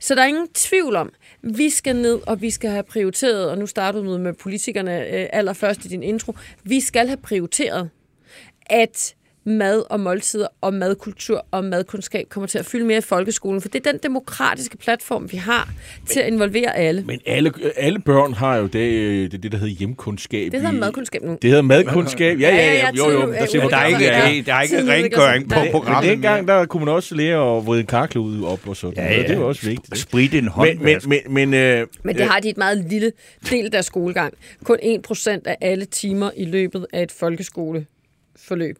Så 0.00 0.14
der 0.14 0.22
er 0.22 0.26
ingen 0.26 0.48
tvivl 0.54 0.96
om, 0.96 1.12
vi 1.42 1.70
skal 1.70 1.96
ned, 1.96 2.20
og 2.26 2.40
vi 2.40 2.50
skal 2.50 2.70
have 2.70 2.82
prioriteret, 2.82 3.50
og 3.50 3.58
nu 3.58 3.66
startede 3.66 4.04
du 4.04 4.18
med 4.18 4.32
politikerne 4.32 5.06
øh, 5.06 5.26
allerførst 5.32 5.84
i 5.84 5.88
din 5.88 6.02
intro, 6.02 6.34
vi 6.64 6.80
skal 6.80 7.06
have 7.06 7.16
prioriteret, 7.16 7.90
at 8.66 9.14
mad 9.44 9.82
og 9.90 10.00
måltider 10.00 10.46
og 10.60 10.74
madkultur 10.74 11.46
og 11.50 11.64
madkundskab 11.64 12.28
kommer 12.28 12.46
til 12.46 12.58
at 12.58 12.66
fylde 12.66 12.84
mere 12.84 12.98
i 12.98 13.00
folkeskolen, 13.00 13.60
for 13.60 13.68
det 13.68 13.86
er 13.86 13.90
den 13.92 14.00
demokratiske 14.02 14.76
platform, 14.76 15.32
vi 15.32 15.36
har 15.36 15.70
til 16.06 16.20
at 16.20 16.26
involvere 16.32 16.76
alle. 16.76 17.02
Men 17.06 17.20
alle, 17.26 17.52
alle 17.76 17.98
børn 17.98 18.32
har 18.34 18.56
jo 18.56 18.62
det, 18.66 19.32
det, 19.32 19.42
det 19.42 19.52
der 19.52 19.58
hedder 19.58 19.74
hjemkundskab. 19.74 20.52
Det 20.52 20.60
hedder 20.60 20.74
i- 20.76 20.80
madkundskab 20.80 21.22
nu. 21.22 21.38
Det 21.42 21.50
hedder 21.50 21.62
madkundskab. 21.62 22.40
Ja, 22.40 22.48
ja, 22.56 22.72
ja. 22.72 22.90
Jo, 22.96 23.10
jo. 23.10 23.20
tiden- 23.20 23.32
Der, 23.34 23.46
siger 23.46 23.64
øh, 23.64 23.70
der 23.70 23.76
er 23.76 23.86
ikke, 23.86 24.42
der 24.46 24.54
er 24.54 24.62
ikke 24.62 24.92
rengøring 24.92 25.48
på 25.48 25.54
sig. 25.54 25.62
Men 25.64 25.72
programmet. 25.72 26.10
dengang, 26.10 26.48
der 26.48 26.64
kunne 26.66 26.84
man 26.84 26.94
også 26.94 27.14
lære 27.14 27.56
at 27.56 27.66
vride 27.66 27.80
en 27.80 27.86
karklud 27.86 28.44
op 28.44 28.68
og 28.68 28.76
sådan. 28.76 28.94
Ja, 28.96 29.02
noget. 29.02 29.16
ja. 29.16 29.22
Det 29.22 29.30
er 29.30 29.36
jo 29.40 29.48
også 29.48 29.66
vigtigt. 29.66 29.98
Sprit 29.98 30.34
en 30.34 30.44
Men, 30.44 30.48
håndvask. 30.48 31.06
men, 31.08 31.20
men, 31.26 31.50
men, 31.50 31.54
øh, 31.54 31.86
Men 32.04 32.16
det 32.16 32.24
har 32.26 32.40
de 32.40 32.48
et 32.48 32.56
meget 32.56 32.84
lille 32.90 33.12
del 33.50 33.64
af 33.64 33.70
deres 33.70 33.86
skolegang. 33.86 34.34
Kun 34.64 34.78
1% 34.82 35.28
af 35.46 35.56
alle 35.60 35.84
timer 35.84 36.30
i 36.36 36.44
løbet 36.44 36.86
af 36.92 37.02
et 37.02 37.12
folkeskoleforløb 37.12 38.76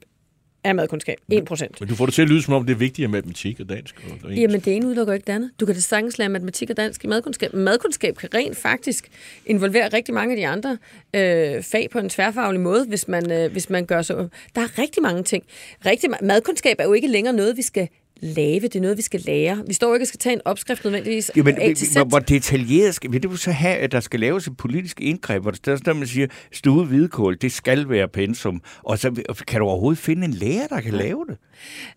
er 0.65 0.73
madkundskab. 0.73 1.17
1%. 1.33 1.67
men 1.81 1.89
du 1.89 1.95
får 1.95 2.07
det 2.07 2.15
til 2.15 2.23
at 2.23 2.29
lyde, 2.29 2.43
som 2.43 2.55
om 2.55 2.67
det 2.67 2.73
er 2.73 2.77
vigtigere 2.79 3.11
matematik 3.11 3.61
og 3.61 3.69
dansk. 3.69 3.95
Og, 3.97 4.11
engelsk. 4.13 4.41
Jamen, 4.41 4.61
det 4.61 4.77
ene 4.77 4.87
udelukker 4.87 5.15
ikke 5.15 5.27
det 5.27 5.33
andet. 5.33 5.51
Du 5.61 5.67
kan 5.67 5.75
da 5.75 5.81
sagtens 5.81 6.19
lære 6.19 6.29
matematik 6.29 6.71
og 6.71 6.77
dansk 6.77 7.05
i 7.05 7.07
madkundskab. 7.07 7.55
Madkundskab 7.55 8.17
kan 8.17 8.29
rent 8.35 8.57
faktisk 8.57 9.09
involvere 9.47 9.89
rigtig 9.89 10.15
mange 10.15 10.33
af 10.33 10.37
de 10.37 10.47
andre 10.47 10.79
øh, 11.15 11.63
fag 11.63 11.89
på 11.93 11.99
en 11.99 12.09
tværfaglig 12.09 12.61
måde, 12.61 12.85
hvis 12.89 13.09
man, 13.09 13.33
øh, 13.33 13.53
hvis 13.53 13.71
man 13.71 13.87
gør 13.87 14.03
så. 14.03 14.29
Der 14.55 14.61
er 14.61 14.79
rigtig 14.79 15.03
mange 15.03 15.23
ting. 15.23 15.45
Rigtig, 15.87 16.11
ma- 16.11 16.25
madkundskab 16.25 16.77
er 16.79 16.85
jo 16.85 16.93
ikke 16.93 17.09
længere 17.09 17.35
noget, 17.35 17.57
vi 17.57 17.63
skal 17.63 17.89
lave, 18.23 18.61
det 18.61 18.77
er 18.77 18.81
noget, 18.81 18.97
vi 18.97 19.03
skal 19.03 19.21
lære. 19.21 19.63
Vi 19.67 19.75
står 19.75 19.89
jo 19.89 19.95
ikke 19.95 20.05
og 20.05 20.09
skal 20.09 20.19
tage 20.19 20.33
en 20.33 20.41
opskrift 20.45 20.85
nødvendigvis 20.85 21.31
A 21.31 21.73
til 21.75 21.87
Z. 21.87 21.97
hvor, 22.07 22.19
detaljeret 22.19 22.95
skal, 22.95 23.13
vil 23.13 23.23
det 23.23 23.31
jo 23.31 23.37
så 23.37 23.51
have, 23.53 23.77
at 23.77 23.93
der 23.93 24.01
skal 24.01 24.21
laves 24.21 24.47
et 24.47 24.57
politisk 24.57 25.01
indgreb, 25.01 25.43
hvor 25.43 25.51
der 25.51 25.77
står, 25.77 25.93
man 25.93 26.07
siger, 26.07 26.27
stude 26.53 26.87
hvidkål, 26.87 27.37
det 27.41 27.53
skal 27.53 27.89
være 27.89 28.09
pensum, 28.09 28.63
og 28.83 28.99
så 28.99 29.23
kan 29.49 29.61
du 29.61 29.67
overhovedet 29.67 29.99
finde 29.99 30.25
en 30.25 30.33
lærer, 30.33 30.67
der 30.67 30.81
kan 30.81 30.93
lave 30.93 31.25
det? 31.29 31.37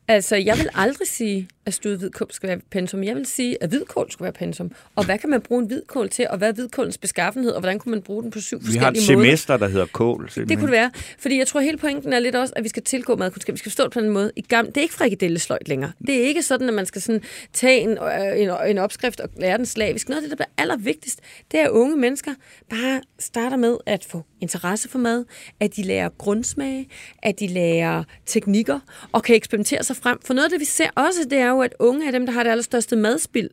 Altså, 0.08 0.36
jeg 0.36 0.58
vil 0.58 0.70
aldrig 0.74 1.08
sige, 1.08 1.48
at 1.66 1.74
studet 1.74 2.00
hvidkål 2.00 2.28
skal 2.32 2.50
være 2.50 2.60
pensum. 2.72 3.04
Jeg 3.04 3.16
vil 3.16 3.26
sige, 3.26 3.64
at 3.64 3.70
hvidkål 3.70 4.12
skal 4.12 4.24
være 4.24 4.34
pensum. 4.34 4.72
Og 4.96 5.06
hvad 5.06 5.18
kan 5.18 5.30
man 5.30 5.42
bruge 5.42 5.62
en 5.62 5.68
hvidkål 5.68 6.10
til, 6.10 6.28
og 6.30 6.38
hvad 6.38 6.50
er 6.50 6.54
hvidkålens 6.54 6.98
beskaffenhed, 6.98 7.52
og 7.52 7.60
hvordan 7.60 7.80
kunne 7.80 7.92
man 7.92 8.02
bruge 8.02 8.24
den 8.24 8.32
på 8.32 8.40
syv 8.40 8.60
Vi 8.62 8.78
har 8.78 8.92
et 8.92 8.98
forskellige 8.98 9.16
måder? 9.18 9.28
semester, 9.28 9.58
der 9.58 9.68
hedder 9.68 9.86
kål. 9.86 10.30
Det 10.36 10.48
kunne 10.48 10.62
det 10.62 10.72
være. 10.72 10.92
Fordi 11.20 11.38
jeg 11.38 11.48
tror, 11.48 11.60
hele 11.60 11.78
pointen 11.78 12.14
er 12.14 12.20
lidt 12.20 12.36
også, 12.36 12.54
at 12.56 12.64
vi 12.64 12.70
skal 12.70 12.84
tilgå 12.84 13.16
madkundskab. 13.16 13.54
Vi 13.54 13.58
skal 13.58 13.70
forstå 13.70 13.84
det 13.84 13.92
på 13.92 14.00
en 14.00 14.10
måde. 14.10 14.32
I 14.36 14.42
gamle, 14.42 14.68
det 14.72 14.78
er 14.78 14.82
ikke 14.82 14.94
frikadellesløjt 14.94 15.68
længere. 15.68 15.92
Det 16.08 16.15
er 16.18 16.28
ikke 16.28 16.44
sådan, 16.44 16.68
at 16.68 16.74
man 16.74 16.86
skal 16.86 17.02
sådan 17.02 17.22
tage 17.54 17.80
en, 17.80 17.90
øh, 17.90 18.42
en, 18.42 18.50
en 18.68 18.78
opskrift 18.78 19.20
og 19.20 19.30
lære 19.38 19.58
den 19.58 19.66
slavisk. 19.66 20.10
Noget 20.10 20.18
af 20.18 20.22
det, 20.22 20.30
der 20.30 20.36
bliver 20.36 20.54
allervigtigst, 20.58 21.20
det 21.52 21.60
er, 21.60 21.64
at 21.64 21.70
unge 21.70 21.98
mennesker 21.98 22.32
bare 22.70 23.02
starter 23.20 23.58
med 23.58 23.78
at 23.86 24.06
få 24.06 24.22
interesse 24.42 24.90
for 24.90 25.00
mad, 25.00 25.26
at 25.60 25.76
de 25.76 25.84
lærer 25.84 26.10
grundsmage, 26.18 26.90
at 27.24 27.40
de 27.40 27.48
lærer 27.48 28.04
teknikker 28.26 28.80
og 29.12 29.24
kan 29.24 29.36
eksperimentere 29.36 29.84
sig 29.84 29.96
frem. 29.96 30.18
For 30.26 30.34
noget 30.34 30.46
af 30.46 30.50
det, 30.50 30.60
vi 30.60 30.66
ser 30.66 30.90
også, 30.96 31.20
det 31.30 31.38
er 31.38 31.50
jo, 31.50 31.62
at 31.62 31.74
unge 31.80 32.08
er 32.08 32.12
dem, 32.12 32.26
der 32.26 32.34
har 32.34 32.44
det 32.44 32.50
allerstørste 32.50 32.96
madspild. 32.96 33.50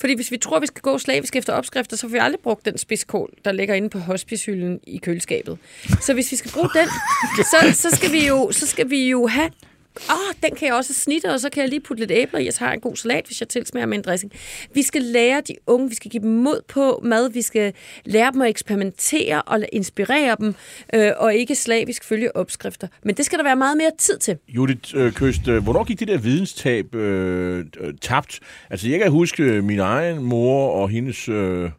Fordi 0.00 0.14
hvis 0.14 0.30
vi 0.30 0.36
tror, 0.36 0.60
vi 0.60 0.66
skal 0.66 0.82
gå 0.82 0.98
slavisk 0.98 1.36
efter 1.36 1.52
opskrifter, 1.52 1.96
så 1.96 2.00
får 2.00 2.08
vi 2.12 2.18
aldrig 2.18 2.40
brugt 2.40 2.64
den 2.64 2.78
spidskål, 2.78 3.30
der 3.44 3.52
ligger 3.52 3.74
inde 3.74 3.90
på 3.90 3.98
hospicehylden 3.98 4.80
i 4.86 4.96
køleskabet. 4.96 5.58
Så 6.00 6.14
hvis 6.14 6.32
vi 6.32 6.36
skal 6.36 6.50
bruge 6.50 6.68
den, 6.74 6.88
så, 7.36 7.80
så, 7.82 7.96
skal, 7.96 8.12
vi 8.12 8.26
jo, 8.26 8.52
så 8.52 8.66
skal 8.66 8.90
vi 8.90 9.08
jo 9.10 9.26
have 9.26 9.50
Åh, 9.96 10.14
oh, 10.14 10.34
den 10.42 10.56
kan 10.56 10.68
jeg 10.68 10.74
også 10.74 10.94
snitte, 10.94 11.30
og 11.30 11.40
så 11.40 11.50
kan 11.50 11.60
jeg 11.60 11.70
lige 11.70 11.80
putte 11.80 12.00
lidt 12.00 12.10
æbler 12.10 12.40
i, 12.40 12.46
og 12.46 12.52
så 12.52 12.58
har 12.58 12.66
jeg 12.66 12.74
en 12.74 12.80
god 12.80 12.96
salat, 12.96 13.26
hvis 13.26 13.40
jeg 13.40 13.48
tilsmager 13.48 13.86
med 13.86 13.98
en 13.98 14.04
dressing. 14.04 14.32
Vi 14.74 14.82
skal 14.82 15.02
lære 15.02 15.42
de 15.48 15.54
unge, 15.66 15.88
vi 15.88 15.94
skal 15.94 16.10
give 16.10 16.22
dem 16.22 16.30
mod 16.30 16.60
på 16.68 17.00
mad, 17.04 17.30
vi 17.30 17.42
skal 17.42 17.72
lære 18.04 18.32
dem 18.32 18.40
at 18.40 18.48
eksperimentere 18.48 19.42
og 19.42 19.64
inspirere 19.72 20.36
dem, 20.40 20.54
øh, 20.94 21.10
og 21.16 21.34
ikke 21.34 21.54
slavisk 21.54 22.04
følge 22.04 22.36
opskrifter. 22.36 22.88
Men 23.02 23.14
det 23.14 23.24
skal 23.24 23.38
der 23.38 23.44
være 23.44 23.56
meget 23.56 23.76
mere 23.76 23.90
tid 23.98 24.18
til. 24.18 24.38
Judith 24.48 24.96
øh, 24.96 25.12
Køst, 25.12 25.48
øh, 25.48 25.62
hvornår 25.62 25.84
gik 25.84 26.00
det 26.00 26.08
der 26.08 26.18
videnstab 26.18 26.94
øh, 26.94 27.64
øh 27.80 27.94
tabt? 28.00 28.40
Altså, 28.70 28.88
jeg 28.88 28.98
kan 28.98 29.10
huske 29.10 29.42
øh, 29.42 29.64
min 29.64 29.78
egen 29.78 30.22
mor 30.22 30.70
og 30.70 30.88
hendes... 30.88 31.28
Øh 31.28 31.70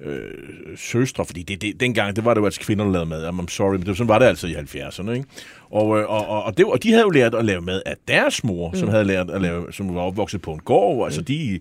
øh, 0.00 0.76
søstre, 0.76 1.24
fordi 1.24 1.42
det, 1.42 1.62
det, 1.62 1.80
dengang, 1.80 2.16
det 2.16 2.24
var 2.24 2.34
det 2.34 2.40
jo 2.40 2.44
altså 2.44 2.60
kvinder, 2.60 2.84
der 2.84 2.92
lavede 2.92 3.08
mad. 3.08 3.28
I'm 3.28 3.48
sorry, 3.48 3.76
men 3.76 3.86
det, 3.86 3.96
sådan 3.96 4.08
var 4.08 4.18
det 4.18 4.26
altså 4.26 4.46
i 4.46 4.54
70'erne, 4.54 5.10
ikke? 5.10 5.26
Og, 5.70 5.98
øh, 5.98 6.10
og, 6.10 6.28
og, 6.28 6.42
og, 6.42 6.56
det, 6.58 6.66
og 6.66 6.82
de 6.82 6.90
havde 6.90 7.02
jo 7.02 7.10
lært 7.10 7.34
at 7.34 7.44
lave 7.44 7.60
mad 7.60 7.82
af 7.86 7.94
deres 8.08 8.44
mor, 8.44 8.70
mm. 8.70 8.76
som 8.76 8.88
havde 8.88 9.04
lært 9.04 9.30
at 9.30 9.42
lave, 9.42 9.72
som 9.72 9.94
var 9.94 10.00
opvokset 10.00 10.42
på 10.42 10.52
en 10.52 10.60
gård. 10.60 11.06
Altså 11.06 11.22
de, 11.22 11.60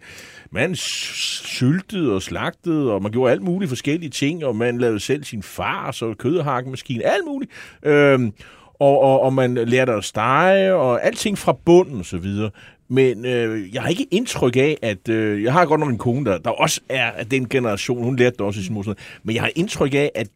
man 0.51 0.75
syltede 0.75 2.13
og 2.13 2.21
slagtede, 2.21 2.91
og 2.91 3.01
man 3.01 3.11
gjorde 3.11 3.31
alt 3.31 3.41
muligt 3.41 3.69
forskellige 3.69 4.09
ting, 4.09 4.45
og 4.45 4.55
man 4.55 4.77
lavede 4.77 4.99
selv 4.99 5.23
sin 5.23 5.43
far, 5.43 5.91
så 5.91 6.13
kødhakkemaskine, 6.13 7.03
alt 7.03 7.25
muligt. 7.25 7.51
Øhm, 7.83 8.33
og, 8.79 8.99
og, 9.01 9.21
og 9.21 9.33
man 9.33 9.55
lærte 9.55 9.93
at 9.93 10.03
stege, 10.03 10.75
og 10.75 11.05
alting 11.05 11.37
fra 11.37 11.57
bunden 11.65 11.99
og 11.99 12.05
så 12.05 12.17
videre. 12.17 12.49
Men 12.87 13.25
øh, 13.25 13.73
jeg 13.73 13.81
har 13.81 13.89
ikke 13.89 14.07
indtryk 14.11 14.55
af, 14.55 14.77
at... 14.81 15.09
Øh, 15.09 15.43
jeg 15.43 15.53
har 15.53 15.65
godt 15.65 15.79
nok 15.79 15.89
en 15.89 15.97
kone, 15.97 16.25
der, 16.25 16.37
der 16.37 16.49
også 16.49 16.81
er 16.89 17.11
af 17.11 17.25
den 17.25 17.49
generation. 17.49 18.03
Hun 18.03 18.15
lærte 18.15 18.37
det 18.37 18.41
også 18.41 18.59
i 18.59 18.63
sin 18.63 18.73
mor. 18.73 18.95
Men 19.23 19.35
jeg 19.35 19.43
har 19.43 19.51
indtryk 19.55 19.93
af, 19.93 20.11
at, 20.15 20.27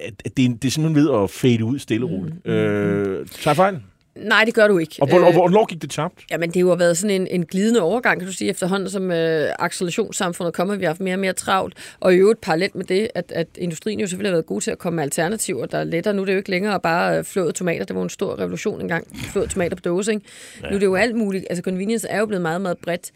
at, 0.00 0.14
at 0.24 0.36
det, 0.36 0.62
det 0.62 0.68
er 0.68 0.70
simpelthen 0.70 0.94
ved 1.04 1.22
at 1.22 1.30
fade 1.30 1.64
ud 1.64 1.78
stille 1.78 2.06
og 2.06 2.10
roligt. 2.10 2.46
Mm, 2.46 2.52
øh, 2.52 3.26
tager 3.26 3.54
fejl? 3.54 3.80
Nej, 4.16 4.44
det 4.44 4.54
gør 4.54 4.68
du 4.68 4.78
ikke. 4.78 4.96
Og 5.00 5.08
hvor, 5.08 5.18
og 5.18 5.32
hvornår 5.32 5.66
gik 5.66 5.82
det 5.82 5.90
tabt? 5.90 6.14
Jamen, 6.30 6.48
det 6.48 6.56
har 6.56 6.68
jo 6.68 6.74
været 6.74 6.98
sådan 6.98 7.20
en, 7.20 7.26
en 7.26 7.46
glidende 7.46 7.80
overgang, 7.80 8.18
kan 8.20 8.26
du 8.26 8.32
sige, 8.32 8.50
efterhånden 8.50 8.90
som 8.90 9.10
øh, 9.10 9.48
accelerationssamfundet 9.58 10.54
kommer, 10.54 10.76
vi 10.76 10.84
har 10.84 10.88
haft 10.88 11.00
mere 11.00 11.14
og 11.14 11.18
mere 11.18 11.32
travlt. 11.32 11.74
Og 12.00 12.14
i 12.14 12.16
øvrigt 12.16 12.40
parallelt 12.40 12.74
med 12.74 12.84
det, 12.84 13.08
at, 13.14 13.32
at 13.34 13.46
industrien 13.58 14.00
jo 14.00 14.06
selvfølgelig 14.06 14.30
har 14.30 14.34
været 14.34 14.46
god 14.46 14.60
til 14.60 14.70
at 14.70 14.78
komme 14.78 14.96
med 14.96 15.02
alternativer, 15.02 15.66
der 15.66 15.78
er 15.78 15.84
lettere. 15.84 16.14
Nu 16.14 16.22
er 16.22 16.26
det 16.26 16.32
jo 16.32 16.38
ikke 16.38 16.50
længere 16.50 16.80
bare 16.80 17.18
øh, 17.18 17.24
flåede 17.24 17.52
tomater. 17.52 17.84
Det 17.84 17.96
var 17.96 18.02
en 18.02 18.08
stor 18.08 18.38
revolution 18.38 18.80
engang. 18.80 19.06
Flåede 19.32 19.48
tomater 19.48 19.76
på 19.76 19.80
dåse, 19.80 20.12
ikke? 20.12 20.26
Ja. 20.62 20.68
Nu 20.68 20.74
er 20.74 20.78
det 20.78 20.86
jo 20.86 20.94
alt 20.94 21.16
muligt. 21.16 21.46
Altså, 21.50 21.62
convenience 21.62 22.08
er 22.08 22.18
jo 22.18 22.26
blevet 22.26 22.42
meget, 22.42 22.60
meget 22.60 22.78
bredt. 22.78 23.12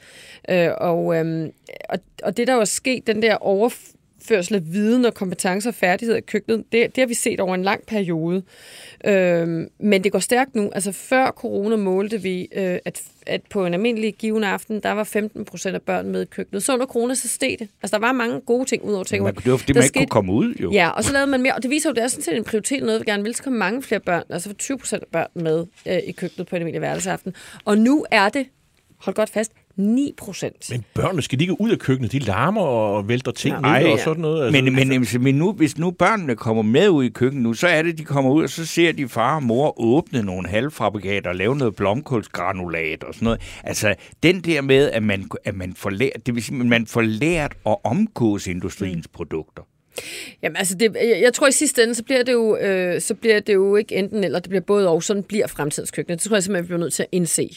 Øh, 0.50 0.68
og, 0.78 1.16
øh, 1.16 1.48
og, 1.90 1.98
og 2.22 2.36
det, 2.36 2.46
der 2.46 2.54
jo 2.54 2.60
er 2.60 2.64
sket, 2.64 3.06
den 3.06 3.22
der 3.22 3.36
over 3.36 3.68
overførsel 4.30 4.54
af 4.54 4.72
viden 4.72 5.04
og 5.04 5.14
kompetencer 5.14 5.70
og 5.70 5.74
færdigheder 5.74 6.18
i 6.18 6.20
køkkenet, 6.20 6.64
det, 6.72 6.96
det 6.96 7.02
har 7.02 7.06
vi 7.06 7.14
set 7.14 7.40
over 7.40 7.54
en 7.54 7.62
lang 7.62 7.86
periode. 7.86 8.42
Øhm, 9.04 9.68
men 9.80 10.04
det 10.04 10.12
går 10.12 10.18
stærkt 10.18 10.54
nu. 10.54 10.70
Altså 10.74 10.92
før 10.92 11.30
corona 11.30 11.76
målte 11.76 12.22
vi, 12.22 12.48
øh, 12.54 12.78
at, 12.84 13.02
at 13.26 13.40
på 13.50 13.66
en 13.66 13.74
almindelig 13.74 14.14
given 14.14 14.44
aften, 14.44 14.80
der 14.80 14.92
var 14.92 15.04
15 15.04 15.44
procent 15.44 15.74
af 15.74 15.82
børn 15.82 16.08
med 16.08 16.22
i 16.22 16.24
køkkenet. 16.24 16.62
Så 16.62 16.72
under 16.72 16.86
corona, 16.86 17.14
så 17.14 17.28
steg 17.28 17.56
det. 17.58 17.68
Altså 17.82 17.96
der 17.96 18.06
var 18.06 18.12
mange 18.12 18.40
gode 18.40 18.64
ting 18.64 18.84
ud 18.84 18.94
over 18.94 19.04
ting. 19.04 19.24
Men 19.24 19.34
det 19.34 19.50
var 19.50 19.56
fordi, 19.56 19.72
man 19.72 19.82
ikke 19.82 19.98
kunne 19.98 20.06
komme 20.06 20.32
ud, 20.32 20.54
jo. 20.54 20.72
Ja, 20.72 20.88
og 20.88 21.04
så 21.04 21.12
lavede 21.12 21.30
man 21.30 21.42
mere. 21.42 21.54
Og 21.54 21.62
det 21.62 21.70
viser 21.70 21.90
jo, 21.90 21.94
det 21.94 22.02
er 22.02 22.08
sådan 22.08 22.22
set 22.22 22.36
en 22.36 22.44
prioritet, 22.44 22.82
noget 22.82 23.00
vi 23.00 23.04
gerne 23.10 23.22
vil. 23.22 23.34
Så 23.34 23.42
komme 23.42 23.58
mange 23.58 23.82
flere 23.82 24.00
børn, 24.00 24.22
altså 24.30 24.54
20 24.54 24.78
procent 24.78 25.02
af 25.02 25.08
børn 25.12 25.28
med 25.34 25.66
øh, 25.88 25.98
i 26.06 26.12
køkkenet 26.12 26.48
på 26.48 26.56
en 26.56 26.62
almindelig 26.62 26.78
hverdagsaften. 26.78 27.34
Og 27.64 27.78
nu 27.78 28.06
er 28.10 28.28
det, 28.28 28.46
hold 28.98 29.16
godt 29.16 29.30
fast, 29.30 29.52
9 29.76 30.14
procent. 30.18 30.70
Men 30.70 30.84
børnene 30.94 31.22
skal 31.22 31.38
de 31.38 31.44
ikke 31.44 31.60
ud 31.60 31.70
af 31.70 31.78
køkkenet? 31.78 32.12
De 32.12 32.18
larmer 32.18 32.62
og 32.62 33.08
vælter 33.08 33.32
ting 33.32 33.60
Nej, 33.60 33.82
ned 33.82 33.90
og 33.90 33.98
sådan 33.98 34.20
noget. 34.20 34.46
Altså, 34.46 34.62
men, 34.62 34.74
men, 34.74 34.92
altså. 34.92 35.18
men 35.18 35.34
nu, 35.34 35.52
hvis 35.52 35.78
nu 35.78 35.90
børnene 35.90 36.36
kommer 36.36 36.62
med 36.62 36.88
ud 36.88 37.04
i 37.04 37.08
køkkenet 37.08 37.42
nu, 37.42 37.54
så 37.54 37.68
er 37.68 37.82
det, 37.82 37.98
de 37.98 38.04
kommer 38.04 38.30
ud, 38.30 38.42
og 38.42 38.50
så 38.50 38.66
ser 38.66 38.92
de 38.92 39.08
far 39.08 39.36
og 39.36 39.42
mor 39.42 39.80
åbne 39.80 40.22
nogle 40.22 40.48
halvfabrikater 40.48 41.30
og 41.30 41.36
lave 41.36 41.56
noget 41.56 41.76
blomkålsgranulat 41.76 43.04
og 43.04 43.14
sådan 43.14 43.24
noget. 43.24 43.40
Altså, 43.64 43.94
den 44.22 44.40
der 44.40 44.60
med, 44.60 44.90
at 44.90 45.02
man, 45.02 45.28
at 45.44 45.54
man 45.54 45.74
får 45.74 45.90
lært, 45.90 46.26
det 46.26 46.34
vil 46.34 46.42
sige, 46.42 46.60
at 46.60 46.66
man 46.66 46.86
får 46.86 47.02
lært 47.02 47.56
at 47.66 47.76
omgås 47.84 48.46
industriens 48.46 49.06
mm. 49.08 49.12
produkter. 49.12 49.62
Jamen 50.42 50.56
altså, 50.56 50.74
det, 50.74 50.94
jeg, 50.94 51.20
jeg 51.22 51.34
tror 51.34 51.46
i 51.46 51.52
sidste 51.52 51.82
ende, 51.82 51.94
så 51.94 52.02
bliver 52.02 52.22
det 52.22 52.32
jo, 52.32 52.56
øh, 52.56 53.00
så 53.00 53.14
bliver 53.14 53.40
det 53.40 53.54
jo 53.54 53.76
ikke 53.76 53.94
enten 53.94 54.24
eller, 54.24 54.38
det 54.38 54.48
bliver 54.48 54.60
både 54.60 54.88
og, 54.88 55.02
sådan 55.02 55.22
bliver 55.22 55.46
fremtidens 55.46 55.90
køkken. 55.90 56.12
Det 56.12 56.22
tror 56.22 56.36
jeg 56.36 56.42
simpelthen, 56.42 56.64
vi 56.64 56.66
bliver 56.66 56.80
nødt 56.80 56.92
til 56.92 57.02
at 57.02 57.08
indse. 57.12 57.56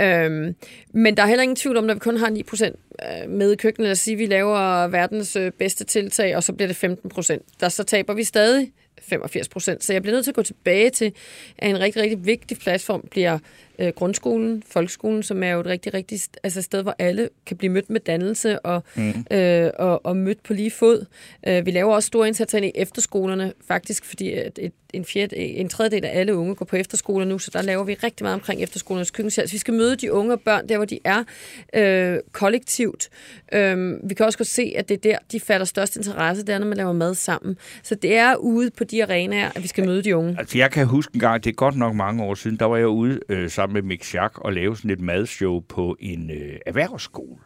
Øhm, 0.00 0.54
men 0.92 1.16
der 1.16 1.22
er 1.22 1.26
heller 1.26 1.42
ingen 1.42 1.56
tvivl 1.56 1.76
om, 1.76 1.84
når 1.84 1.94
vi 1.94 2.00
kun 2.00 2.16
har 2.16 2.30
9% 2.30 2.64
øh, 2.64 3.30
med 3.30 3.52
i 3.52 3.56
køkkenet, 3.56 3.90
at 3.90 3.98
sige, 3.98 4.14
at 4.14 4.18
vi 4.18 4.26
laver 4.26 4.86
verdens 4.86 5.36
øh, 5.36 5.52
bedste 5.52 5.84
tiltag, 5.84 6.36
og 6.36 6.42
så 6.42 6.52
bliver 6.52 6.68
det 6.68 6.84
15%. 6.84 7.56
Der 7.60 7.68
så 7.68 7.84
taber 7.84 8.14
vi 8.14 8.24
stadig 8.24 8.72
85 9.02 9.48
procent. 9.48 9.84
Så 9.84 9.92
jeg 9.92 10.02
bliver 10.02 10.14
nødt 10.14 10.24
til 10.24 10.30
at 10.30 10.34
gå 10.34 10.42
tilbage 10.42 10.90
til, 10.90 11.12
at 11.58 11.70
en 11.70 11.80
rigtig, 11.80 12.02
rigtig 12.02 12.26
vigtig 12.26 12.58
platform 12.58 13.04
bliver 13.10 13.38
øh, 13.78 13.88
grundskolen, 13.88 14.62
folkeskolen, 14.66 15.22
som 15.22 15.42
er 15.42 15.50
jo 15.50 15.60
et 15.60 15.66
rigtig, 15.66 15.94
rigtig 15.94 16.20
altså 16.42 16.62
sted, 16.62 16.82
hvor 16.82 16.94
alle 16.98 17.28
kan 17.46 17.56
blive 17.56 17.72
mødt 17.72 17.90
med 17.90 18.00
dannelse 18.00 18.60
og, 18.60 18.82
mm. 18.94 19.24
øh, 19.30 19.70
og, 19.78 20.06
og 20.06 20.16
mødt 20.16 20.42
på 20.42 20.52
lige 20.52 20.70
fod. 20.70 21.06
Øh, 21.46 21.66
vi 21.66 21.70
laver 21.70 21.94
også 21.94 22.06
store 22.06 22.26
indsatser 22.26 22.58
i 22.58 22.72
efterskolerne, 22.74 23.52
faktisk, 23.68 24.04
fordi 24.04 24.32
et, 24.32 24.58
et, 24.58 24.72
en, 24.92 25.04
fjerde, 25.04 25.36
en 25.36 25.68
tredjedel 25.68 26.04
af 26.04 26.18
alle 26.20 26.36
unge 26.36 26.54
går 26.54 26.64
på 26.64 26.76
efterskole 26.76 27.26
nu, 27.26 27.38
så 27.38 27.50
der 27.52 27.62
laver 27.62 27.84
vi 27.84 27.94
rigtig 27.94 28.24
meget 28.24 28.34
omkring 28.34 28.62
efterskolernes 28.62 29.10
køkkenskab. 29.10 29.46
Så 29.46 29.52
vi 29.52 29.58
skal 29.58 29.74
møde 29.74 29.96
de 29.96 30.12
unge 30.12 30.32
og 30.32 30.40
børn 30.40 30.68
der, 30.68 30.76
hvor 30.76 30.84
de 30.84 30.98
er 31.04 31.24
øh, 31.74 32.18
kollektivt. 32.32 33.08
Øh, 33.52 34.08
vi 34.08 34.14
kan 34.14 34.26
også 34.26 34.38
godt 34.38 34.48
se, 34.48 34.72
at 34.76 34.88
det 34.88 34.94
er 34.94 34.98
der, 34.98 35.18
de 35.32 35.40
fatter 35.40 35.64
størst 35.64 35.96
interesse, 35.96 36.46
det 36.46 36.54
er, 36.54 36.58
når 36.58 36.66
man 36.66 36.76
laver 36.76 36.92
mad 36.92 37.14
sammen. 37.14 37.56
Så 37.82 37.94
det 37.94 38.16
er 38.16 38.36
ude 38.36 38.70
på 38.70 38.84
de 38.84 39.02
arenaer, 39.02 39.50
at 39.54 39.62
vi 39.62 39.68
skal 39.68 39.86
møde 39.86 40.02
de 40.02 40.16
unge. 40.16 40.36
Altså, 40.38 40.58
jeg 40.58 40.70
kan 40.70 40.86
huske 40.86 41.10
en 41.14 41.20
gang, 41.20 41.44
det 41.44 41.50
er 41.50 41.54
godt 41.54 41.76
nok 41.76 41.94
mange 41.94 42.22
år 42.22 42.34
siden, 42.34 42.56
der 42.56 42.64
var 42.64 42.76
jeg 42.76 42.88
ude 42.88 43.20
øh, 43.28 43.50
sammen 43.50 43.74
med 43.74 43.82
Mick 43.82 44.04
Schack 44.04 44.38
og 44.38 44.52
lave 44.52 44.76
sådan 44.76 44.90
et 44.90 45.00
madshow 45.00 45.60
på 45.60 45.96
en 46.00 46.30
øh, 46.30 46.58
erhvervsskole. 46.66 47.38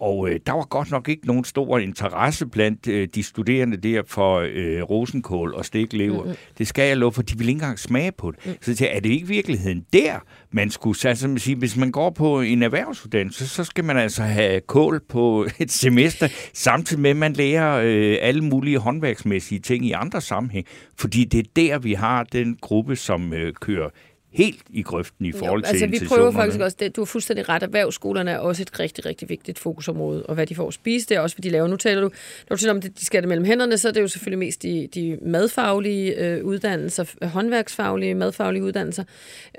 Og 0.00 0.30
øh, 0.30 0.40
der 0.46 0.52
var 0.52 0.64
godt 0.64 0.90
nok 0.90 1.08
ikke 1.08 1.26
nogen 1.26 1.44
stor 1.44 1.78
interesse 1.78 2.46
blandt 2.46 2.88
øh, 2.88 3.08
de 3.14 3.22
studerende 3.22 3.76
der 3.76 4.02
for 4.06 4.38
øh, 4.52 4.82
rosenkål 4.82 5.54
og 5.54 5.64
stiklever. 5.64 6.22
Mm-hmm. 6.22 6.36
Det 6.58 6.68
skal 6.68 6.88
jeg 6.88 6.96
love, 6.96 7.12
for 7.12 7.22
de 7.22 7.38
vil 7.38 7.48
ikke 7.48 7.56
engang 7.56 7.78
smage 7.78 8.12
på 8.12 8.30
det. 8.30 8.46
Mm. 8.46 8.52
Så 8.60 8.76
jeg, 8.80 8.90
er 8.96 9.00
det 9.00 9.10
ikke 9.10 9.26
virkeligheden 9.26 9.84
der, 9.92 10.18
man 10.50 10.70
skulle 10.70 11.08
altså, 11.08 11.28
man 11.28 11.38
sige, 11.38 11.56
hvis 11.56 11.76
man 11.76 11.92
går 11.92 12.10
på 12.10 12.40
en 12.40 12.62
erhvervsuddannelse, 12.62 13.48
så 13.48 13.64
skal 13.64 13.84
man 13.84 13.96
altså 13.96 14.22
have 14.22 14.60
kål 14.60 15.00
på 15.08 15.46
et 15.58 15.70
semester, 15.70 16.28
samtidig 16.54 17.02
med, 17.02 17.10
at 17.10 17.16
man 17.16 17.32
lærer 17.32 17.80
øh, 17.84 18.16
alle 18.20 18.44
mulige 18.44 18.78
håndværksmæssige 18.78 19.60
ting 19.60 19.86
i 19.86 19.92
andre 19.92 20.20
sammenhæng. 20.20 20.66
Fordi 20.96 21.24
det 21.24 21.38
er 21.38 21.50
der, 21.56 21.78
vi 21.78 21.92
har 21.92 22.24
den 22.24 22.58
gruppe, 22.60 22.96
som 22.96 23.32
øh, 23.32 23.52
kører 23.60 23.88
helt 24.30 24.62
i 24.70 24.82
grøften 24.82 25.26
i 25.26 25.32
forhold 25.32 25.60
jo, 25.60 25.66
til 25.66 25.84
altså, 25.84 26.04
vi 26.04 26.08
prøver 26.08 26.30
faktisk 26.30 26.60
også, 26.60 26.76
det, 26.80 26.96
du 26.96 27.00
har 27.00 27.06
fuldstændig 27.06 27.48
ret, 27.48 27.62
erhvervsskolerne 27.62 28.30
er 28.30 28.38
også 28.38 28.62
et 28.62 28.80
rigtig, 28.80 29.06
rigtig 29.06 29.28
vigtigt 29.28 29.58
fokusområde, 29.58 30.26
og 30.26 30.34
hvad 30.34 30.46
de 30.46 30.54
får 30.54 30.68
at 30.68 30.74
spise, 30.74 31.08
det 31.08 31.16
er 31.16 31.20
også, 31.20 31.36
hvad 31.36 31.42
de 31.42 31.50
laver. 31.50 31.66
Nu 31.66 31.76
taler 31.76 32.00
du, 32.00 32.10
når 32.50 32.56
du 32.56 32.60
taler 32.60 32.72
om, 32.72 32.76
at 32.76 32.98
de 33.00 33.04
skal 33.04 33.22
det 33.22 33.28
mellem 33.28 33.44
hænderne, 33.44 33.78
så 33.78 33.88
er 33.88 33.92
det 33.92 34.00
jo 34.00 34.08
selvfølgelig 34.08 34.38
mest 34.38 34.62
de, 34.62 34.88
de 34.94 35.18
madfaglige 35.22 36.14
øh, 36.14 36.44
uddannelser, 36.44 37.26
håndværksfaglige, 37.26 38.14
madfaglige 38.14 38.62
uddannelser. 38.62 39.04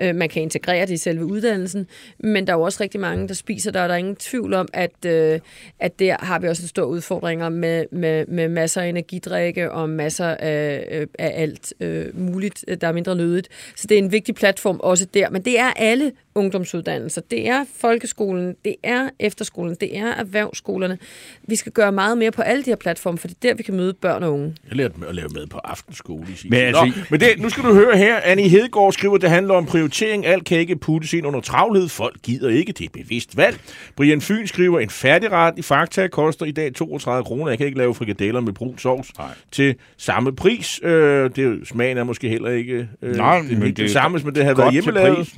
Øh, 0.00 0.14
man 0.14 0.28
kan 0.28 0.42
integrere 0.42 0.86
det 0.86 0.92
i 0.92 0.96
selve 0.96 1.24
uddannelsen, 1.24 1.86
men 2.18 2.46
der 2.46 2.52
er 2.52 2.56
jo 2.56 2.62
også 2.62 2.82
rigtig 2.82 3.00
mange, 3.00 3.28
der 3.28 3.34
spiser 3.34 3.70
der, 3.70 3.82
og 3.82 3.88
der 3.88 3.94
er 3.94 3.98
ingen 3.98 4.16
tvivl 4.16 4.54
om, 4.54 4.68
at, 4.72 5.04
øh, 5.06 5.40
at 5.80 5.98
der 5.98 6.16
har 6.24 6.38
vi 6.38 6.48
også 6.48 6.62
en 6.62 6.68
stor 6.68 6.84
udfordringer 6.84 7.48
med, 7.48 7.84
med, 7.92 8.26
med 8.26 8.48
masser 8.48 8.82
af 8.82 8.88
energidrikke 8.88 9.72
og 9.72 9.88
masser 9.88 10.26
af, 10.26 10.88
øh, 10.90 11.06
af 11.18 11.42
alt 11.42 11.74
øh, 11.80 12.18
muligt, 12.18 12.64
der 12.80 12.88
er 12.88 12.92
mindre 12.92 13.16
nødigt. 13.16 13.48
Så 13.76 13.86
det 13.86 13.94
er 13.94 13.98
en 13.98 14.12
vigtig 14.12 14.34
platform 14.34 14.59
platform 14.60 14.80
også 14.82 15.06
der, 15.14 15.30
men 15.30 15.42
det 15.42 15.58
er 15.58 15.70
alle 15.76 16.12
ungdomsuddannelser. 16.34 17.20
Det 17.30 17.48
er 17.48 17.64
folkeskolen, 17.80 18.54
det 18.64 18.74
er 18.82 19.08
efterskolen, 19.20 19.76
det 19.80 19.98
er 19.98 20.06
erhvervsskolerne. 20.06 20.98
Vi 21.48 21.56
skal 21.56 21.72
gøre 21.72 21.92
meget 21.92 22.18
mere 22.18 22.30
på 22.30 22.42
alle 22.42 22.62
de 22.64 22.70
her 22.70 22.76
platforme, 22.76 23.18
for 23.18 23.28
det 23.28 23.34
er 23.34 23.48
der, 23.48 23.54
vi 23.54 23.62
kan 23.62 23.74
møde 23.76 23.92
børn 23.94 24.22
og 24.22 24.32
unge. 24.32 24.56
Jeg 24.68 24.76
lærte 24.76 24.94
at 25.08 25.14
lave 25.14 25.28
med 25.34 25.46
på 25.46 25.58
aftenskole 25.58 26.26
i 26.32 26.36
sin 26.36 26.50
Men 26.50 26.58
altså, 26.60 26.84
Nå, 26.84 26.92
men 27.10 27.20
det, 27.20 27.28
nu 27.38 27.48
skal 27.48 27.64
du 27.64 27.74
høre 27.74 27.96
her. 27.96 28.16
Annie 28.24 28.48
Hedegaard 28.48 28.92
skriver, 28.92 29.14
at 29.14 29.20
det 29.20 29.30
handler 29.30 29.54
om 29.54 29.66
prioritering. 29.66 30.26
Alt 30.26 30.44
kan 30.44 30.58
ikke 30.58 30.76
puttes 30.76 31.12
ind 31.12 31.26
under 31.26 31.40
travlhed. 31.40 31.88
Folk 31.88 32.16
gider 32.22 32.48
ikke. 32.48 32.72
Det 32.72 32.80
er 32.80 32.84
et 32.84 32.92
bevidst 32.92 33.36
valg. 33.36 33.60
Brian 33.96 34.20
Fyn 34.20 34.46
skriver, 34.46 34.80
en 34.80 34.90
færdigret 34.90 35.58
i 35.58 35.62
Fakta 35.62 36.08
koster 36.08 36.46
i 36.46 36.50
dag 36.50 36.74
32 36.74 37.24
kroner. 37.24 37.48
Jeg 37.48 37.58
kan 37.58 37.66
ikke 37.66 37.78
lave 37.78 37.94
frikadeller 37.94 38.40
med 38.40 38.52
brun 38.52 38.78
sovs 38.78 39.18
Nej. 39.18 39.26
til 39.52 39.74
samme 39.96 40.36
pris. 40.36 40.80
Øh, 40.82 40.90
det 41.30 41.38
er, 41.38 41.42
jo- 41.42 41.64
smagen 41.64 41.98
er 41.98 42.04
måske 42.04 42.28
heller 42.28 42.50
ikke 42.50 42.88
øh, 43.02 43.16
Nej, 43.16 43.38
det, 43.38 43.50
men 43.50 43.60
det, 43.62 43.66
det 43.68 43.76
det 43.76 43.90
samme, 43.90 44.20
men 44.24 44.34
det 44.34 44.44
har 44.44 44.49
været 44.56 44.72
godt 44.74 44.74
til 44.74 44.82
hjemmelavet. 44.82 45.34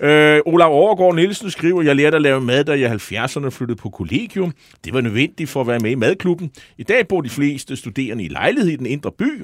Øh, 0.00 0.40
Olav 0.46 0.72
Overgaard 0.72 1.14
Nielsen 1.14 1.50
skriver, 1.50 1.82
jeg 1.82 1.96
lærte 1.96 2.16
at 2.16 2.22
lave 2.22 2.40
mad, 2.40 2.64
da 2.64 2.80
jeg 2.80 2.90
i 2.90 3.16
70'erne 3.16 3.48
flyttede 3.48 3.78
på 3.78 3.90
kollegium. 3.90 4.52
Det 4.84 4.94
var 4.94 5.00
nødvendigt 5.00 5.50
for 5.50 5.60
at 5.60 5.66
være 5.66 5.78
med 5.78 5.90
i 5.90 5.94
madklubben. 5.94 6.50
I 6.78 6.82
dag 6.82 7.08
bor 7.08 7.20
de 7.20 7.28
fleste 7.28 7.76
studerende 7.76 8.24
i 8.24 8.28
lejlighed 8.28 8.72
i 8.72 8.76
den 8.76 8.86
indre 8.86 9.12
by 9.12 9.42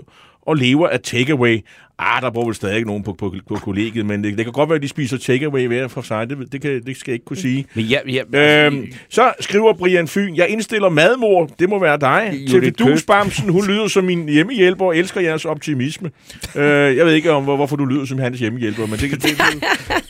og 0.51 0.57
lever 0.57 0.89
af 0.89 1.01
takeaway. 1.01 1.59
Ah, 1.99 2.23
der 2.23 2.31
bor 2.31 2.45
vel 2.45 2.55
stadig 2.55 2.77
ikke 2.77 2.87
nogen 2.87 3.03
på, 3.03 3.13
på, 3.13 3.35
på 3.49 3.55
kollegiet, 3.55 4.07
men 4.07 4.25
det, 4.25 4.37
det 4.37 4.45
kan 4.45 4.53
godt 4.53 4.69
være, 4.69 4.77
at 4.77 4.83
de 4.83 4.89
spiser 4.89 5.19
takeaway 5.19 5.67
hver 5.67 5.89
for 5.89 6.03
sig. 6.03 6.31
Det, 6.31 6.53
det, 6.53 6.63
kan, 6.63 6.83
det 6.87 6.97
skal 6.97 7.13
jeg 7.13 7.15
ikke 7.15 7.25
kunne 7.25 7.37
sige. 7.37 7.67
Men 7.75 7.85
ja, 7.85 7.99
ja, 8.09 8.67
Øhm, 8.67 8.93
så 9.09 9.33
skriver 9.41 9.73
Brian 9.73 10.09
Fyn, 10.09 10.37
jeg 10.37 10.49
indstiller 10.49 10.89
madmor, 10.89 11.47
det 11.59 11.69
må 11.69 11.79
være 11.79 11.99
dig. 12.01 12.45
Er 12.55 12.71
Dusbamsen, 12.79 13.49
hun 13.49 13.67
lyder 13.67 13.89
som 13.89 14.05
min 14.05 14.29
hjemmehjælper 14.29 14.85
og 14.85 14.97
elsker 14.97 15.21
jeres 15.21 15.45
optimisme. 15.45 16.11
øh, 16.57 16.97
jeg 16.97 17.07
ved 17.07 17.13
ikke, 17.13 17.31
om 17.33 17.45
hvor, 17.45 17.57
hvorfor 17.57 17.77
du 17.77 17.85
lyder 17.85 18.05
som 18.05 18.19
hans 18.19 18.39
hjemmehjælper, 18.41 18.87
men 18.87 18.99
det 18.99 19.11
kan... 19.11 19.19
Det, 19.19 19.43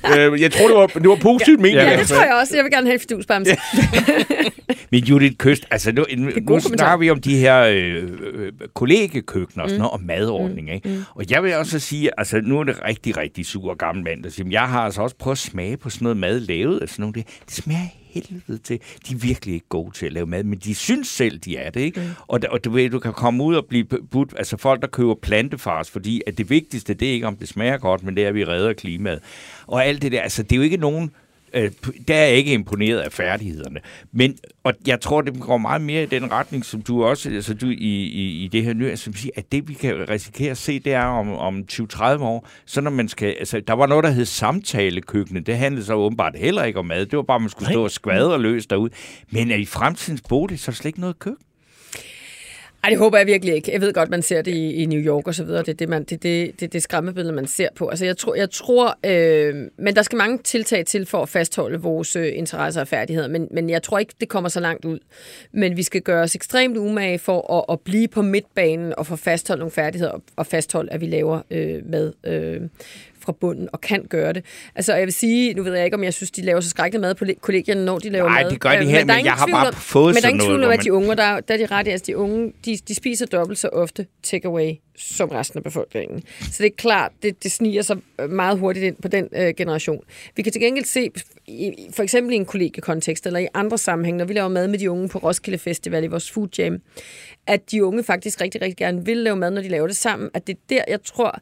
det, 0.05 0.19
øh, 0.19 0.41
jeg 0.41 0.53
tror, 0.53 0.67
det 0.69 0.77
var, 0.77 0.87
det 0.87 1.09
var 1.09 1.19
positivt 1.23 1.61
ment. 1.61 1.75
i 1.75 1.77
Ja, 1.77 1.99
det 1.99 2.09
tror 2.09 2.23
jeg 2.25 2.39
også. 2.41 2.57
Jeg 2.57 2.65
vil 2.65 2.73
gerne 2.73 2.87
have 2.87 2.95
en 2.95 3.01
fidusbamse. 3.01 3.57
Men 4.93 5.05
Judith 5.05 5.37
Køst, 5.37 5.67
altså 5.71 5.93
nu, 5.93 6.05
nu 6.49 6.61
snakker 6.61 6.97
vi 6.97 7.11
om 7.11 7.21
de 7.21 7.37
her 7.37 7.63
øh, 7.63 8.05
øh, 8.35 8.53
kollegekøkkener 8.75 9.65
og, 9.65 9.71
sådan 9.71 9.81
noget, 9.81 9.93
og 9.93 10.01
madordning. 10.33 10.71
Ikke? 10.71 10.89
Mm. 10.89 11.03
Og 11.15 11.25
jeg 11.31 11.43
vil 11.43 11.55
også 11.55 11.79
sige, 11.79 12.11
altså 12.19 12.41
nu 12.41 12.61
er 12.61 12.65
det 12.65 12.85
rigtig, 12.85 13.17
rigtig 13.17 13.47
sur 13.47 13.75
gammel 13.75 14.05
mand, 14.05 14.23
der 14.23 14.31
siger, 14.31 14.45
"Men 14.45 14.53
jeg 14.53 14.69
har 14.69 14.81
altså 14.81 15.03
også 15.03 15.17
prøvet 15.17 15.35
at 15.35 15.39
smage 15.39 15.77
på 15.77 15.91
sådan 15.91 16.05
noget 16.05 16.17
mad 16.17 16.41
lavet 16.41 16.79
af 16.81 16.89
sådan 16.89 17.03
noget. 17.03 17.15
Det, 17.15 17.27
det 17.47 17.55
smager 17.55 17.89
helvede 18.11 18.59
til. 18.59 18.81
De 19.09 19.15
er 19.15 19.19
virkelig 19.19 19.55
ikke 19.55 19.69
gode 19.69 19.97
til 19.97 20.07
at 20.07 20.13
lave 20.13 20.27
mad, 20.27 20.45
men 20.45 20.59
de 20.59 20.75
synes 20.75 21.09
selv, 21.09 21.39
de 21.39 21.57
er 21.57 21.71
det. 21.71 21.81
Ikke? 21.81 22.01
Mm. 22.01 22.07
Og, 22.29 22.41
og 22.51 22.65
du, 22.65 22.71
ved, 22.71 22.91
du 22.91 22.99
kan 22.99 23.13
komme 23.13 23.45
ud 23.45 23.55
og 23.55 23.67
blive 23.67 23.85
budt, 23.85 24.35
altså 24.37 24.57
folk, 24.57 24.81
der 24.83 24.89
køber 24.89 25.15
plantefars, 25.15 25.91
fordi 25.91 26.23
at 26.27 26.39
det 26.39 26.51
vigtigste, 26.51 26.95
det 26.95 27.09
er 27.09 27.13
ikke, 27.13 27.27
om 27.27 27.37
det 27.37 27.49
smager 27.49 27.79
godt, 27.79 28.03
men 28.03 28.17
det 28.17 28.25
er, 28.25 28.29
at 28.29 28.35
vi 28.35 28.45
redder 28.45 28.73
klimaet. 28.73 29.21
Og 29.67 29.87
alt 29.87 30.03
det 30.03 30.13
der, 30.13 30.21
altså 30.21 30.43
det 30.43 30.53
er 30.53 30.57
jo 30.57 30.63
ikke 30.63 30.77
nogen 30.77 31.11
Øh, 31.55 31.71
der 32.09 32.15
er 32.15 32.27
jeg 32.27 32.37
ikke 32.37 32.53
imponeret 32.53 32.99
af 32.99 33.13
færdighederne. 33.13 33.81
Men, 34.13 34.37
og 34.65 34.75
jeg 34.87 35.01
tror, 35.01 35.21
det 35.21 35.41
går 35.41 35.59
meget 35.59 35.81
mere 35.83 36.03
i 36.03 36.07
den 36.07 36.33
retning, 36.33 36.65
som 36.65 36.83
du 36.83 37.05
også, 37.05 37.31
altså 37.31 37.55
du 37.55 37.67
i, 37.67 37.75
i, 37.75 38.45
i 38.45 38.49
det 38.49 38.63
her 38.63 38.73
nye, 38.73 38.97
som 38.97 39.15
siger, 39.15 39.33
at 39.37 39.53
det 39.53 39.69
vi 39.69 39.75
kan 39.75 40.09
risikere 40.11 40.51
at 40.51 40.59
se, 40.59 40.79
det 40.79 40.93
er 40.93 41.05
om, 41.05 41.33
om 41.33 41.65
20-30 41.73 42.05
år, 42.23 42.49
så 42.67 42.81
når 42.81 42.91
man 42.91 43.09
skal, 43.09 43.37
altså 43.39 43.61
der 43.61 43.73
var 43.73 43.87
noget, 43.87 44.05
der 44.05 44.11
hed 44.11 44.25
samtalekøkkenet, 44.25 45.47
det 45.47 45.57
handlede 45.57 45.85
så 45.85 45.95
åbenbart 45.95 46.37
heller 46.37 46.65
ikke 46.65 46.79
om 46.79 46.87
mad, 46.87 47.07
det 47.07 47.17
var 47.17 47.23
bare, 47.23 47.35
at 47.35 47.43
man 47.43 47.51
skulle 47.51 47.71
stå 47.71 47.85
og 47.85 47.91
skvadre 47.91 48.43
løs 48.43 48.67
derude. 48.67 48.91
Men 49.31 49.51
i 49.51 49.65
fremtidens 49.65 50.23
bolig, 50.29 50.61
så 50.61 50.71
er 50.71 50.73
der 50.73 50.77
slet 50.77 50.89
ikke 50.89 51.01
noget 51.01 51.19
køkken. 51.19 51.45
Ej, 52.83 52.91
det 52.91 52.99
håber 52.99 53.19
jeg 53.19 53.27
virkelig 53.27 53.55
ikke. 53.55 53.73
Jeg 53.73 53.81
ved 53.81 53.93
godt, 53.93 54.11
man 54.11 54.23
ser 54.23 54.43
det 54.43 54.55
i, 54.55 54.75
i 54.75 54.87
New 54.87 55.01
York 55.01 55.27
og 55.27 55.35
så 55.35 55.45
videre. 55.45 55.61
Det 55.61 55.69
er 55.69 55.75
det, 55.75 55.89
man, 55.89 56.05
det, 56.05 56.23
det, 56.23 56.61
det, 56.61 56.73
det 56.73 56.83
skræmmebillede, 56.83 57.33
man 57.33 57.47
ser 57.47 57.69
på. 57.77 57.89
Altså, 57.89 58.05
jeg 58.05 58.17
tror, 58.17 58.35
jeg 58.35 58.51
tror 58.51 58.99
øh, 59.05 59.55
men 59.79 59.97
der 59.97 60.03
skal 60.03 60.17
mange 60.17 60.39
tiltag 60.39 60.87
til 60.87 61.07
for 61.07 61.23
at 61.23 61.29
fastholde 61.29 61.81
vores 61.81 62.17
øh, 62.17 62.33
interesser 62.35 62.81
og 62.81 62.89
færdigheder. 62.89 63.29
Men, 63.29 63.49
men 63.51 63.71
jeg 63.71 63.83
tror 63.83 63.99
ikke, 63.99 64.15
det 64.21 64.29
kommer 64.29 64.49
så 64.49 64.61
langt 64.61 64.85
ud. 64.85 64.99
Men 65.53 65.77
vi 65.77 65.83
skal 65.83 66.03
gøre 66.03 66.23
os 66.23 66.35
ekstremt 66.35 66.77
umage 66.77 67.19
for 67.19 67.55
at, 67.59 67.65
at 67.73 67.81
blive 67.81 68.09
på 68.09 68.23
midtbanen 68.23 68.95
og 68.99 69.07
få 69.07 69.17
fastholdt 69.17 69.61
nogle 69.61 69.73
færdigheder 69.73 70.13
og, 70.13 70.23
og 70.37 70.47
fastholde, 70.47 70.93
at 70.93 71.01
vi 71.01 71.07
laver 71.07 71.43
øh, 71.51 71.87
med, 71.87 72.13
øh, 72.25 72.61
fra 73.25 73.33
bunden 73.41 73.69
og 73.73 73.81
kan 73.81 74.05
gøre 74.11 74.33
det. 74.33 74.45
Altså, 74.75 74.95
jeg 74.95 75.05
vil 75.07 75.13
sige, 75.15 75.55
nu 75.55 75.63
ved 75.63 75.75
jeg 75.75 75.85
ikke, 75.85 75.97
om 75.97 76.05
jeg 76.05 76.15
synes, 76.15 76.31
de 76.31 76.43
laver 76.43 76.61
så 76.61 76.69
skrækkelig 76.69 77.01
mad 77.01 77.15
på 77.15 77.25
le- 77.25 77.35
kollegierne, 77.35 77.85
når 77.85 77.99
de 77.99 78.11
laver 78.11 78.29
Nej, 78.29 78.43
mad. 78.43 78.51
det 78.51 78.61
gør 78.61 78.71
de 78.71 78.77
Øh, 78.77 78.83
her, 78.87 79.01
er 79.01 79.05
men 79.05 79.11
ingen 79.11 79.25
jeg 79.27 79.33
har 79.33 79.47
bare 79.47 79.67
om- 79.69 79.75
fået 79.75 80.05
Men 80.07 80.13
der 80.15 80.19
er 80.19 80.21
sådan 80.21 80.35
ingen 80.35 80.47
tvivl 80.47 80.61
noget, 80.61 80.75
om, 80.75 80.79
at 80.79 80.85
de 80.85 80.93
unge, 80.93 81.17
der, 81.17 81.41
der 81.41 81.55
er 81.55 81.59
de 81.59 81.67
ret 81.67 81.89
altså 81.89 82.05
de 82.07 82.17
unge, 82.17 82.53
de, 82.65 82.79
de 82.89 82.95
spiser 82.95 83.27
dobbelt 83.27 83.59
så 83.59 83.69
ofte 83.69 84.07
takeaway 84.23 84.73
som 85.01 85.29
resten 85.29 85.59
af 85.59 85.65
befolkningen. 85.65 86.23
Så 86.41 86.63
det 86.63 86.67
er 86.67 86.77
klart, 86.77 87.13
det, 87.23 87.43
det 87.43 87.53
sniger 87.53 87.83
sig 87.83 87.97
øh, 88.21 88.31
meget 88.31 88.59
hurtigt 88.59 88.85
ind 88.85 88.97
på 89.03 89.09
den 89.09 89.29
øh, 89.33 89.55
generation. 89.57 90.05
Vi 90.37 90.43
kan 90.43 90.53
til 90.53 90.61
gengæld 90.61 90.85
se, 90.85 91.11
i, 91.47 91.89
for 91.93 92.03
eksempel 92.03 92.33
i 92.33 92.37
en 92.37 92.45
kollegekontekst, 92.45 93.27
eller 93.27 93.41
i 93.41 93.47
andre 93.55 93.79
sammenhænge, 93.79 94.19
når 94.19 94.25
vi 94.25 94.33
laver 94.33 94.49
mad 94.49 94.69
med 94.69 94.79
de 94.79 94.91
unge 94.91 95.09
på 95.09 95.19
Roskilde 95.19 95.59
Festival 95.59 96.05
i 96.05 96.07
vores 96.07 96.31
food 96.31 96.49
jam, 96.59 96.81
at 97.47 97.71
de 97.71 97.85
unge 97.85 98.05
faktisk 98.05 98.41
rigtig, 98.41 98.63
rigtig 98.63 98.77
gerne 98.77 99.05
vil 99.05 99.17
lave 99.17 99.37
mad, 99.37 99.51
når 99.51 99.63
de 99.63 99.69
laver 99.69 99.87
det 99.87 99.97
sammen. 99.97 100.31
At 100.35 100.47
det 100.47 100.53
er 100.53 100.61
der, 100.69 100.85
jeg 100.89 101.03
tror, 101.03 101.39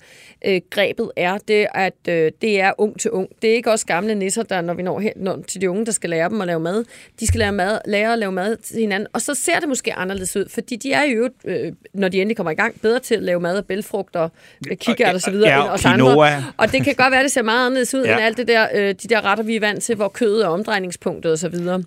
øh, 0.46 0.61
grebet 0.70 1.11
er, 1.16 1.38
det 1.38 1.66
at 1.74 2.09
øh, 2.09 2.32
det 2.42 2.61
er 2.61 2.72
ung 2.78 3.00
til 3.00 3.11
ung. 3.11 3.28
Det 3.42 3.50
er 3.50 3.54
ikke 3.54 3.70
også 3.70 3.86
gamle 3.86 4.14
nisser, 4.14 4.42
der, 4.42 4.61
når 4.61 4.74
vi 4.74 4.82
når, 4.82 5.00
hen, 5.00 5.12
når 5.16 5.42
til 5.48 5.61
de 5.61 5.70
unge, 5.70 5.86
der 5.86 5.92
skal 5.92 6.11
lære 6.11 6.28
dem 6.28 6.40
at 6.40 6.46
lave 6.46 6.61
mad. 6.61 6.84
De 7.20 7.26
skal 7.26 7.38
lære, 7.38 7.52
mad, 7.52 7.78
lære 7.86 8.12
at 8.12 8.18
lave 8.18 8.32
mad 8.32 8.56
til 8.56 8.80
hinanden, 8.80 9.09
og 9.12 9.20
så 9.20 9.34
ser 9.34 9.61
det 9.61 9.68
måske 9.68 9.94
anderledes 9.94 10.36
ud, 10.36 10.48
fordi 10.48 10.76
de 10.76 10.92
er 10.92 11.02
jo, 11.02 11.28
øh, 11.44 11.72
når 11.94 12.09
de 12.09 12.20
endelig 12.20 12.36
kommer 12.36 12.50
i 12.50 12.54
gang, 12.54 12.80
bedre 12.80 13.00
til 13.00 13.14
at 13.14 13.22
lave 13.22 13.40
mad 13.40 13.47
af 13.57 13.64
bælfrugter, 13.64 14.28
øh, 14.70 14.76
kikærter 14.76 15.14
og 15.14 15.20
så 15.20 15.30
videre, 15.30 15.51
Ja, 15.70 15.76
quinoa. 15.76 16.28
andre. 16.28 16.44
Og 16.57 16.72
det 16.72 16.84
kan 16.84 16.94
godt 16.94 17.12
være, 17.12 17.22
det 17.22 17.32
ser 17.32 17.42
meget 17.42 17.66
anderledes 17.66 17.94
ud, 17.94 18.05
ja. 18.05 18.12
end 18.12 18.20
alt 18.24 18.36
det 18.36 18.49
der, 18.49 18.66
øh, 18.74 18.88
de 19.03 19.09
der 19.09 19.24
retter, 19.24 19.44
vi 19.44 19.57
er 19.57 19.61
vant 19.61 19.82
til, 19.82 19.94
hvor 19.96 20.09
kødet 20.09 20.44
er 20.44 20.49
omdrejningspunktet 20.49 21.32
og 21.32 21.38
så 21.38 21.49
videre. 21.49 21.82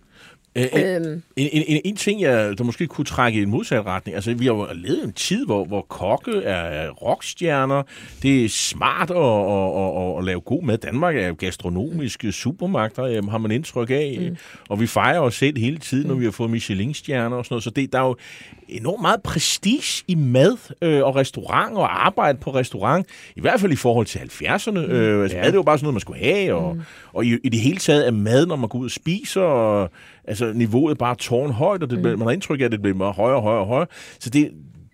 Øh, 0.55 0.67
øh, 0.75 0.95
Øhm, 0.95 1.21
En, 1.35 1.49
en, 1.51 1.63
en, 1.67 1.81
en 1.85 1.95
ting, 1.95 2.21
jeg, 2.21 2.57
der 2.57 2.63
måske 2.63 2.87
kunne 2.87 3.05
trække 3.05 3.39
i 3.39 3.43
en 3.43 3.49
modsat 3.49 3.85
retning. 3.85 4.15
Altså, 4.15 4.33
vi 4.33 4.45
har 4.45 4.53
jo 4.53 4.67
levet 4.73 5.03
en 5.03 5.13
tid, 5.13 5.45
hvor, 5.45 5.65
hvor 5.65 5.81
kokke 5.81 6.43
er 6.43 6.89
rockstjerner. 6.89 7.83
Det 8.21 8.45
er 8.45 8.49
smart 8.49 9.11
at, 9.11 9.17
at, 9.17 10.11
at, 10.11 10.17
at, 10.17 10.23
lave 10.25 10.41
god 10.41 10.63
mad. 10.63 10.77
Danmark 10.77 11.15
er 11.17 11.27
jo 11.27 11.35
gastronomiske 11.39 12.31
supermagter, 12.31 13.03
øh, 13.03 13.27
har 13.27 13.37
man 13.37 13.51
indtryk 13.51 13.89
af. 13.89 14.17
Mm. 14.29 14.37
Og 14.69 14.79
vi 14.79 14.87
fejrer 14.87 15.19
os 15.19 15.35
selv 15.35 15.57
hele 15.57 15.77
tiden, 15.77 16.07
når 16.07 16.15
vi 16.15 16.23
har 16.23 16.31
fået 16.31 16.49
Michelin-stjerner 16.49 17.37
og 17.37 17.45
sådan 17.45 17.53
noget. 17.53 17.63
Så 17.63 17.69
det, 17.69 17.93
der 17.93 17.99
er 17.99 18.05
jo 18.07 18.15
enormt 18.69 19.01
meget 19.01 19.21
prestige 19.23 20.03
i 20.07 20.15
mad 20.15 20.57
øh, 20.81 21.03
og 21.03 21.15
restaurant 21.15 21.77
og 21.77 22.05
arbejde 22.05 22.37
på 22.37 22.53
restaurant. 22.53 23.07
I 23.35 23.41
hvert 23.41 23.59
fald 23.59 23.71
i 23.71 23.75
forhold 23.75 24.05
til 24.05 24.19
70'erne. 24.19 24.71
Mm. 24.71 24.77
Øh, 24.77 25.23
altså, 25.23 25.37
Ja. 25.37 25.43
mad 25.43 25.51
det 25.51 25.57
var 25.57 25.63
bare 25.63 25.77
sådan 25.77 25.85
noget, 25.85 25.93
man 25.93 26.01
skulle 26.01 26.19
have. 26.19 26.53
Og, 26.53 26.75
mm. 26.75 26.81
og 27.13 27.25
i, 27.25 27.37
i 27.43 27.49
det 27.49 27.59
hele 27.59 27.77
taget 27.77 28.07
er 28.07 28.11
mad, 28.11 28.45
når 28.45 28.55
man 28.55 28.69
går 28.69 28.79
ud 28.79 28.85
og 28.85 28.91
spiser, 28.91 29.41
og, 29.41 29.89
altså 30.27 30.51
niveauet 30.55 30.97
bare 30.97 31.15
tårnhøjt, 31.15 31.83
og 31.83 31.89
det, 31.89 31.99
mm. 31.99 32.05
man 32.05 32.21
har 32.21 32.31
indtryk 32.31 32.61
af, 32.61 32.65
at 32.65 32.71
det 32.71 32.81
bliver 32.81 32.97
meget 32.97 33.15
højere 33.15 33.35
og 33.35 33.43
højere 33.43 33.61
og 33.61 33.67
højere. 33.67 33.87
Så 34.19 34.29
det, 34.29 34.51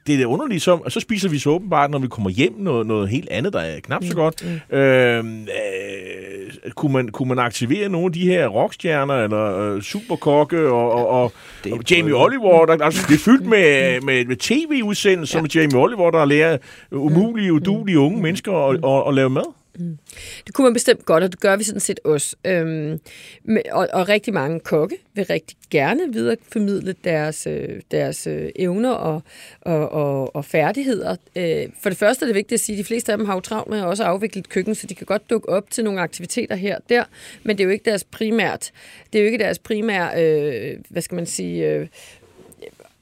det 0.07 0.13
er 0.13 0.17
det 0.17 0.25
underlige 0.25 0.59
som, 0.59 0.81
og 0.81 0.91
så 0.91 0.99
spiser 0.99 1.29
vi 1.29 1.39
så 1.39 1.49
åbenbart, 1.49 1.91
når 1.91 1.99
vi 1.99 2.07
kommer 2.07 2.29
hjem, 2.29 2.53
noget, 2.57 2.87
noget 2.87 3.09
helt 3.09 3.29
andet, 3.29 3.53
der 3.53 3.59
er 3.59 3.79
knap 3.79 4.03
så 4.03 4.15
godt. 4.15 4.45
Mm. 4.71 4.77
Øh, 4.77 5.25
øh, 5.25 6.71
kunne, 6.71 6.93
man, 6.93 7.09
kunne 7.09 7.29
man 7.29 7.39
aktivere 7.39 7.89
nogle 7.89 8.05
af 8.05 8.13
de 8.13 8.27
her 8.27 8.47
rockstjerner, 8.47 9.13
eller 9.13 9.59
øh, 9.59 9.81
superkokke, 9.81 10.69
og, 10.69 10.91
og, 10.91 11.07
og, 11.07 11.33
og 11.71 11.79
Jamie 11.91 12.13
Oliver, 12.15 12.65
der, 12.65 12.83
altså, 12.85 13.05
det 13.09 13.15
er 13.15 13.19
fyldt 13.19 13.45
med, 13.45 14.01
med, 14.01 14.25
med 14.25 14.35
tv-udsendelser 14.35 15.37
ja. 15.37 15.41
med 15.41 15.49
Jamie 15.49 15.77
Oliver, 15.77 16.11
der 16.11 16.25
lærer 16.25 16.57
umulige, 16.91 17.53
udulige 17.53 17.99
unge 17.99 18.21
mennesker 18.21 18.53
at, 18.53 18.75
at, 18.85 19.07
at 19.07 19.13
lave 19.13 19.29
mad. 19.29 19.53
Mm. 19.77 19.97
Det 20.45 20.53
kunne 20.53 20.65
man 20.65 20.73
bestemt 20.73 21.05
godt, 21.05 21.23
og 21.23 21.31
det 21.31 21.39
gør 21.39 21.55
vi 21.55 21.63
sådan 21.63 21.79
set 21.79 21.99
også. 22.03 22.35
Øhm, 22.45 22.99
med, 23.43 23.61
og, 23.71 23.87
og 23.93 24.09
rigtig 24.09 24.33
mange 24.33 24.59
kokke 24.59 24.97
vil 25.13 25.25
rigtig 25.25 25.57
gerne 25.69 26.13
videreformidle 26.13 26.95
deres, 27.03 27.47
øh, 27.47 27.81
deres 27.91 28.27
øh, 28.27 28.49
evner 28.55 28.91
og, 28.91 29.21
og, 29.61 29.91
og, 29.91 30.35
og 30.35 30.45
færdigheder. 30.45 31.15
Øh, 31.35 31.67
for 31.81 31.89
det 31.89 31.97
første 31.97 32.25
er 32.25 32.27
det 32.27 32.35
vigtigt 32.35 32.59
at 32.59 32.65
sige, 32.65 32.75
at 32.75 32.79
de 32.79 32.83
fleste 32.83 33.11
af 33.11 33.17
dem 33.17 33.27
har 33.27 33.33
jo 33.33 33.39
travlt 33.39 33.69
med 33.69 33.81
også 33.81 34.03
at 34.03 34.09
afvikle 34.09 34.39
et 34.39 34.49
køkken, 34.49 34.75
så 34.75 34.87
de 34.87 34.95
kan 34.95 35.05
godt 35.05 35.29
dukke 35.29 35.49
op 35.49 35.71
til 35.71 35.83
nogle 35.83 36.01
aktiviteter 36.01 36.55
her 36.55 36.75
og 36.75 36.81
der, 36.89 37.03
men 37.43 37.57
det 37.57 37.63
er 37.63 37.65
jo 37.65 37.71
ikke 37.71 37.85
deres 37.85 38.03
primært, 38.03 38.71
det 39.13 39.19
er 39.19 39.23
jo 39.23 39.25
ikke 39.25 39.43
deres 39.43 39.59
primære, 39.59 40.23
øh, 40.23 40.79
hvad 40.89 41.01
skal 41.01 41.15
man 41.15 41.25
sige, 41.25 41.71
øh, 41.71 41.87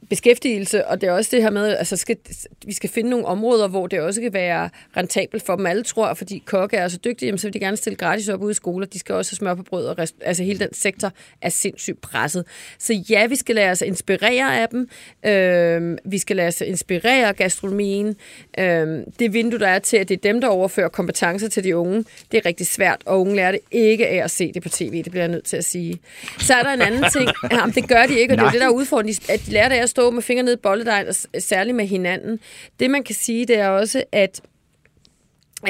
beskæftigelse, 0.10 0.88
og 0.88 1.02
det 1.02 1.10
er 1.10 1.14
også 1.14 1.30
det 1.34 1.42
her 1.42 1.50
med, 1.50 1.78
altså 1.78 1.98
skal, 1.98 2.18
vi 2.66 2.74
skal 2.74 2.90
finde 2.90 3.10
nogle 3.10 3.26
områder, 3.26 3.68
hvor 3.68 3.88
det 3.88 4.00
også 4.00 4.22
kan 4.22 4.34
være 4.34 4.70
rentabelt 4.98 5.46
for 5.46 5.56
dem 5.56 5.66
alle, 5.66 5.84
tror 5.84 6.08
jeg, 6.08 6.18
fordi 6.18 6.44
kokke 6.46 6.78
er 6.78 6.88
så 6.88 6.98
dygtige, 6.98 7.28
jamen, 7.28 7.38
så 7.38 7.48
vil 7.48 7.54
de 7.54 7.60
gerne 7.60 7.78
stille 7.78 7.98
gratis 7.98 8.30
op 8.30 8.42
ude 8.42 8.52
i 8.52 8.54
skoler. 8.54 8.88
De 8.88 9.00
skal 9.00 9.16
også 9.16 9.32
have 9.32 9.38
smør 9.38 9.54
på 9.54 9.64
brød, 9.64 9.86
og 9.86 10.00
rest, 10.00 10.16
altså 10.22 10.44
hele 10.44 10.60
den 10.60 10.74
sektor 10.74 11.12
er 11.42 11.50
sindssygt 11.50 12.02
presset. 12.02 12.46
Så 12.80 12.94
ja, 13.10 13.28
vi 13.28 13.36
skal 13.36 13.56
lade 13.56 13.70
os 13.70 13.82
inspirere 13.82 14.62
af 14.62 14.70
dem. 14.70 14.90
Øhm, 15.26 15.98
vi 16.06 16.18
skal 16.18 16.36
lade 16.36 16.48
os 16.48 16.62
inspirere 16.62 17.28
af 17.28 17.36
gastronomien. 17.36 18.16
Øhm, 18.60 19.04
det 19.20 19.34
vindue, 19.34 19.60
der 19.60 19.68
er 19.68 19.80
til, 19.80 19.98
at 19.98 20.10
det 20.10 20.18
er 20.18 20.22
dem, 20.22 20.42
der 20.42 20.48
overfører 20.48 20.88
kompetencer 20.88 21.50
til 21.50 21.64
de 21.64 21.78
unge, 21.78 22.06
det 22.32 22.38
er 22.38 22.46
rigtig 22.46 22.68
svært, 22.68 23.02
og 23.06 23.22
unge 23.22 23.36
lærer 23.36 23.52
det 23.52 23.60
ikke 23.72 24.08
af 24.08 24.24
at 24.24 24.32
se 24.32 24.52
det 24.54 24.64
på 24.64 24.70
tv, 24.70 25.04
det 25.04 25.12
bliver 25.12 25.24
jeg 25.24 25.32
nødt 25.32 25.46
til 25.46 25.58
at 25.58 25.66
sige. 25.66 26.00
Så 26.40 26.54
er 26.54 26.64
der 26.64 26.74
en 26.74 26.82
anden 26.82 27.06
ting, 27.12 27.30
jamen, 27.52 27.76
det 27.76 27.88
gør 27.88 28.06
de 28.06 28.20
ikke, 28.20 28.34
og 28.34 28.38
det 28.38 28.46
er 28.46 28.52
det, 28.52 28.62
der 28.62 28.68
er 28.68 28.72
udfordringen, 28.72 29.24
at 29.30 29.42
de 29.46 29.52
lærer 29.52 29.70
det 29.70 29.76
af 29.76 29.82
at 29.84 29.90
stå 29.96 30.10
med 30.10 30.22
fingrene 30.22 30.46
ned 30.46 30.54
i 30.54 30.62
bolledejen, 30.62 31.08
og 31.08 31.16
særligt 31.40 31.76
med 31.76 31.88
hinanden. 31.88 32.40
Det, 32.80 32.92
man 32.92 33.04
kan 33.04 33.16
sige, 33.16 33.46
det 33.46 33.60
er 33.60 33.68
også, 33.68 34.04
at 34.12 34.42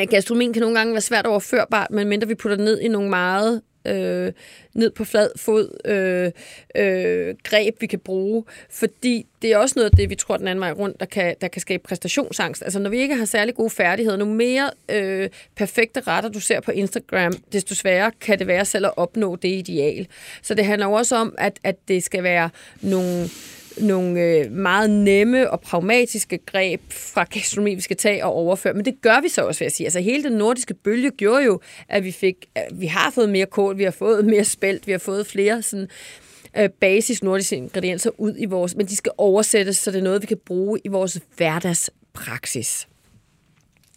gastronomien 0.09 0.53
kan 0.53 0.61
nogle 0.61 0.77
gange 0.77 0.93
være 0.93 1.01
svært 1.01 1.25
overførbart, 1.25 1.91
men 1.91 2.07
mindre 2.07 2.27
vi 2.27 2.35
putter 2.35 2.57
ned 2.57 2.79
i 2.79 2.87
nogle 2.87 3.09
meget 3.09 3.61
øh, 3.87 4.31
ned 4.73 4.91
på 4.91 5.03
flad 5.03 5.29
fod 5.37 5.77
øh, 5.85 6.31
øh, 6.75 7.35
greb, 7.43 7.81
vi 7.81 7.87
kan 7.87 7.99
bruge. 7.99 8.43
Fordi 8.69 9.25
det 9.41 9.53
er 9.53 9.57
også 9.57 9.73
noget 9.75 9.89
af 9.89 9.97
det, 9.97 10.09
vi 10.09 10.15
tror 10.15 10.37
den 10.37 10.47
anden 10.47 10.61
vej 10.61 10.71
rundt, 10.71 10.99
der 10.99 11.05
kan, 11.05 11.35
der 11.41 11.47
kan 11.47 11.61
skabe 11.61 11.83
præstationsangst. 11.83 12.63
Altså 12.63 12.79
når 12.79 12.89
vi 12.89 12.97
ikke 12.97 13.15
har 13.15 13.25
særlig 13.25 13.55
gode 13.55 13.69
færdigheder, 13.69 14.17
nu 14.17 14.25
mere 14.25 14.69
øh, 14.89 15.29
perfekte 15.55 15.99
retter, 15.99 16.29
du 16.29 16.39
ser 16.39 16.59
på 16.59 16.71
Instagram, 16.71 17.33
desto 17.53 17.75
sværere 17.75 18.11
kan 18.21 18.39
det 18.39 18.47
være 18.47 18.65
selv 18.65 18.85
at 18.85 18.93
opnå 18.97 19.35
det 19.35 19.49
ideal. 19.49 20.07
Så 20.41 20.53
det 20.53 20.65
handler 20.65 20.87
også 20.87 21.15
om, 21.15 21.35
at, 21.37 21.59
at 21.63 21.75
det 21.87 22.03
skal 22.03 22.23
være 22.23 22.49
nogle 22.81 23.29
nogle 23.77 24.21
øh, 24.21 24.51
meget 24.51 24.89
nemme 24.89 25.51
og 25.51 25.61
pragmatiske 25.61 26.37
greb 26.37 26.81
fra 26.89 27.23
gastronomi, 27.23 27.75
vi 27.75 27.81
skal 27.81 27.97
tage 27.97 28.25
og 28.25 28.33
overføre. 28.33 28.73
Men 28.73 28.85
det 28.85 29.01
gør 29.01 29.21
vi 29.21 29.29
så 29.29 29.41
også, 29.41 29.59
vil 29.59 29.65
jeg 29.65 29.71
sige. 29.71 29.87
Altså 29.87 29.99
hele 29.99 30.23
den 30.23 30.33
nordiske 30.33 30.73
bølge 30.73 31.11
gjorde 31.11 31.43
jo, 31.43 31.59
at 31.89 32.03
vi 32.03 32.11
fik, 32.11 32.35
at 32.55 32.67
vi 32.73 32.85
har 32.85 33.11
fået 33.11 33.29
mere 33.29 33.45
kål, 33.45 33.77
vi 33.77 33.83
har 33.83 33.91
fået 33.91 34.25
mere 34.33 34.43
spelt, 34.43 34.87
vi 34.87 34.91
har 34.91 34.99
fået 34.99 35.27
flere 35.27 35.61
sådan, 35.61 35.87
øh, 36.57 36.69
basis 36.69 37.23
nordiske 37.23 37.55
ingredienser 37.55 38.09
ud 38.17 38.35
i 38.37 38.45
vores, 38.45 38.75
men 38.75 38.85
de 38.85 38.95
skal 38.95 39.11
oversættes, 39.17 39.77
så 39.77 39.91
det 39.91 39.99
er 39.99 40.03
noget, 40.03 40.21
vi 40.21 40.27
kan 40.27 40.39
bruge 40.45 40.79
i 40.83 40.87
vores 40.87 41.19
hverdagspraksis. 41.37 42.87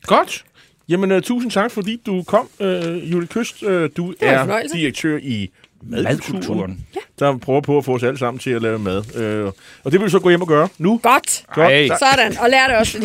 Godt. 0.02 0.44
Jamen, 0.88 1.12
uh, 1.12 1.20
tusind 1.20 1.50
tak, 1.50 1.70
fordi 1.70 2.02
du 2.06 2.22
kom, 2.22 2.48
uh, 2.60 3.12
Julie 3.12 3.26
Køst. 3.26 3.62
Uh, 3.62 3.68
du 3.68 4.14
er 4.20 4.38
fornøjelse. 4.38 4.76
direktør 4.76 5.18
i 5.22 5.50
Madkulturen, 5.82 6.04
Madkulturen. 6.04 6.84
der 7.18 7.38
prøver 7.38 7.60
på 7.60 7.78
at 7.78 7.84
få 7.84 7.94
os 7.94 8.02
alle 8.02 8.18
sammen 8.18 8.38
til 8.38 8.50
at 8.50 8.62
lave 8.62 8.78
mad. 8.78 8.98
Uh, 8.98 9.52
og 9.84 9.92
det 9.92 10.00
vil 10.00 10.04
vi 10.04 10.10
så 10.10 10.18
gå 10.18 10.28
hjem 10.28 10.42
og 10.42 10.48
gøre 10.48 10.68
nu. 10.78 11.00
Godt! 11.02 11.44
Ej. 11.56 11.88
Sådan, 11.98 12.38
og 12.38 12.50
lær 12.50 12.66
det 12.66 12.76
også. 12.76 12.98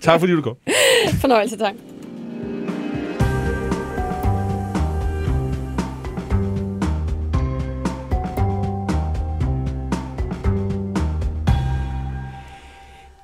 Tak 0.00 0.20
fordi 0.20 0.32
du 0.32 0.42
kom. 0.42 0.56
Fornøjelse, 1.20 1.58
tak. 1.58 1.74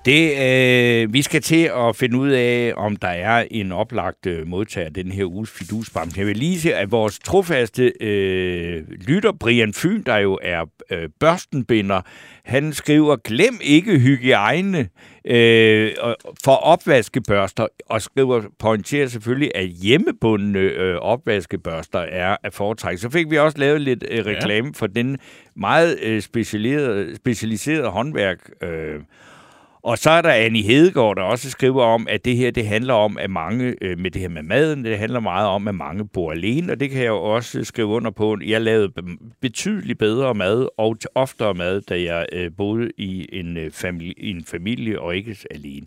Det, 0.05 0.32
øh, 0.38 1.12
vi 1.12 1.22
skal 1.22 1.42
til 1.42 1.70
at 1.76 1.96
finde 1.96 2.18
ud 2.18 2.28
af, 2.30 2.72
om 2.76 2.96
der 2.96 3.09
er 3.09 3.46
en 3.51 3.72
oplagt 3.72 4.26
øh, 4.26 4.49
modtager 4.49 4.86
af 4.86 4.94
den 4.94 5.12
her 5.12 5.24
uges 5.24 5.51
fidusbam. 5.51 6.11
Jeg 6.16 6.26
vil 6.26 6.36
lige 6.36 6.61
sige, 6.61 6.74
at 6.74 6.90
vores 6.90 7.18
trofaste 7.18 7.92
øh, 8.01 8.82
lytter, 8.90 9.32
Brian 9.32 9.72
Fyn, 9.74 10.03
der 10.03 10.16
jo 10.16 10.38
er 10.42 10.64
øh, 10.90 11.09
børstenbinder, 11.20 12.01
han 12.44 12.72
skriver, 12.72 13.16
glem 13.16 13.59
ikke 13.61 13.99
hygiejne 13.99 14.88
øh, 15.24 15.92
for 16.44 16.55
opvaskebørster, 16.55 17.66
og 17.86 18.03
skriver, 18.03 18.42
pointerer 18.59 19.07
selvfølgelig, 19.07 19.51
at 19.55 19.66
hjemmebundne 19.68 20.59
øh, 20.59 20.96
opvaskebørster 20.96 21.99
er 21.99 22.36
at 22.44 22.55
foretrække. 22.55 23.01
Så 23.01 23.11
fik 23.11 23.30
vi 23.30 23.38
også 23.38 23.59
lavet 23.59 23.80
lidt 23.80 24.05
øh, 24.11 24.26
reklame 24.26 24.74
for 24.74 24.86
den 24.86 25.18
meget 25.57 25.99
øh, 26.03 26.22
specialiserede, 26.22 27.16
specialiserede 27.16 27.88
håndværk, 27.88 28.38
øh, 28.62 29.01
og 29.83 29.99
så 29.99 30.11
er 30.11 30.22
der 30.22 30.31
Annie 30.31 30.62
Hedegaard, 30.62 31.16
der 31.16 31.22
også 31.22 31.51
skriver 31.51 31.85
om, 31.85 32.07
at 32.11 32.24
det 32.24 32.37
her 32.37 32.51
det 32.51 32.66
handler 32.66 32.95
om, 32.95 33.18
at 33.18 33.31
mange 33.31 33.74
øh, 33.81 33.99
med 33.99 34.11
det 34.11 34.22
her 34.22 34.29
med 34.29 34.43
maden, 34.43 34.85
det 34.85 34.99
handler 34.99 35.20
meget 35.20 35.49
om, 35.49 35.68
at 35.68 35.74
mange 35.74 36.09
bor 36.09 36.33
alene, 36.33 36.72
og 36.72 36.81
det 36.81 36.91
kan 36.91 36.99
jeg 36.99 37.09
jo 37.09 37.22
også 37.22 37.64
skrive 37.64 37.89
under 37.89 38.11
på. 38.11 38.37
Jeg 38.47 38.61
lavede 38.61 38.93
betydeligt 39.41 39.99
bedre 39.99 40.35
mad 40.35 40.68
og 40.79 40.97
oftere 41.14 41.55
mad, 41.55 41.81
da 41.81 42.03
jeg 42.03 42.26
øh, 42.33 42.51
boede 42.57 42.91
i 42.97 43.29
en, 43.33 43.57
øh, 43.57 43.70
familie, 43.70 44.14
en 44.18 44.45
familie 44.45 45.01
og 45.01 45.16
ikke 45.16 45.37
alene. 45.51 45.87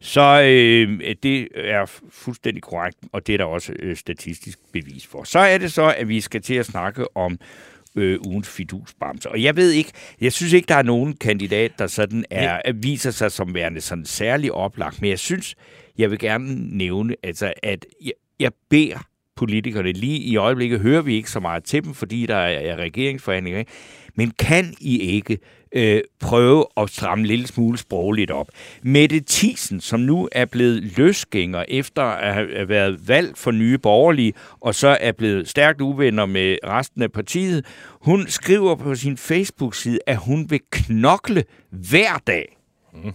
Så 0.00 0.42
øh, 0.44 1.14
det 1.22 1.48
er 1.54 2.00
fuldstændig 2.10 2.62
korrekt, 2.62 2.98
og 3.12 3.26
det 3.26 3.32
er 3.32 3.38
der 3.38 3.44
også 3.44 3.72
øh, 3.78 3.96
statistisk 3.96 4.58
bevis 4.72 5.06
for. 5.06 5.24
Så 5.24 5.38
er 5.38 5.58
det 5.58 5.72
så, 5.72 5.94
at 5.98 6.08
vi 6.08 6.20
skal 6.20 6.42
til 6.42 6.54
at 6.54 6.66
snakke 6.66 7.16
om 7.16 7.32
øh, 7.32 7.71
ugens 7.96 8.48
fidusbamse. 8.48 9.28
Og 9.30 9.42
jeg 9.42 9.56
ved 9.56 9.70
ikke, 9.70 9.90
jeg 10.20 10.32
synes 10.32 10.52
ikke, 10.52 10.66
der 10.66 10.74
er 10.74 10.82
nogen 10.82 11.16
kandidat, 11.16 11.72
der 11.78 11.86
sådan 11.86 12.24
er, 12.30 12.72
viser 12.72 13.10
sig 13.10 13.32
som 13.32 13.54
værende 13.54 13.80
sådan 13.80 14.04
særlig 14.04 14.52
oplagt, 14.52 15.00
men 15.00 15.10
jeg 15.10 15.18
synes, 15.18 15.54
jeg 15.98 16.10
vil 16.10 16.18
gerne 16.18 16.76
nævne, 16.78 17.16
altså, 17.22 17.52
at 17.62 17.86
jeg, 18.04 18.12
jeg 18.40 18.52
beder 18.70 18.98
politikerne 19.36 19.92
lige 19.92 20.18
i 20.18 20.36
øjeblikket, 20.36 20.80
hører 20.80 21.02
vi 21.02 21.14
ikke 21.14 21.30
så 21.30 21.40
meget 21.40 21.64
til 21.64 21.84
dem, 21.84 21.94
fordi 21.94 22.26
der 22.26 22.36
er, 22.36 22.76
regeringsforhandlinger, 22.76 23.58
ikke? 23.58 23.72
men 24.14 24.30
kan 24.38 24.74
I 24.80 24.98
ikke 24.98 25.38
øh, 25.72 26.00
prøve 26.20 26.66
at 26.76 26.90
stramme 26.90 27.22
en 27.22 27.26
lille 27.26 27.46
smule 27.46 27.78
sprogligt 27.78 28.30
op? 28.30 28.48
Mette 28.82 29.22
Thiesen, 29.28 29.80
som 29.80 30.00
nu 30.00 30.28
er 30.32 30.44
blevet 30.44 30.98
løsgænger 30.98 31.64
efter 31.68 32.02
at 32.02 32.34
have 32.34 32.68
været 32.68 33.08
valgt 33.08 33.38
for 33.38 33.50
nye 33.50 33.78
borgerlige, 33.78 34.32
og 34.60 34.74
så 34.74 34.98
er 35.00 35.12
blevet 35.12 35.48
stærkt 35.48 35.80
uvenner 35.80 36.26
med 36.26 36.56
resten 36.64 37.02
af 37.02 37.12
partiet, 37.12 37.66
hun 37.90 38.26
skriver 38.26 38.74
på 38.74 38.94
sin 38.94 39.16
Facebook-side, 39.16 39.98
at 40.06 40.16
hun 40.16 40.50
vil 40.50 40.60
knokle 40.70 41.44
hver 41.70 42.22
dag. 42.26 42.58
Mm. 42.94 43.12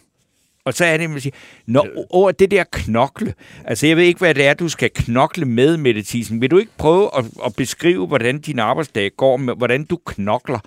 Og 0.68 0.74
så 0.74 0.86
er 0.86 0.98
det, 0.98 1.10
man 1.10 1.22
siger, 1.22 1.36
når 1.66 1.88
over 2.10 2.32
det 2.32 2.52
der 2.52 2.64
knokle, 2.72 3.34
altså 3.66 3.88
jeg 3.88 3.98
ved 3.98 4.04
ikke, 4.04 4.20
hvad 4.20 4.36
det 4.36 4.46
er, 4.46 4.54
du 4.54 4.70
skal 4.70 4.90
knokle 4.90 5.46
med, 5.46 5.78
Mette 5.78 6.04
Thiesen. 6.04 6.42
Vil 6.42 6.52
du 6.52 6.58
ikke 6.58 6.72
prøve 6.78 7.10
at, 7.18 7.26
at 7.46 7.56
beskrive, 7.56 8.08
hvordan 8.08 8.40
din 8.40 8.60
arbejdsdag 8.60 9.12
går, 9.18 9.38
med, 9.38 9.56
hvordan 9.56 9.84
du 9.84 9.98
knokler? 10.06 10.60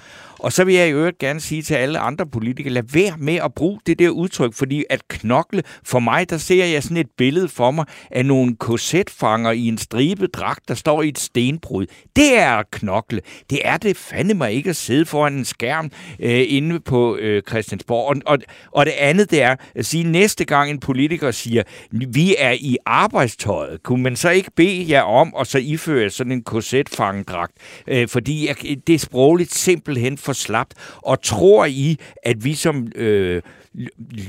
Og 0.42 0.52
så 0.52 0.64
vil 0.64 0.74
jeg 0.74 0.88
i 0.88 0.92
øvrigt 0.92 1.18
gerne 1.18 1.40
sige 1.40 1.62
til 1.62 1.74
alle 1.74 1.98
andre 1.98 2.26
politikere, 2.26 2.72
lad 2.72 2.82
være 2.92 3.16
med 3.18 3.34
at 3.34 3.54
bruge 3.54 3.80
det 3.86 3.98
der 3.98 4.08
udtryk, 4.08 4.54
fordi 4.54 4.84
at 4.90 5.08
knokle, 5.08 5.62
for 5.84 5.98
mig, 5.98 6.30
der 6.30 6.38
ser 6.38 6.64
jeg 6.64 6.82
sådan 6.82 6.96
et 6.96 7.10
billede 7.18 7.48
for 7.48 7.70
mig 7.70 7.84
af 8.10 8.26
nogle 8.26 8.56
korsetfanger 8.56 9.50
i 9.50 9.66
en 9.66 9.78
stribet 9.78 10.34
dragt, 10.34 10.68
der 10.68 10.74
står 10.74 11.02
i 11.02 11.08
et 11.08 11.18
stenbrud. 11.18 11.86
Det 12.16 12.38
er 12.38 12.50
at 12.50 12.70
knokle. 12.70 13.20
Det 13.50 13.60
er 13.64 13.76
det 13.76 13.96
fandme 13.96 14.34
mig 14.34 14.52
ikke 14.52 14.70
at 14.70 14.76
sidde 14.76 15.06
foran 15.06 15.34
en 15.34 15.44
skærm 15.44 15.90
øh, 16.20 16.44
inde 16.48 16.80
på 16.80 17.16
øh, 17.16 17.42
Christiansborg. 17.48 18.08
Og, 18.08 18.16
og, 18.26 18.38
og 18.72 18.86
det 18.86 18.92
andet, 18.92 19.30
det 19.30 19.42
er 19.42 19.56
at 19.74 19.86
sige, 19.86 20.04
næste 20.04 20.44
gang 20.44 20.70
en 20.70 20.80
politiker 20.80 21.30
siger, 21.30 21.62
vi 21.90 22.34
er 22.38 22.52
i 22.52 22.76
arbejdstøjet, 22.86 23.82
kunne 23.82 24.02
man 24.02 24.16
så 24.16 24.30
ikke 24.30 24.50
bede 24.56 24.86
jer 24.88 25.02
om 25.02 25.34
og 25.34 25.46
så 25.46 25.58
iføre 25.58 26.10
sådan 26.10 26.32
en 26.32 26.42
korsetfangedragt? 26.42 27.52
Øh, 27.86 28.08
fordi 28.08 28.46
jeg, 28.46 28.56
det 28.86 28.94
er 28.94 28.98
sprogligt 28.98 29.54
simpelthen 29.54 30.18
for 30.18 30.29
slapt. 30.32 30.74
Og 30.96 31.22
tror 31.22 31.64
I, 31.64 31.98
at 32.22 32.44
vi 32.44 32.54
som 32.54 32.92
øh, 32.94 33.42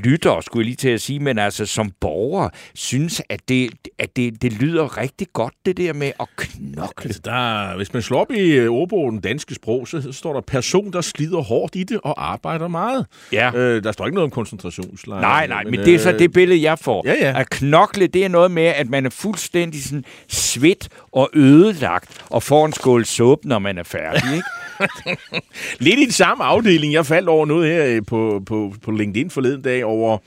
lytter, 0.04 0.40
skulle 0.40 0.62
jeg 0.62 0.66
lige 0.66 0.76
til 0.76 0.88
at 0.88 1.00
sige, 1.00 1.18
men 1.20 1.38
altså 1.38 1.66
som 1.66 1.92
borgere, 2.00 2.50
synes, 2.74 3.22
at 3.28 3.40
det, 3.48 3.70
at 3.98 4.16
det, 4.16 4.42
det 4.42 4.52
lyder 4.52 4.98
rigtig 4.98 5.26
godt, 5.32 5.54
det 5.66 5.76
der 5.76 5.92
med 5.92 6.12
at 6.20 6.28
knokle? 6.36 7.08
Altså, 7.08 7.20
der, 7.24 7.76
hvis 7.76 7.92
man 7.92 8.02
slår 8.02 8.20
op 8.20 8.30
i 8.30 8.50
øh, 8.50 8.70
ordbogen 8.70 9.20
danske 9.20 9.54
sprog, 9.54 9.88
så, 9.88 10.02
så 10.02 10.12
står 10.12 10.32
der 10.32 10.40
person, 10.40 10.92
der 10.92 11.00
slider 11.00 11.40
hårdt 11.40 11.76
i 11.76 11.82
det 11.82 12.00
og 12.04 12.30
arbejder 12.30 12.68
meget. 12.68 13.06
Ja. 13.32 13.50
Øh, 13.54 13.84
der 13.84 13.92
står 13.92 14.06
ikke 14.06 14.14
noget 14.14 14.24
om 14.24 14.30
koncentrationslejr. 14.30 15.20
Nej, 15.20 15.46
nej, 15.46 15.64
men, 15.64 15.70
men 15.70 15.80
det 15.80 15.94
er 15.94 15.98
så 15.98 16.12
øh, 16.12 16.18
det 16.18 16.32
billede, 16.32 16.62
jeg 16.62 16.78
får. 16.78 17.02
ja, 17.06 17.14
ja. 17.14 17.40
At 17.40 17.50
knokle, 17.50 18.06
det 18.06 18.24
er 18.24 18.28
noget 18.28 18.50
med, 18.50 18.66
at 18.66 18.88
man 18.88 19.06
er 19.06 19.10
fuldstændig 19.10 19.84
sådan 19.84 20.04
svedt 20.28 20.88
og 21.12 21.30
ødelagt 21.34 22.24
og 22.30 22.42
får 22.42 22.66
en 22.66 22.72
skål 22.72 23.04
suppe, 23.04 23.48
når 23.48 23.58
man 23.58 23.78
er 23.78 23.82
færdig, 23.82 24.34
ikke? 24.34 24.46
Lidt 25.84 26.00
i 26.00 26.04
den 26.04 26.12
samme 26.12 26.44
afdeling. 26.44 26.92
Jeg 26.92 27.06
faldt 27.06 27.28
over 27.28 27.46
noget 27.46 27.72
her 27.72 27.86
øh, 27.86 28.02
på, 28.06 28.42
på, 28.46 28.74
på 28.82 28.90
LinkedIn 28.90 29.30
forleden 29.32 29.62
dag 29.62 29.84
over 29.84 30.18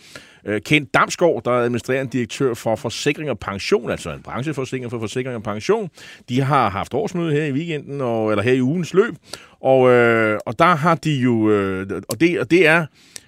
øh, 0.45 0.62
Kent 0.62 0.93
Damsgaard, 0.93 1.41
der 1.45 1.51
er 1.51 1.64
administrerende 1.64 2.12
direktør 2.12 2.53
for 2.53 2.76
Forsikring 2.76 3.30
og 3.30 3.39
Pension, 3.39 3.91
altså 3.91 4.10
en 4.14 4.22
brancheforsikring 4.22 4.91
for 4.91 4.99
Forsikring 4.99 5.36
og 5.36 5.43
Pension. 5.43 5.89
De 6.30 6.41
har 6.41 6.70
haft 6.70 6.93
årsmøde 6.93 7.34
her 7.34 7.45
i 7.45 7.51
weekenden, 7.51 8.01
og, 8.01 8.32
eller 8.32 8.43
her 8.43 8.53
i 8.53 8.62
ugens 8.62 8.93
løb, 8.93 9.14
og, 9.62 9.89
øh, 9.89 10.39
og 10.45 10.60
der 10.60 10.76
har 10.76 10.95
de 10.95 11.12
jo, 11.12 11.49
øh, 11.49 12.01
og, 12.10 12.20
det, 12.20 12.39
og 12.39 12.51
det 12.51 12.68
er 12.68 12.86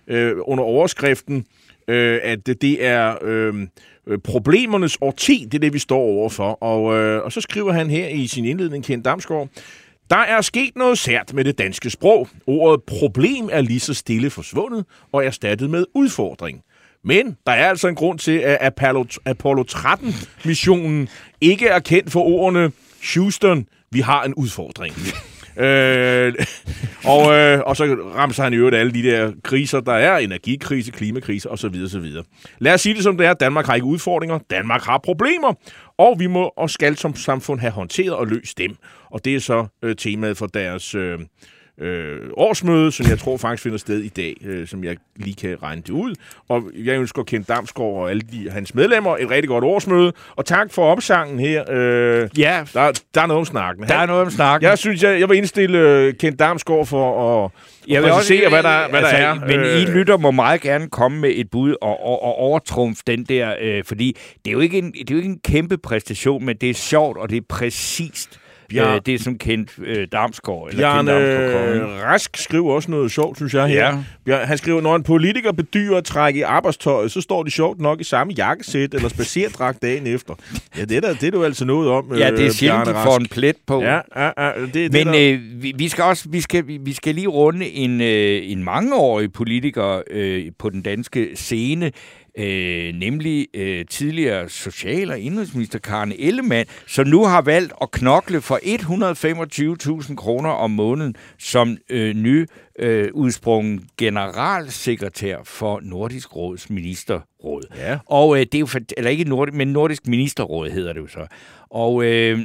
øh, 0.07 0.35
under 0.41 0.63
overskriften, 0.63 1.45
øh, 1.87 2.19
at 2.23 2.47
det, 2.47 2.61
det 2.61 2.85
er 2.85 3.15
øh, 3.21 3.67
øh, 4.07 4.17
problemernes 4.17 4.97
årti, 5.01 5.47
det 5.51 5.53
er 5.53 5.59
det, 5.59 5.73
vi 5.73 5.79
står 5.79 5.99
overfor. 5.99 6.63
Og, 6.63 6.97
øh, 6.97 7.23
og 7.23 7.31
så 7.31 7.41
skriver 7.41 7.71
han 7.71 7.89
her 7.89 8.07
i 8.07 8.27
sin 8.27 8.45
indledning, 8.45 8.83
Kent 8.83 9.05
Damsgaard, 9.05 9.49
der 10.09 10.17
er 10.17 10.41
sket 10.41 10.75
noget 10.75 10.97
sært 10.97 11.33
med 11.33 11.43
det 11.43 11.57
danske 11.57 11.89
sprog. 11.89 12.27
Ordet 12.47 12.83
problem 12.83 13.49
er 13.51 13.61
lige 13.61 13.79
så 13.79 13.93
stille 13.93 14.29
forsvundet 14.29 14.85
og 15.11 15.25
erstattet 15.25 15.69
med 15.69 15.85
udfordring. 15.93 16.61
Men 17.03 17.37
der 17.45 17.51
er 17.51 17.69
altså 17.69 17.87
en 17.87 17.95
grund 17.95 18.19
til, 18.19 18.37
at 18.37 18.57
Apollo, 18.61 19.05
Apollo 19.25 19.63
13-missionen 19.71 21.09
ikke 21.41 21.67
er 21.67 21.79
kendt 21.79 22.11
for 22.11 22.21
ordene 22.21 22.71
Houston, 23.13 23.67
vi 23.91 23.99
har 23.99 24.23
en 24.23 24.33
udfordring. 24.33 24.95
øh, 25.65 26.33
og, 27.03 27.33
øh, 27.33 27.59
og 27.65 27.77
så 27.77 27.83
ramser 28.15 28.43
han 28.43 28.53
i 28.53 28.55
øvrigt 28.55 28.75
alle 28.75 28.93
de 28.93 29.03
der 29.03 29.31
kriser, 29.43 29.79
der 29.79 29.93
er 29.93 30.17
energikrise, 30.17 30.91
klimakrise 30.91 31.49
osv. 31.49 31.75
osv. 31.85 32.05
Lad 32.59 32.73
os 32.73 32.81
sige 32.81 32.95
det 32.95 33.03
som 33.03 33.17
det 33.17 33.27
er. 33.27 33.33
Danmark 33.33 33.65
har 33.65 33.75
ikke 33.75 33.87
udfordringer. 33.87 34.39
Danmark 34.49 34.83
har 34.83 34.97
problemer. 34.97 35.53
Og 35.97 36.15
vi 36.19 36.27
må 36.27 36.53
og 36.57 36.69
skal 36.69 36.97
som 36.97 37.15
samfund 37.15 37.59
have 37.59 37.71
håndteret 37.71 38.13
og 38.13 38.27
løst 38.27 38.57
dem. 38.57 38.75
Og 39.11 39.25
det 39.25 39.35
er 39.35 39.39
så 39.39 39.65
øh, 39.83 39.95
temaet 39.95 40.37
for 40.37 40.45
deres, 40.47 40.95
øh, 40.95 41.19
øh, 41.81 42.17
årsmøde, 42.37 42.91
som 42.91 43.05
jeg 43.09 43.19
tror 43.19 43.37
faktisk 43.37 43.63
finder 43.63 43.77
sted 43.77 43.99
i 44.01 44.07
dag, 44.09 44.33
øh, 44.45 44.67
som 44.67 44.83
jeg 44.83 44.97
lige 45.15 45.35
kan 45.35 45.57
regne 45.63 45.81
det 45.81 45.89
ud. 45.89 46.15
Og 46.49 46.63
jeg 46.75 46.99
ønsker 46.99 47.23
Kent 47.23 47.47
Damsgaard 47.47 47.89
og 47.93 48.09
alle 48.09 48.21
de, 48.31 48.49
hans 48.51 48.75
medlemmer 48.75 49.17
et 49.17 49.29
rigtig 49.29 49.49
godt 49.49 49.63
årsmøde. 49.63 50.13
Og 50.35 50.45
tak 50.45 50.73
for 50.73 50.91
opsangen 50.91 51.39
her. 51.39 51.63
Øh, 51.71 52.29
Ja, 52.37 52.65
der, 52.73 53.01
der 53.13 53.21
er 53.21 53.27
noget 53.27 53.39
om 53.39 53.45
snakken. 53.45 53.87
der 53.87 53.95
er 53.95 54.05
noget 54.05 54.21
om 54.21 54.29
snakken. 54.29 54.69
Jeg 54.69 54.77
synes, 54.77 55.03
jeg, 55.03 55.19
jeg 55.19 55.29
vil 55.29 55.37
indstille 55.37 55.77
øh, 55.79 56.13
Kent 56.13 56.39
Damsgaard 56.39 56.85
for 56.85 57.45
at, 57.45 57.51
Jeg 57.87 58.03
at 58.05 58.11
præcisere, 58.11 58.49
hvad 58.49 58.63
der, 58.63 58.89
hvad 58.89 59.01
der 59.01 59.07
er. 59.07 59.33
Men 59.33 59.59
Øh, 59.59 59.81
I 59.81 59.85
lytter 59.85 60.17
må 60.17 60.31
meget 60.31 60.61
gerne 60.61 60.89
komme 60.89 61.19
med 61.19 61.31
et 61.35 61.49
bud 61.51 61.75
og, 61.81 62.05
og, 62.05 62.23
og 62.23 62.35
overtrumf 62.35 62.99
den 63.07 63.23
der, 63.23 63.53
øh, 63.61 63.83
fordi 63.83 64.17
det 64.45 64.51
er, 64.51 64.53
jo 64.53 64.59
ikke 64.59 64.77
en, 64.77 64.91
det 64.91 64.99
er 65.11 65.13
jo 65.15 65.17
ikke 65.17 65.29
en 65.29 65.39
kæmpe 65.39 65.77
præstation, 65.77 66.45
men 66.45 66.55
det 66.61 66.69
er 66.69 66.73
sjovt, 66.73 67.17
og 67.17 67.29
det 67.29 67.37
er 67.37 67.41
præcist. 67.49 68.39
Bjar- 68.73 68.95
Øh, 68.95 69.01
det, 69.05 69.21
som 69.21 69.37
kendt 69.37 69.71
øh, 69.85 70.07
Damsgaard. 70.11 70.67
Eller 70.69 70.81
Bjarne 70.81 71.11
Damsgaard? 71.11 72.03
Rask 72.03 72.37
skriver 72.37 72.73
også 72.73 72.91
noget 72.91 73.11
sjovt, 73.11 73.37
synes 73.37 73.53
jeg 73.53 73.67
her. 73.67 74.03
Ja. 74.27 74.35
Han 74.45 74.57
skriver, 74.57 74.81
når 74.81 74.95
en 74.95 75.03
politiker 75.03 75.51
bedyrer 75.51 75.97
at 75.97 76.03
trække 76.03 76.39
i 76.39 76.41
arbejdstøjet, 76.41 77.11
så 77.11 77.21
står 77.21 77.43
de 77.43 77.51
sjovt 77.51 77.79
nok 77.81 78.01
i 78.01 78.03
samme 78.03 78.33
jakkesæt 78.37 78.93
eller 78.93 79.09
spacerdragt 79.09 79.81
dagen 79.81 80.07
efter. 80.07 80.33
Ja, 80.77 80.85
det 80.85 80.97
er, 80.97 81.01
der, 81.01 81.13
det 81.13 81.23
er 81.23 81.31
du 81.31 81.43
altså 81.43 81.65
noget 81.65 81.89
om, 81.89 82.05
Ja, 82.17 82.31
det 82.31 82.39
er 82.39 82.45
øh, 82.45 82.51
sjældent, 82.51 82.85
de 82.87 82.93
får 82.93 83.17
en 83.19 83.27
plet 83.27 83.55
på. 83.67 83.81
Ja, 83.81 83.99
ja, 84.15 84.31
ja 84.45 84.51
det, 84.65 84.73
det 84.73 84.93
Men 84.93 85.07
er 85.07 85.11
der... 85.11 85.33
øh, 85.33 85.63
vi, 85.63 85.73
vi 85.77 85.87
skal 85.87 86.03
også 86.03 86.29
vi 86.29 86.41
skal, 86.41 86.63
vi 86.67 86.93
skal 86.93 87.15
lige 87.15 87.27
runde 87.27 87.65
en, 87.69 88.01
øh, 88.01 88.51
en 88.51 88.63
mangeårig 88.63 89.33
politiker 89.33 90.01
øh, 90.11 90.45
på 90.59 90.69
den 90.69 90.81
danske 90.81 91.29
scene, 91.35 91.91
øh, 92.37 92.93
nemlig 92.93 93.47
øh, 93.53 93.85
tidligere 93.85 94.49
social- 94.49 95.11
og 95.11 95.19
indrigsminister 95.19 95.79
Karen 95.79 96.13
Ellemann, 96.19 96.69
som 96.87 97.07
nu 97.07 97.25
har 97.25 97.41
valgt 97.41 97.73
at 97.81 97.91
knokle 97.91 98.41
for 98.41 98.59
125.000 100.09 100.15
kroner 100.15 100.49
om 100.49 100.71
måneden 100.71 101.15
som 101.39 101.77
øh, 101.89 102.15
ny 102.15 102.47
øh, 102.79 103.09
udsprungen 103.13 103.89
generalsekretær 103.97 105.37
for 105.43 105.79
Nordisk 105.83 106.35
Råds 106.35 106.69
ministerråd. 106.69 107.63
Ja. 107.77 107.99
Og 108.05 108.35
øh, 108.35 108.41
det 108.41 108.55
er 108.55 108.59
jo, 108.59 108.65
for, 108.65 108.79
eller 108.97 109.11
ikke 109.11 109.23
Nordisk, 109.23 109.57
men 109.57 109.67
Nordisk 109.67 110.07
Ministerråd 110.07 110.69
hedder 110.69 110.93
det 110.93 111.01
jo 111.01 111.07
så. 111.07 111.27
Og 111.69 112.03
øh, 112.03 112.39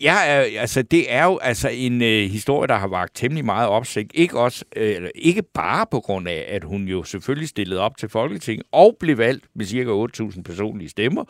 ja, 0.00 0.16
altså, 0.58 0.82
det 0.82 1.12
er 1.12 1.24
jo 1.24 1.38
altså 1.38 1.68
en 1.68 2.02
øh, 2.02 2.30
historie, 2.30 2.68
der 2.68 2.74
har 2.74 2.88
vagt 2.88 3.16
temmelig 3.16 3.44
meget 3.44 3.68
opsigt. 3.68 4.10
Ikke, 4.14 4.38
også, 4.38 4.64
øh, 4.76 4.96
eller 4.96 5.10
ikke 5.14 5.42
bare 5.54 5.86
på 5.90 6.00
grund 6.00 6.28
af, 6.28 6.44
at 6.48 6.64
hun 6.64 6.84
jo 6.84 7.04
selvfølgelig 7.04 7.48
stillede 7.48 7.80
op 7.80 7.96
til 7.96 8.08
Folketinget 8.08 8.66
og 8.72 8.96
blev 9.00 9.18
valgt 9.18 9.44
med 9.54 9.66
cirka 9.66 9.90
8.000 10.30 10.42
personlige 10.42 10.88
stemmer. 10.88 11.24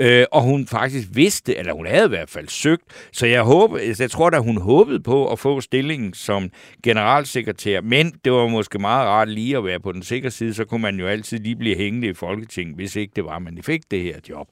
Øh, 0.00 0.24
og 0.32 0.42
hun 0.42 0.66
faktisk 0.66 1.08
vidste, 1.12 1.56
eller 1.56 1.72
hun 1.72 1.86
havde 1.86 2.06
i 2.06 2.08
hvert 2.08 2.30
fald 2.30 2.48
søgt, 2.48 2.82
så 3.12 3.26
jeg, 3.26 3.42
håber, 3.42 3.78
altså, 3.78 4.02
jeg 4.02 4.10
tror 4.10 4.30
da, 4.30 4.38
hun 4.38 4.60
håbede 4.60 5.00
på 5.00 5.32
at 5.32 5.38
få 5.38 5.60
stillingen 5.60 6.14
som 6.14 6.50
generalsekretær, 6.82 7.80
men 7.80 8.12
det 8.24 8.32
var 8.32 8.48
måske 8.48 8.78
meget 8.78 9.06
rart 9.06 9.28
lige 9.28 9.56
at 9.56 9.64
være 9.64 9.80
på 9.80 9.92
den 9.92 10.02
sikre 10.02 10.30
side, 10.30 10.54
så 10.54 10.64
kunne 10.64 10.82
man 10.82 10.98
jo 11.00 11.06
altid 11.06 11.38
lige 11.38 11.56
blive 11.56 11.76
hængende 11.76 12.08
i 12.08 12.14
Folketinget, 12.14 12.76
hvis 12.76 12.96
ikke 12.96 13.12
det 13.16 13.24
var, 13.24 13.38
man 13.38 13.58
fik 13.62 13.90
det 13.90 14.02
her 14.02 14.16
job 14.28 14.48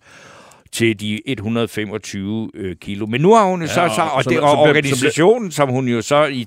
til 0.72 1.00
de 1.00 1.20
125 1.28 2.50
øh, 2.54 2.76
kilo. 2.76 3.06
Men 3.06 3.20
nu 3.20 3.34
har 3.34 3.44
hun 3.50 3.60
jo 3.62 3.66
så, 3.68 3.80
og 3.80 3.90
så 3.90 4.02
og, 4.02 4.24
som- 4.24 4.30
det, 4.32 4.38
som 4.40 4.48
og 4.48 4.56
bliver- 4.56 4.68
organisationen, 4.68 5.50
som 5.50 5.68
hun 5.68 5.88
jo 5.88 6.02
så... 6.02 6.24
I 6.24 6.46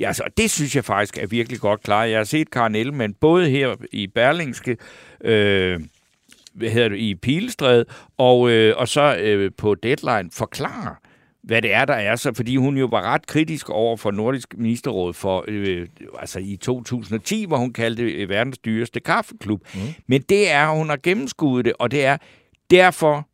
ja, 0.00 0.06
altså, 0.06 0.22
det 0.36 0.50
synes 0.50 0.76
jeg 0.76 0.84
faktisk 0.84 1.18
er 1.18 1.26
virkelig 1.26 1.60
godt 1.60 1.82
klar. 1.82 2.04
Jeg 2.04 2.18
har 2.18 2.24
set 2.24 2.50
Karen 2.50 2.74
Ellemann 2.74 3.14
både 3.20 3.50
her 3.50 3.74
i 3.92 4.06
Berlingske, 4.06 4.76
øh, 5.24 5.80
hvad 6.54 6.70
hedder 6.70 6.88
det, 6.88 6.98
i 6.98 7.14
Pilestræd, 7.14 7.84
og, 8.18 8.50
øh, 8.50 8.74
og 8.76 8.88
så 8.88 9.16
øh, 9.16 9.50
på 9.58 9.74
Deadline 9.74 10.30
forklare, 10.32 10.94
hvad 11.42 11.62
det 11.62 11.72
er, 11.74 11.84
der 11.84 11.94
er 11.94 12.16
så, 12.16 12.32
fordi 12.34 12.56
hun 12.56 12.76
jo 12.76 12.86
var 12.86 13.02
ret 13.02 13.26
kritisk 13.26 13.70
over 13.70 13.96
for 13.96 14.10
Nordisk 14.10 14.54
Ministerråd 14.58 15.12
for, 15.12 15.44
øh, 15.48 15.86
altså 16.18 16.38
i 16.38 16.56
2010, 16.56 17.44
hvor 17.46 17.56
hun 17.56 17.72
kaldte 17.72 18.04
det 18.18 18.28
verdens 18.28 18.58
dyreste 18.58 19.00
kaffeklub. 19.00 19.60
Mm. 19.74 19.80
Men 20.06 20.22
det 20.28 20.50
er, 20.50 20.70
hun 20.70 20.88
har 20.88 20.98
gennemskuddet 21.02 21.64
det, 21.64 21.72
og 21.78 21.90
det 21.90 22.04
er, 22.04 22.16
derfor 22.70 23.28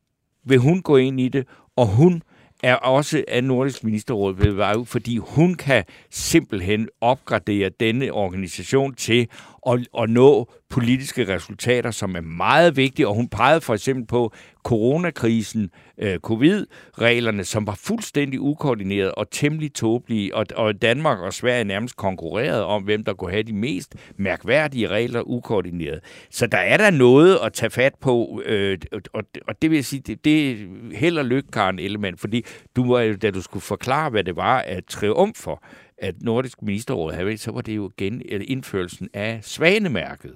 vil 0.44 0.58
hun 0.58 0.82
gå 0.82 0.96
ind 0.96 1.20
i 1.20 1.28
det, 1.28 1.46
og 1.76 1.86
hun 1.86 2.22
er 2.62 2.74
også 2.74 3.24
af 3.28 3.44
Nordisk 3.44 3.84
Ministerråd 3.84 4.34
ved 4.34 4.52
fordi 4.86 5.16
hun 5.16 5.54
kan 5.54 5.84
simpelthen 6.10 6.88
opgradere 7.00 7.70
denne 7.80 8.12
organisation 8.12 8.94
til 8.94 9.28
at, 9.66 9.86
at 9.98 10.10
nå 10.10 10.52
politiske 10.70 11.34
resultater, 11.34 11.90
som 11.90 12.16
er 12.16 12.20
meget 12.20 12.76
vigtige, 12.76 13.08
og 13.08 13.14
hun 13.14 13.28
pegede 13.28 13.60
for 13.60 13.74
eksempel 13.74 14.06
på 14.06 14.32
coronakrisen, 14.64 15.70
øh, 15.98 16.18
covid-reglerne, 16.18 17.44
som 17.44 17.66
var 17.66 17.74
fuldstændig 17.74 18.40
ukoordineret 18.40 19.12
og 19.12 19.30
temmelig 19.30 19.74
tåbelige, 19.74 20.34
og, 20.34 20.46
og 20.56 20.82
Danmark 20.82 21.18
og 21.18 21.32
Sverige 21.32 21.64
nærmest 21.64 21.96
konkurrerede 21.96 22.64
om, 22.64 22.82
hvem 22.82 23.04
der 23.04 23.14
kunne 23.14 23.30
have 23.30 23.42
de 23.42 23.52
mest 23.52 23.94
mærkværdige 24.16 24.88
regler 24.88 25.22
ukoordineret. 25.22 26.00
Så 26.30 26.46
der 26.46 26.58
er 26.58 26.76
der 26.76 26.90
noget 26.90 27.38
at 27.44 27.52
tage 27.52 27.70
fat 27.70 27.94
på, 28.00 28.42
øh, 28.46 28.78
og, 29.12 29.22
og 29.48 29.62
det 29.62 29.70
vil 29.70 29.76
jeg 29.76 29.84
sige, 29.84 30.02
det, 30.06 30.24
det 30.24 30.50
er 30.50 30.56
held 30.94 31.18
og 31.18 31.24
lykke, 31.24 31.50
Karen 31.50 31.78
Ellemann, 31.78 32.18
fordi 32.18 32.44
du 32.76 32.92
var 32.92 33.00
jo, 33.00 33.14
da 33.14 33.30
du 33.30 33.42
skulle 33.42 33.62
forklare, 33.62 34.10
hvad 34.10 34.24
det 34.24 34.36
var 34.36 34.58
at 34.58 34.84
triumfer, 34.84 35.40
for, 35.40 35.62
at 36.00 36.14
Nordisk 36.22 36.62
Ministerråd 36.62 37.12
havde, 37.12 37.38
så 37.38 37.50
var 37.52 37.60
det 37.60 37.76
jo 37.76 37.90
igen 37.98 38.22
eller 38.24 38.46
indførelsen 38.48 39.08
af 39.14 39.38
svanemærket. 39.42 40.34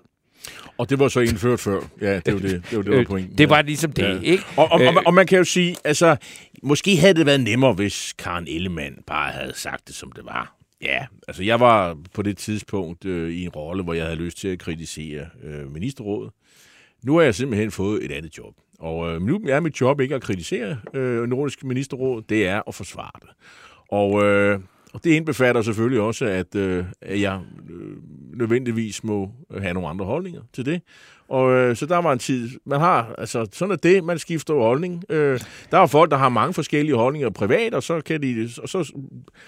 Og 0.79 0.91
det 0.91 0.99
var 0.99 1.09
så 1.09 1.21
indført 1.21 1.61
før. 1.61 1.81
Ja, 2.01 2.21
det 2.21 2.35
var 2.35 2.41
det, 2.41 2.65
det, 2.71 2.77
var, 2.77 2.83
det 2.83 2.93
var 2.93 2.99
Øh, 2.99 3.07
pointen. 3.07 3.39
Det 3.39 3.51
var 3.51 3.63
ligesom 3.63 3.93
det, 3.93 4.03
Ja. 4.03 4.21
ikke? 4.21 4.45
Og, 4.57 4.69
og, 4.73 4.83
Øh, 4.83 4.95
og, 4.97 5.03
og 5.07 5.15
man 5.15 5.27
kan 5.27 5.39
jo 5.39 5.45
sige, 5.45 5.77
altså, 5.85 6.17
måske 6.63 6.97
havde 6.97 7.15
det 7.15 7.27
været 7.27 7.41
nemmere, 7.41 7.73
hvis 7.73 8.15
Karen 8.19 8.47
Ellemann 8.49 8.99
bare 9.07 9.33
havde 9.33 9.53
sagt 9.55 9.87
det, 9.89 9.95
som 9.95 10.13
det 10.13 10.25
var. 10.25 10.57
Ja, 10.83 11.07
altså 11.29 11.43
jeg 11.43 11.61
var 11.61 11.99
på 12.15 12.23
det 12.23 12.37
tidspunkt 12.37 13.05
øh, 13.05 13.31
i 13.33 13.43
en 13.45 13.49
rolle, 13.51 13.83
hvor 13.83 13.95
jeg 13.95 14.05
havde 14.05 14.17
lyst 14.17 14.39
til 14.39 14.49
at 14.49 14.59
kritisere 14.59 15.27
øh, 15.43 15.73
ministerrådet. 15.73 16.33
Nu 17.05 17.17
har 17.17 17.23
jeg 17.23 17.35
simpelthen 17.35 17.71
fået 17.71 18.05
et 18.05 18.13
andet 18.13 18.39
job. 18.39 18.55
Og 18.79 19.15
øh, 19.15 19.23
nu 19.23 19.41
er 19.49 19.61
mit 19.61 19.81
job 19.81 20.01
ikke 20.01 20.15
at 20.15 20.23
kritisere 20.23 20.79
øh, 20.95 21.29
Nordisk 21.29 21.65
Ministerråd, 21.65 22.23
det 22.29 22.47
er 22.49 22.63
at 22.69 22.75
forsvare 22.75 23.11
det. 23.21 23.29
Og, 23.91 24.25
øh, 24.25 24.61
og 24.95 25.05
det 25.05 25.11
indbefatter 25.11 25.63
selvfølgelig 25.63 26.01
også, 26.01 26.25
at, 26.25 26.55
øh, 26.55 26.85
at 27.03 27.21
jeg 27.21 27.41
øh, 27.71 27.97
nødvendigvis 28.35 29.05
må 29.05 29.31
øh, 29.51 29.63
have 29.63 29.75
nogle 29.75 29.89
andre 29.89 30.05
holdninger 30.05 30.41
til 30.53 30.67
det. 30.67 30.83
Og 31.29 31.53
øh, 31.53 31.77
så 31.77 31.87
der 31.87 31.97
var 31.97 32.13
en 32.13 32.19
tid, 32.19 32.51
man 32.67 32.81
har, 32.81 33.15
altså 33.19 33.47
sådan 33.53 33.73
er 33.73 33.77
det, 33.77 34.05
man 34.05 34.19
skifter 34.19 34.55
holdning. 34.55 35.05
Øh, 35.09 35.41
der 35.71 35.79
er 35.79 35.87
folk, 35.87 36.11
der 36.11 36.17
har 36.17 36.29
mange 36.29 36.55
forskellige 36.55 36.97
holdninger 36.97 37.31
privat, 37.31 37.75
og 37.75 37.83
så, 37.83 38.01
kan 38.01 38.23
de, 38.23 38.49
og 38.63 38.69
så 38.69 38.93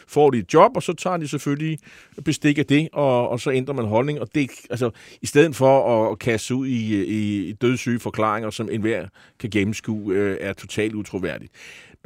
får 0.09 0.31
de 0.31 0.39
et 0.39 0.55
job, 0.55 0.77
og 0.77 0.83
så 0.83 0.93
tager 0.93 1.17
de 1.17 1.29
selvfølgelig 1.29 1.79
bestik 2.25 2.59
af 2.59 2.67
det, 2.67 2.89
og, 2.93 3.29
og 3.29 3.41
så 3.41 3.51
ændrer 3.51 3.75
man 3.75 3.85
holdning. 3.85 4.21
Og 4.21 4.29
det, 4.35 4.51
altså, 4.71 4.91
i 5.23 5.27
stedet 5.27 5.57
for 5.57 6.11
at, 6.13 6.19
kaste 6.19 6.55
ud 6.55 6.67
i, 6.67 7.05
i, 7.05 7.49
i 7.49 7.53
dødssyge 7.53 8.01
forklaringer, 8.01 8.51
som 8.51 8.69
enhver 8.73 9.07
kan 9.39 9.51
gennemskue, 9.51 10.15
øh, 10.15 10.37
er 10.41 10.53
totalt 10.53 10.95
utroværdigt. 10.95 11.53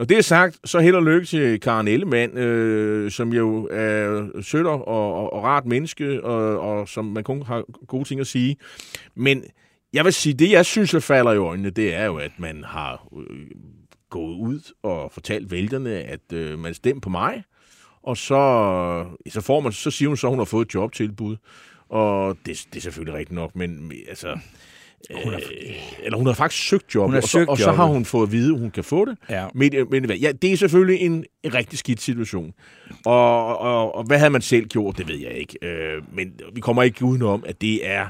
Når 0.01 0.07
det 0.07 0.19
er 0.19 0.23
sagt, 0.23 0.59
så 0.65 0.81
held 0.81 0.97
og 0.97 1.03
lykke 1.03 1.27
til 1.27 1.61
Karen 1.61 1.89
Ellemann, 1.89 2.39
øh, 2.39 3.11
som 3.11 3.33
jo 3.33 3.69
er 3.71 4.27
sødt 4.43 4.67
og, 4.67 4.89
og, 4.89 5.33
og 5.33 5.45
rart 5.45 5.67
menneske, 5.67 6.25
og, 6.25 6.61
og 6.61 6.89
som 6.89 7.05
man 7.05 7.25
kun 7.25 7.43
har 7.43 7.65
gode 7.87 8.05
ting 8.05 8.21
at 8.21 8.27
sige. 8.27 8.57
Men 9.15 9.45
jeg 9.93 10.05
vil 10.05 10.13
sige, 10.13 10.35
det 10.35 10.51
jeg 10.51 10.67
synes, 10.67 10.91
der 10.91 11.01
falder 11.01 11.33
i 11.33 11.37
øjnene, 11.37 11.71
det 11.71 11.95
er 11.95 12.05
jo, 12.05 12.17
at 12.17 12.31
man 12.39 12.65
har 12.65 13.09
øh, 13.17 13.47
gået 14.11 14.37
ud 14.37 14.73
og 14.83 15.13
fortalt 15.13 15.51
vælgerne, 15.51 15.91
at 15.91 16.33
øh, 16.33 16.59
man 16.59 16.75
stemmer 16.75 17.01
på 17.01 17.11
mig, 17.11 17.43
og 18.03 18.17
så, 18.17 19.07
så, 19.29 19.41
får 19.41 19.61
man, 19.61 19.73
så 19.73 19.91
siger 19.91 20.09
hun 20.09 20.17
så, 20.17 20.27
at 20.27 20.31
hun 20.31 20.39
har 20.39 20.45
fået 20.45 20.67
et 20.67 20.75
jobtilbud. 20.75 21.37
Og 21.89 22.37
det, 22.47 22.67
det 22.73 22.77
er 22.77 22.83
selvfølgelig 22.83 23.19
rigtigt 23.19 23.35
nok, 23.35 23.57
men 23.57 23.93
altså... 24.09 24.39
Hun 25.25 25.33
har, 25.33 25.41
eller 26.03 26.19
hun 26.19 26.27
har 26.27 26.35
faktisk 26.35 26.69
søgt 26.69 26.95
job, 26.95 27.05
Hun 27.05 27.13
har 27.13 27.19
og, 27.19 27.23
så, 27.23 27.29
søgt 27.29 27.49
og 27.49 27.59
så 27.59 27.73
har 27.73 27.85
hun 27.87 28.05
fået 28.05 28.27
at 28.27 28.33
vide, 28.33 28.55
at 28.55 28.61
hun 28.61 28.71
kan 28.71 28.85
få 28.85 29.05
det. 29.05 29.19
Ja. 29.31 29.47
Men, 29.55 29.73
men 29.91 30.05
hvad, 30.05 30.17
ja, 30.17 30.33
det 30.33 30.53
er 30.53 30.57
selvfølgelig 30.57 31.01
en, 31.01 31.25
en 31.43 31.55
rigtig 31.55 31.79
skidt 31.79 32.01
situation. 32.01 32.53
Og, 33.07 33.59
og, 33.59 33.95
og 33.95 34.05
hvad 34.05 34.19
havde 34.19 34.31
man 34.31 34.43
selv 34.43 34.67
gjort, 34.67 34.99
det 34.99 35.09
ved 35.09 35.19
jeg 35.19 35.33
ikke. 35.33 35.59
Øh, 35.63 36.03
men 36.13 36.33
vi 36.55 36.61
kommer 36.61 36.83
ikke 36.83 37.05
udenom, 37.05 37.45
at 37.47 37.61
det 37.61 37.89
er 37.89 38.07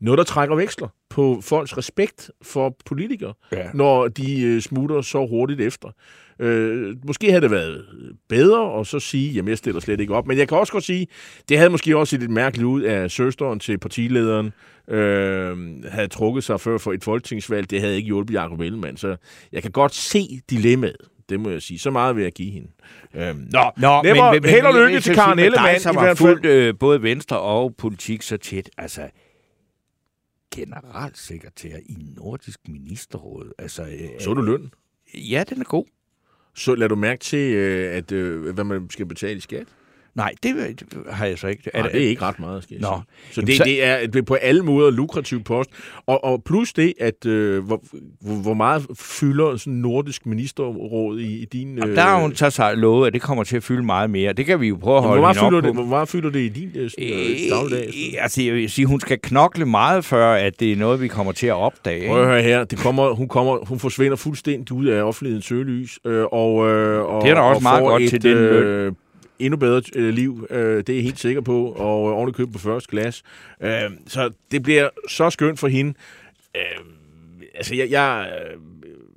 noget, 0.00 0.18
der 0.18 0.24
trækker 0.24 0.56
veksler 0.56 0.88
på 1.10 1.40
folks 1.42 1.76
respekt 1.78 2.30
for 2.42 2.76
politikere, 2.86 3.34
Ja. 3.52 3.66
når 3.74 4.08
de 4.08 4.42
øh, 4.42 4.60
smutter 4.62 5.00
så 5.00 5.26
hurtigt 5.26 5.60
efter. 5.60 5.88
Øh, 6.40 6.96
måske 7.06 7.30
havde 7.30 7.40
det 7.40 7.50
været 7.50 7.84
bedre 8.28 8.80
at 8.80 8.86
så 8.86 9.00
sige, 9.00 9.32
jamen 9.32 9.48
jeg 9.48 9.58
stiller 9.58 9.80
slet 9.80 10.00
ikke 10.00 10.14
op. 10.14 10.26
Men 10.26 10.38
jeg 10.38 10.48
kan 10.48 10.58
også 10.58 10.72
godt 10.72 10.84
sige, 10.84 11.06
det 11.48 11.58
havde 11.58 11.70
måske 11.70 11.96
også 11.96 12.10
set 12.10 12.20
lidt 12.20 12.30
mærkeligt 12.30 12.66
ud, 12.66 12.84
at 12.84 13.10
søsteren 13.10 13.60
til 13.60 13.78
partilederen 13.78 14.52
øh, 14.88 15.56
havde 15.84 16.08
trukket 16.08 16.44
sig 16.44 16.60
før 16.60 16.78
for 16.78 16.92
et 16.92 17.04
folketingsvalg. 17.04 17.70
Det 17.70 17.80
havde 17.80 17.96
ikke 17.96 18.06
hjulpet 18.06 18.34
Jacob 18.34 18.60
Ellemann. 18.60 18.96
Så 18.96 19.16
jeg 19.52 19.62
kan 19.62 19.70
godt 19.70 19.94
se 19.94 20.40
dilemmaet. 20.50 20.96
Det 21.28 21.40
må 21.40 21.50
jeg 21.50 21.62
sige. 21.62 21.78
Så 21.78 21.90
meget 21.90 22.16
vil 22.16 22.22
jeg 22.22 22.32
give 22.32 22.50
hende. 22.50 22.68
Øh, 23.14 23.36
nå, 23.52 23.70
Nå, 23.76 24.02
Never, 24.02 24.48
held 24.48 24.66
og 24.66 24.74
lykke 24.86 25.00
til 25.00 25.14
Karen 25.14 25.38
Ellemann. 25.38 25.74
Dig, 25.74 25.80
som 25.80 25.96
har 25.96 26.14
fulgt 26.14 26.46
øh, 26.46 26.74
både 26.80 27.02
Venstre 27.02 27.40
og 27.40 27.74
politik 27.78 28.22
så 28.22 28.36
tæt. 28.36 28.70
Altså, 28.78 29.08
generalsekretær 30.54 31.76
i 31.86 31.96
Nordisk 32.16 32.60
Ministerråd. 32.68 33.52
Altså, 33.58 33.82
øh, 33.82 34.20
Så 34.20 34.34
du 34.34 34.42
løn? 34.42 34.70
Ja, 35.14 35.44
den 35.48 35.60
er 35.60 35.64
god. 35.64 35.84
Så 36.58 36.74
lader 36.74 36.88
du 36.88 36.96
mærke 36.96 37.20
til, 37.20 37.54
øh, 37.54 37.96
at, 37.96 38.12
øh, 38.12 38.54
hvad 38.54 38.64
man 38.64 38.90
skal 38.90 39.06
betale 39.06 39.36
i 39.36 39.40
skat? 39.40 39.66
Nej, 40.14 40.32
det, 40.42 40.82
har 41.10 41.26
jeg 41.26 41.38
så 41.38 41.46
ikke. 41.46 41.70
Er 41.74 41.82
det, 41.82 41.92
det 41.92 42.04
er 42.04 42.08
ikke 42.08 42.22
ret 42.22 42.38
meget, 42.40 42.62
skal 42.62 42.74
jeg 42.74 42.90
Nå. 42.90 42.96
sige. 42.96 43.34
Så 43.34 43.40
Jamen, 43.40 43.46
det, 43.46 43.56
så- 43.56 43.64
det, 43.64 43.84
er, 43.84 44.06
det 44.06 44.16
er 44.16 44.22
på 44.22 44.34
alle 44.34 44.62
måder 44.62 44.90
lukrativ 44.90 45.42
post. 45.44 45.70
Og, 46.06 46.24
og 46.24 46.42
plus 46.44 46.72
det, 46.72 46.94
at 47.00 47.26
øh, 47.26 47.64
hvor, 47.64 47.82
hvor 48.42 48.54
meget 48.54 48.86
fylder 48.98 49.56
sådan 49.56 49.72
nordisk 49.72 50.26
ministerråd 50.26 51.18
i, 51.18 51.42
i 51.42 51.44
din... 51.44 51.82
Og 51.82 51.88
der 51.88 52.00
har 52.02 52.20
hun 52.20 52.34
så 52.34 52.50
sig 52.50 52.76
lovet, 52.76 53.06
at 53.06 53.12
det 53.12 53.22
kommer 53.22 53.44
til 53.44 53.56
at 53.56 53.62
fylde 53.62 53.82
meget 53.82 54.10
mere. 54.10 54.32
Det 54.32 54.46
kan 54.46 54.60
vi 54.60 54.68
jo 54.68 54.76
prøve 54.76 54.96
at 54.96 55.02
Jamen, 55.02 55.08
holde 55.08 55.20
hvor, 55.20 55.26
meget 55.26 55.50
fylder 55.50 55.60
det, 55.60 55.74
hvor 55.74 55.84
meget 55.84 56.08
fylder 56.08 56.30
det 56.30 56.40
i 56.40 56.48
din 56.48 56.70
øh, 56.74 56.90
sådan, 56.90 57.06
øh, 57.08 57.50
dagligdag? 57.50 57.86
Øh, 57.86 58.22
altså, 58.22 58.42
jeg 58.42 58.54
vil 58.54 58.70
sige, 58.70 58.86
hun 58.86 59.00
skal 59.00 59.18
knokle 59.22 59.66
meget, 59.66 60.04
før 60.04 60.32
at 60.32 60.60
det 60.60 60.72
er 60.72 60.76
noget, 60.76 61.00
vi 61.00 61.08
kommer 61.08 61.32
til 61.32 61.46
at 61.46 61.54
opdage. 61.54 62.08
Prøv 62.08 62.20
at 62.22 62.28
høre 62.28 62.42
her. 62.42 62.64
Det 62.64 62.78
kommer, 62.78 63.14
hun, 63.14 63.28
kommer, 63.28 63.64
hun 63.64 63.78
forsvinder 63.78 64.16
fuldstændig 64.16 64.72
ud 64.72 64.86
af 64.86 65.02
offentlighedens 65.02 65.44
søgelys. 65.46 65.98
Øh, 66.06 66.24
og, 66.32 66.68
øh, 66.70 67.04
og, 67.04 67.22
Det 67.22 67.30
er 67.30 67.34
da 67.34 67.40
også 67.40 67.58
og 67.58 67.62
meget 67.62 67.82
godt 67.84 68.02
et, 68.02 68.10
til 68.10 68.22
den 68.22 68.36
øh, 68.36 68.92
endnu 69.38 69.56
bedre 69.56 69.82
øh, 69.94 70.14
liv. 70.14 70.46
Øh, 70.50 70.76
det 70.76 70.88
er 70.88 70.94
jeg 70.94 71.02
helt 71.02 71.18
sikker 71.18 71.40
på. 71.40 71.72
Og 71.72 72.08
øh, 72.08 72.16
ordentligt 72.16 72.36
købt 72.36 72.52
på 72.52 72.58
første 72.58 72.90
glas. 72.90 73.22
Øh, 73.60 73.90
så 74.06 74.30
det 74.50 74.62
bliver 74.62 74.88
så 75.08 75.30
skønt 75.30 75.58
for 75.58 75.68
hende. 75.68 75.94
Øh, 76.56 76.62
altså, 77.54 77.74
jeg... 77.74 77.90
jeg 77.90 78.32
øh, 78.40 78.60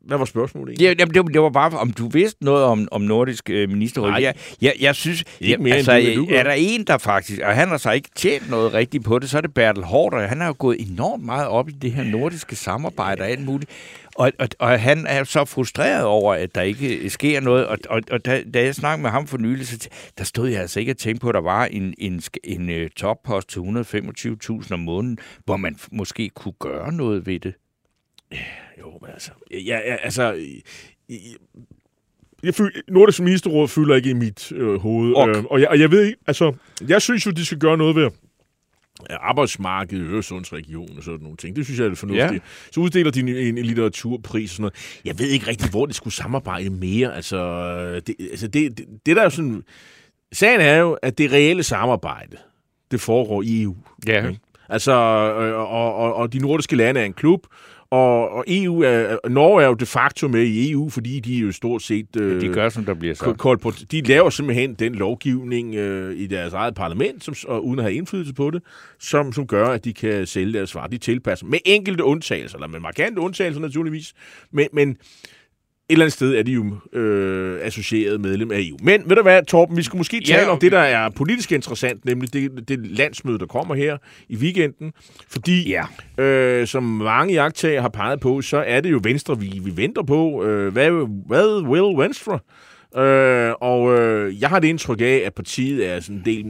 hvad 0.05 0.17
var 0.17 0.25
spørgsmålet 0.25 0.71
egentlig? 0.71 0.99
Ja, 0.99 1.05
det, 1.05 1.15
var- 1.15 1.23
det 1.31 1.41
var 1.41 1.49
bare, 1.49 1.77
om 1.79 1.91
du 1.93 2.09
vidste 2.09 2.45
noget 2.45 2.63
om, 2.63 2.87
om 2.91 3.01
nordisk 3.01 3.49
øh, 3.49 3.69
ministerråd. 3.69 4.09
Nej. 4.09 4.21
Jeg, 4.21 4.35
jeg, 4.61 4.73
jeg 4.79 4.95
synes, 4.95 5.23
Ikke 5.39 5.57
mere, 5.57 5.79
end 5.79 5.89
altså, 5.89 6.13
du- 6.15 6.21
du 6.21 6.25
gør. 6.25 6.35
er 6.39 6.43
der 6.43 6.51
en, 6.57 6.83
der 6.83 6.97
faktisk, 6.97 7.39
og 7.41 7.55
han 7.55 7.67
har 7.67 7.77
så 7.77 7.91
ikke 7.91 8.09
tjent 8.15 8.49
noget 8.49 8.73
rigtigt 8.73 9.03
på 9.03 9.19
det, 9.19 9.29
så 9.29 9.37
er 9.37 9.41
det 9.41 9.53
Bertel 9.53 9.83
Hårder. 9.83 10.27
Han 10.27 10.39
har 10.39 10.47
jo 10.47 10.55
gået 10.59 10.77
enormt 10.91 11.25
meget 11.25 11.47
op 11.47 11.69
i 11.69 11.71
det 11.71 11.91
her 11.91 12.03
nordiske 12.03 12.55
samarbejde 12.55 13.21
og 13.21 13.29
alt 13.29 13.45
muligt. 13.45 13.71
Og, 14.15 14.31
og, 14.39 14.47
og 14.59 14.79
han 14.79 15.05
er 15.07 15.23
så 15.23 15.45
frustreret 15.45 16.03
over, 16.05 16.33
at 16.33 16.55
der 16.55 16.61
ikke 16.61 17.09
sker 17.09 17.39
noget. 17.39 17.67
Og, 17.67 17.77
og, 17.89 18.01
og 18.11 18.25
da, 18.25 18.43
da 18.53 18.63
jeg 18.63 18.75
snakkede 18.75 19.01
med 19.01 19.09
ham 19.09 19.27
for 19.27 19.37
nylig, 19.37 19.67
så 19.67 19.89
der 20.17 20.23
stod 20.23 20.49
jeg 20.49 20.61
altså 20.61 20.79
ikke 20.79 20.91
og 20.91 20.97
tænkte 20.97 21.21
på, 21.21 21.29
at 21.29 21.35
der 21.35 21.41
var 21.41 21.65
en, 21.65 21.93
en, 21.97 22.21
en, 22.43 22.69
en 22.69 22.89
toppost 22.89 23.49
til 23.49 23.59
125.000 23.59 24.73
om 24.73 24.79
måneden, 24.79 25.17
hvor 25.45 25.57
man 25.57 25.75
måske 25.91 26.29
kunne 26.29 26.53
gøre 26.59 26.93
noget 26.93 27.25
ved 27.25 27.39
det. 27.39 27.53
Jo, 28.79 28.97
men 29.01 29.09
altså... 29.13 29.31
Ja, 29.51 29.57
ja, 29.57 29.95
altså... 29.95 30.45
Jeg, 32.43 32.55
føler, 32.55 32.71
Nordisk 32.87 33.19
Ministerråd 33.19 33.67
fylder 33.67 33.95
ikke 33.95 34.09
i 34.09 34.13
mit 34.13 34.51
øh, 34.51 34.79
hoved. 34.79 35.13
Ok. 35.15 35.29
Øh, 35.29 35.43
og, 35.43 35.61
jeg, 35.61 35.67
og 35.67 35.79
jeg 35.79 35.91
ved 35.91 36.05
ikke... 36.05 36.17
Altså, 36.27 36.53
jeg 36.87 37.01
synes 37.01 37.25
jo, 37.25 37.31
de 37.31 37.45
skal 37.45 37.57
gøre 37.57 37.77
noget 37.77 37.95
ved 37.95 38.09
arbejdsmarkedet, 39.09 40.07
Øresundsregionen 40.07 40.97
og 40.97 41.03
sådan 41.03 41.19
nogle 41.19 41.37
ting. 41.37 41.55
Det 41.55 41.65
synes 41.65 41.79
jeg 41.79 41.87
er 41.87 41.95
fornuftigt. 41.95 42.33
Ja. 42.33 42.39
Så 42.71 42.79
uddeler 42.79 43.11
de 43.11 43.47
en, 43.49 43.57
litteraturpris 43.57 44.51
og 44.51 44.55
sådan 44.55 44.61
noget. 44.61 45.01
Jeg 45.05 45.19
ved 45.19 45.27
ikke 45.27 45.47
rigtig, 45.47 45.69
hvor 45.69 45.85
de 45.85 45.93
skulle 45.93 46.13
samarbejde 46.13 46.69
mere. 46.69 47.15
Altså, 47.15 48.01
det, 48.07 48.15
altså 48.31 48.47
det, 48.47 48.77
det, 48.77 48.85
det 49.05 49.15
der 49.15 49.21
er 49.21 49.23
jo 49.23 49.29
sådan... 49.29 49.63
Sagen 50.33 50.61
er 50.61 50.77
jo, 50.77 50.97
at 51.01 51.17
det 51.17 51.31
reelle 51.31 51.63
samarbejde, 51.63 52.37
det 52.91 53.01
foregår 53.01 53.41
i 53.41 53.61
EU. 53.61 53.75
Ja. 54.07 54.27
Ikke? 54.27 54.39
Altså, 54.69 54.91
øh, 54.91 55.59
og, 55.59 55.95
og, 55.95 56.15
og 56.15 56.33
de 56.33 56.39
nordiske 56.39 56.75
lande 56.75 57.01
er 57.01 57.05
en 57.05 57.13
klub, 57.13 57.47
og, 57.91 58.29
og 58.29 58.43
EU 58.47 58.81
er, 58.81 59.17
Norge 59.29 59.63
er 59.63 59.67
jo 59.67 59.73
de 59.73 59.85
facto 59.85 60.27
med 60.27 60.41
i 60.43 60.71
EU, 60.71 60.89
fordi 60.89 61.19
de 61.19 61.37
er 61.37 61.41
jo 61.41 61.51
stort 61.51 61.81
set... 61.81 62.15
Øh, 62.15 62.41
De 62.41 62.47
gør, 62.47 62.69
som 62.69 62.85
der 62.85 62.93
bliver 62.93 63.13
sagt. 63.15 63.37
kolport- 63.37 63.83
de 63.91 64.01
laver 64.01 64.29
simpelthen 64.29 64.73
den 64.73 64.95
lovgivning 64.95 65.75
øh, 65.75 66.17
i 66.17 66.27
deres 66.27 66.53
eget 66.53 66.75
parlament, 66.75 67.23
som, 67.23 67.35
og 67.47 67.65
uden 67.65 67.79
at 67.79 67.83
have 67.85 67.93
indflydelse 67.93 68.33
på 68.33 68.51
det, 68.51 68.63
som, 68.99 69.33
som 69.33 69.47
gør, 69.47 69.65
at 69.67 69.85
de 69.85 69.93
kan 69.93 70.25
sælge 70.25 70.53
deres 70.53 70.75
varer. 70.75 70.87
De 70.87 70.97
tilpasser 70.97 71.45
med 71.45 71.59
enkelte 71.65 72.03
undtagelser, 72.03 72.57
eller 72.57 72.67
med 72.67 72.79
markante 72.79 73.21
undtagelser 73.21 73.61
naturligvis, 73.61 74.13
men, 74.51 74.67
men 74.73 74.97
eller 75.91 76.05
andet 76.05 76.13
sted 76.13 76.35
er 76.35 76.43
de 76.43 76.51
jo 76.51 76.75
øh, 76.99 77.59
associeret 77.61 78.21
medlem 78.21 78.51
af 78.51 78.57
EU. 78.59 78.77
Men 78.83 79.01
ved 79.09 79.15
du 79.15 79.21
hvad, 79.21 79.43
Torben, 79.45 79.77
vi 79.77 79.83
skulle 79.83 79.99
måske 79.99 80.17
Ja, 80.27 80.33
tale 80.35 80.47
om 80.49 80.57
okay. 80.57 80.61
det, 80.65 80.71
der 80.71 80.79
er 80.79 81.09
politisk 81.09 81.51
interessant, 81.51 82.05
nemlig 82.05 82.33
det, 82.33 82.67
det 82.67 82.87
landsmøde, 82.87 83.39
der 83.39 83.45
kommer 83.45 83.75
her 83.75 83.97
i 84.29 84.35
weekenden. 84.35 84.93
Fordi, 85.29 85.69
Ja. 85.69 85.83
øh, 86.23 86.67
som 86.67 86.83
mange 86.83 87.33
jagttager 87.33 87.81
har 87.81 87.89
peget 87.89 88.19
på, 88.19 88.41
så 88.41 88.57
er 88.67 88.81
det 88.81 88.91
jo 88.91 88.99
Venstre, 89.03 89.39
vi, 89.39 89.61
vi 89.63 89.77
venter 89.77 90.03
på. 90.03 90.43
Øh, 90.43 90.73
hvad, 90.73 91.07
hvad 91.27 91.61
will 91.69 91.97
Venstre? 91.97 92.39
Øh, 92.97 93.53
og 93.61 93.99
øh, 93.99 94.41
jeg 94.41 94.49
har 94.49 94.59
det 94.59 94.67
indtryk 94.67 95.01
af, 95.01 95.21
at 95.25 95.33
partiet 95.33 95.89
er 95.89 95.99
sådan 95.99 96.15
en 96.15 96.25
del, 96.25 96.45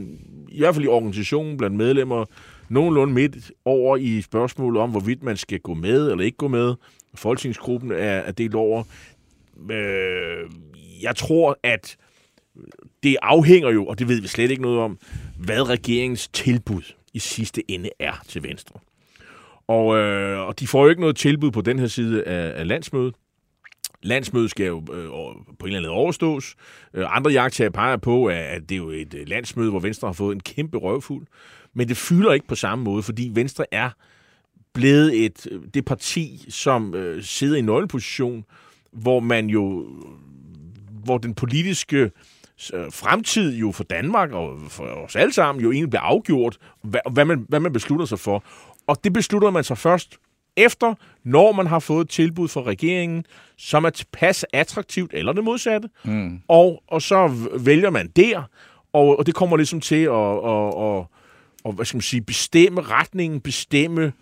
i 0.48 0.58
hvert 0.58 0.74
fald 0.74 0.84
i 0.84 0.88
organisationen 0.88 1.56
blandt 1.56 1.76
medlemmer, 1.76 2.24
nogenlunde 2.68 3.14
midt 3.14 3.36
over 3.64 3.96
i 3.96 4.20
spørgsmålet 4.20 4.82
om, 4.82 4.90
hvorvidt 4.90 5.22
man 5.22 5.36
skal 5.36 5.58
gå 5.60 5.74
med 5.74 6.10
eller 6.10 6.24
ikke 6.24 6.36
gå 6.36 6.48
med. 6.48 6.74
Folketingsgruppen 7.14 7.90
er, 7.92 7.96
er 7.96 8.32
delt 8.32 8.54
over. 8.54 8.82
Øh, 9.70 10.50
jeg 11.02 11.16
tror, 11.16 11.58
at 11.62 11.96
det 13.02 13.16
afhænger 13.22 13.70
jo, 13.70 13.86
og 13.86 13.98
det 13.98 14.08
ved 14.08 14.20
vi 14.20 14.28
slet 14.28 14.50
ikke 14.50 14.62
noget 14.62 14.78
om, 14.78 14.98
hvad 15.38 15.68
regeringens 15.68 16.28
tilbud 16.28 16.82
i 17.14 17.18
sidste 17.18 17.70
ende 17.70 17.90
er 17.98 18.22
til 18.28 18.42
Venstre. 18.42 18.80
Og, 19.66 19.96
øh, 19.96 20.38
og 20.38 20.60
de 20.60 20.66
får 20.66 20.82
jo 20.82 20.88
ikke 20.88 21.00
noget 21.00 21.16
tilbud 21.16 21.50
på 21.50 21.60
den 21.60 21.78
her 21.78 21.86
side 21.86 22.24
af, 22.24 22.60
af 22.60 22.68
landsmødet. 22.68 23.14
Landsmødet 24.02 24.50
skal 24.50 24.66
jo 24.66 24.78
øh, 24.78 25.08
på 25.08 25.66
en 25.66 25.66
eller 25.66 25.78
anden 25.78 25.82
måde 25.82 25.90
overstås. 25.90 26.54
Øh, 26.94 27.16
andre 27.16 27.30
jagttager 27.30 27.70
peger 27.70 27.96
på, 27.96 28.26
at, 28.26 28.62
det 28.68 28.72
er 28.72 28.76
jo 28.76 28.90
et 28.90 29.14
øh, 29.14 29.28
landsmøde, 29.28 29.70
hvor 29.70 29.80
Venstre 29.80 30.08
har 30.08 30.12
fået 30.12 30.34
en 30.34 30.40
kæmpe 30.40 30.78
røvfuld. 30.78 31.26
Men 31.74 31.88
det 31.88 31.96
fylder 31.96 32.32
ikke 32.32 32.46
på 32.46 32.54
samme 32.54 32.84
måde, 32.84 33.02
fordi 33.02 33.30
Venstre 33.34 33.64
er 33.72 33.90
blevet 34.72 35.24
et, 35.24 35.46
øh, 35.50 35.60
det 35.74 35.84
parti, 35.84 36.44
som 36.48 36.94
øh, 36.94 37.22
sidder 37.22 37.56
i 37.56 37.60
nøgleposition, 37.60 38.44
hvor 38.92 39.20
man 39.20 39.46
jo 39.46 39.86
hvor 41.04 41.18
den 41.18 41.34
politiske 41.34 42.10
øh, 42.74 42.92
fremtid 42.92 43.56
jo 43.56 43.72
for 43.72 43.84
Danmark 43.84 44.32
og 44.32 44.58
for 44.68 44.84
os 44.84 45.16
alle 45.16 45.32
sammen 45.32 45.64
jo 45.64 45.72
egentlig 45.72 45.90
bliver 45.90 46.02
afgjort, 46.02 46.58
hvad, 46.82 47.00
hvad, 47.12 47.24
man, 47.24 47.46
hvad 47.48 47.60
man 47.60 47.72
beslutter 47.72 48.06
sig 48.06 48.18
for. 48.18 48.44
Og 48.86 49.04
det 49.04 49.12
beslutter 49.12 49.50
man 49.50 49.64
sig 49.64 49.78
først 49.78 50.18
efter, 50.56 50.94
når 51.24 51.52
man 51.52 51.66
har 51.66 51.78
fået 51.78 52.04
et 52.04 52.10
tilbud 52.10 52.48
fra 52.48 52.62
regeringen, 52.62 53.24
som 53.58 53.84
er 53.84 53.90
tilpas 53.90 54.44
attraktivt, 54.52 55.10
eller 55.14 55.32
det 55.32 55.44
modsatte, 55.44 55.88
mm. 56.04 56.40
og, 56.48 56.82
og 56.88 57.02
så 57.02 57.48
vælger 57.60 57.90
man 57.90 58.08
der, 58.16 58.42
og, 58.92 59.18
og 59.18 59.26
det 59.26 59.34
kommer 59.34 59.56
ligesom 59.56 59.80
til 59.80 60.02
at, 60.02 60.08
og, 60.08 60.74
og, 60.76 61.10
og, 61.64 61.72
hvad 61.72 61.84
skal 61.84 61.96
man 61.96 62.02
sige, 62.02 62.22
bestemme 62.22 62.80
retningen, 62.80 63.40
bestemme 63.40 64.12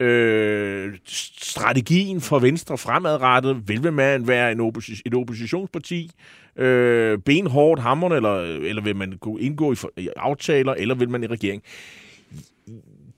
øh, 0.00 0.94
strategien 1.06 2.20
for 2.20 2.38
Venstre 2.38 2.78
fremadrettet. 2.78 3.68
Vil 3.68 3.92
man 3.92 4.28
være 4.28 4.52
en 4.52 4.60
opposi- 4.60 5.02
et 5.06 5.14
oppositionsparti, 5.14 6.10
øh, 6.56 7.18
benhårdt, 7.18 7.82
hammerne, 7.82 8.16
eller, 8.16 8.40
eller 8.40 8.82
vil 8.82 8.96
man 8.96 9.12
gå, 9.20 9.36
indgå 9.36 9.72
i, 9.72 9.74
for, 9.74 9.92
i 9.96 10.08
aftaler, 10.16 10.74
eller 10.74 10.94
vil 10.94 11.10
man 11.10 11.22
i 11.22 11.26
regering? 11.26 11.62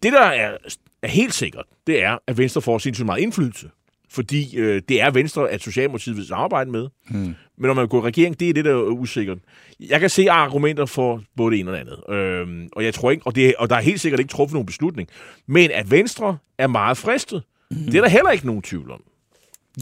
Det, 0.03 0.12
der 0.12 0.24
er, 0.24 0.57
er 1.03 1.09
helt 1.09 1.35
sikkert, 1.35 1.64
det 1.87 2.03
er, 2.03 2.18
at 2.26 2.39
Venstre 2.39 2.62
får 2.62 2.79
sindssygt 2.79 3.07
meget 3.07 3.20
indflydelse. 3.20 3.70
Fordi 4.11 4.56
øh, 4.56 4.82
det 4.88 5.00
er 5.02 5.11
Venstre, 5.11 5.50
at 5.50 5.62
Socialdemokratiet 5.62 6.16
vil 6.16 6.26
samarbejde 6.26 6.70
med. 6.70 6.88
Hmm. 7.11 7.20
Men 7.59 7.66
når 7.66 7.74
man 7.74 7.88
går 7.88 7.98
i 7.98 8.06
regering, 8.06 8.40
det 8.40 8.48
er 8.48 8.54
det, 8.54 8.64
der 8.64 8.70
er 8.74 8.82
usikkert. 8.82 9.38
Jeg 9.80 10.00
kan 10.00 10.11
se 10.11 10.30
argumenter 10.30 10.86
for 10.86 11.22
både 11.36 11.52
det 11.52 11.61
ene 11.61 11.70
og 11.70 11.76
det 11.76 11.80
andet. 11.80 12.14
Øhm, 12.16 12.68
og 12.72 12.84
jeg 12.84 12.94
tror 12.94 13.11
ikke, 13.11 13.26
og, 13.26 13.34
det, 13.34 13.54
og 13.59 13.70
der 13.70 13.76
er 13.76 13.80
helt 13.80 14.00
sikkert 14.00 14.20
ikke 14.20 14.30
truffet 14.30 14.54
nogen 14.54 14.66
beslutning. 14.66 15.09
Men 15.46 15.70
at 15.70 15.90
Venstre 15.90 16.38
er 16.59 16.66
meget 16.66 16.96
fristet, 16.96 17.42
mm. 17.70 17.76
det 17.76 17.94
er 17.94 18.00
der 18.00 18.09
heller 18.09 18.30
ikke 18.30 18.46
nogen 18.46 18.62
tvivl 18.62 18.90
om. 18.90 19.02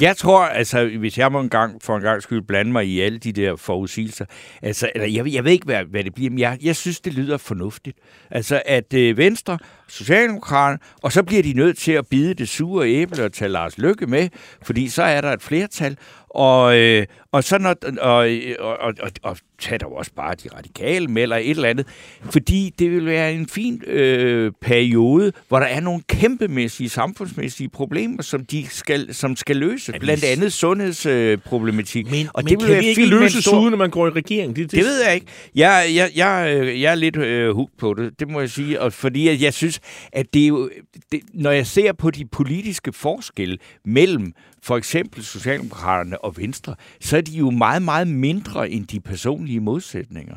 Jeg 0.01 0.16
tror, 0.16 0.41
altså, 0.45 0.85
hvis 0.99 1.18
jeg 1.18 1.33
må 1.33 1.41
en 1.41 1.49
gang, 1.49 1.83
for 1.83 1.97
en 1.97 2.03
gang 2.03 2.22
skyld 2.22 2.43
blande 2.43 2.72
mig 2.72 2.87
i 2.87 3.01
alle 3.01 3.18
de 3.18 3.33
der 3.33 3.57
forudsigelser, 3.57 4.24
altså, 4.62 4.91
eller 4.95 5.09
jeg, 5.09 5.24
ved- 5.24 5.33
jeg 5.33 5.45
ved 5.45 5.53
ikke, 5.53 5.64
hvad, 5.64 5.85
hvad 5.85 6.05
det 6.05 6.14
bliver, 6.14 6.31
men 6.31 6.39
jeg, 6.39 6.59
jeg 6.62 6.77
synes, 6.77 7.01
det 7.01 7.14
lyder 7.14 7.37
fornuftigt. 7.37 7.99
Altså, 8.31 8.62
at 8.66 8.95
øh, 8.95 9.16
Venstre, 9.16 9.59
Socialdemokraterne, 9.89 10.78
og 11.03 11.12
så 11.12 11.22
bliver 11.22 11.43
de 11.43 11.53
nødt 11.53 11.78
til 11.78 11.93
at 11.93 12.07
bide 12.07 12.34
det 12.34 12.49
sure 12.49 12.89
æble 12.89 13.24
og 13.24 13.32
tage 13.32 13.49
Lars 13.49 13.78
Lykke 13.78 14.07
med, 14.07 14.28
fordi 14.62 14.89
så 14.89 15.03
er 15.03 15.20
der 15.20 15.32
et 15.32 15.43
flertal, 15.43 15.97
og, 16.30 16.78
øh, 16.78 17.07
og 17.32 17.45
så 17.45 17.59
når, 17.59 17.74
og, 18.01 18.28
og, 18.59 18.76
og, 18.80 18.95
og, 19.03 19.11
og 19.22 19.37
tag 19.61 19.80
dog 19.80 19.97
også 19.97 20.11
bare 20.16 20.34
de 20.34 20.49
radikale 20.57 21.07
med, 21.09 21.22
eller 21.22 21.37
et 21.37 21.51
eller 21.51 21.68
andet, 21.68 21.87
fordi 22.30 22.74
det 22.78 22.91
vil 22.91 23.07
være 23.07 23.32
en 23.32 23.49
fin 23.49 23.82
øh, 23.87 24.53
periode, 24.61 25.32
hvor 25.49 25.59
der 25.59 25.66
er 25.66 25.80
nogle 25.80 26.03
kæmpemæssige, 26.09 26.89
samfundsmæssige 26.89 27.68
problemer, 27.68 28.22
som, 28.22 28.45
de 28.45 28.66
skal, 28.70 29.14
som 29.14 29.37
skal 29.37 29.57
løses. 29.57 29.95
Blandt 30.01 30.24
andet 30.24 30.53
sundhedsproblematik. 30.53 32.11
Men, 32.11 32.28
og 32.34 32.45
men 32.45 32.51
det 32.51 32.59
kan 32.61 32.68
være 32.68 32.80
vi 32.80 32.87
ikke 32.87 33.07
løse 33.07 33.43
stor- 33.43 33.61
uden, 33.61 33.70
når 33.70 33.78
man 33.78 33.91
går 33.91 34.07
i 34.07 34.11
regering. 34.11 34.57
Det, 34.57 34.70
det 34.70 34.84
ved 34.84 35.05
jeg 35.05 35.14
ikke. 35.14 35.26
Jeg, 35.55 35.87
jeg, 35.95 36.11
jeg, 36.16 36.57
øh, 36.59 36.80
jeg 36.82 36.91
er 36.91 36.95
lidt 36.95 37.16
øh, 37.16 37.55
hooked 37.55 37.76
på 37.78 37.95
det, 37.95 38.20
det 38.20 38.28
må 38.30 38.41
jeg 38.41 38.51
sige. 38.51 38.80
Og 38.80 38.93
fordi 38.93 39.28
at 39.28 39.43
jeg 39.43 39.55
synes, 39.55 39.76
at 40.12 40.35
det 40.35 40.43
er 40.43 40.47
jo... 40.49 40.70
Det, 41.12 41.20
når 41.35 41.51
jeg 41.51 41.66
ser 41.66 41.93
på 41.93 42.11
de 42.11 42.24
politiske 42.27 42.93
forskelle 42.93 43.59
mellem 43.85 44.33
for 44.62 44.77
eksempel 44.77 45.24
Socialdemokraterne 45.24 46.24
og 46.24 46.37
Venstre, 46.37 46.74
så 47.01 47.16
er 47.16 47.20
de 47.20 47.33
jo 47.33 47.51
meget, 47.51 47.83
meget 47.83 48.09
mindre 48.09 48.70
end 48.70 48.87
de 48.87 49.01
personlige 49.01 49.61
modsætninger. 49.61 50.35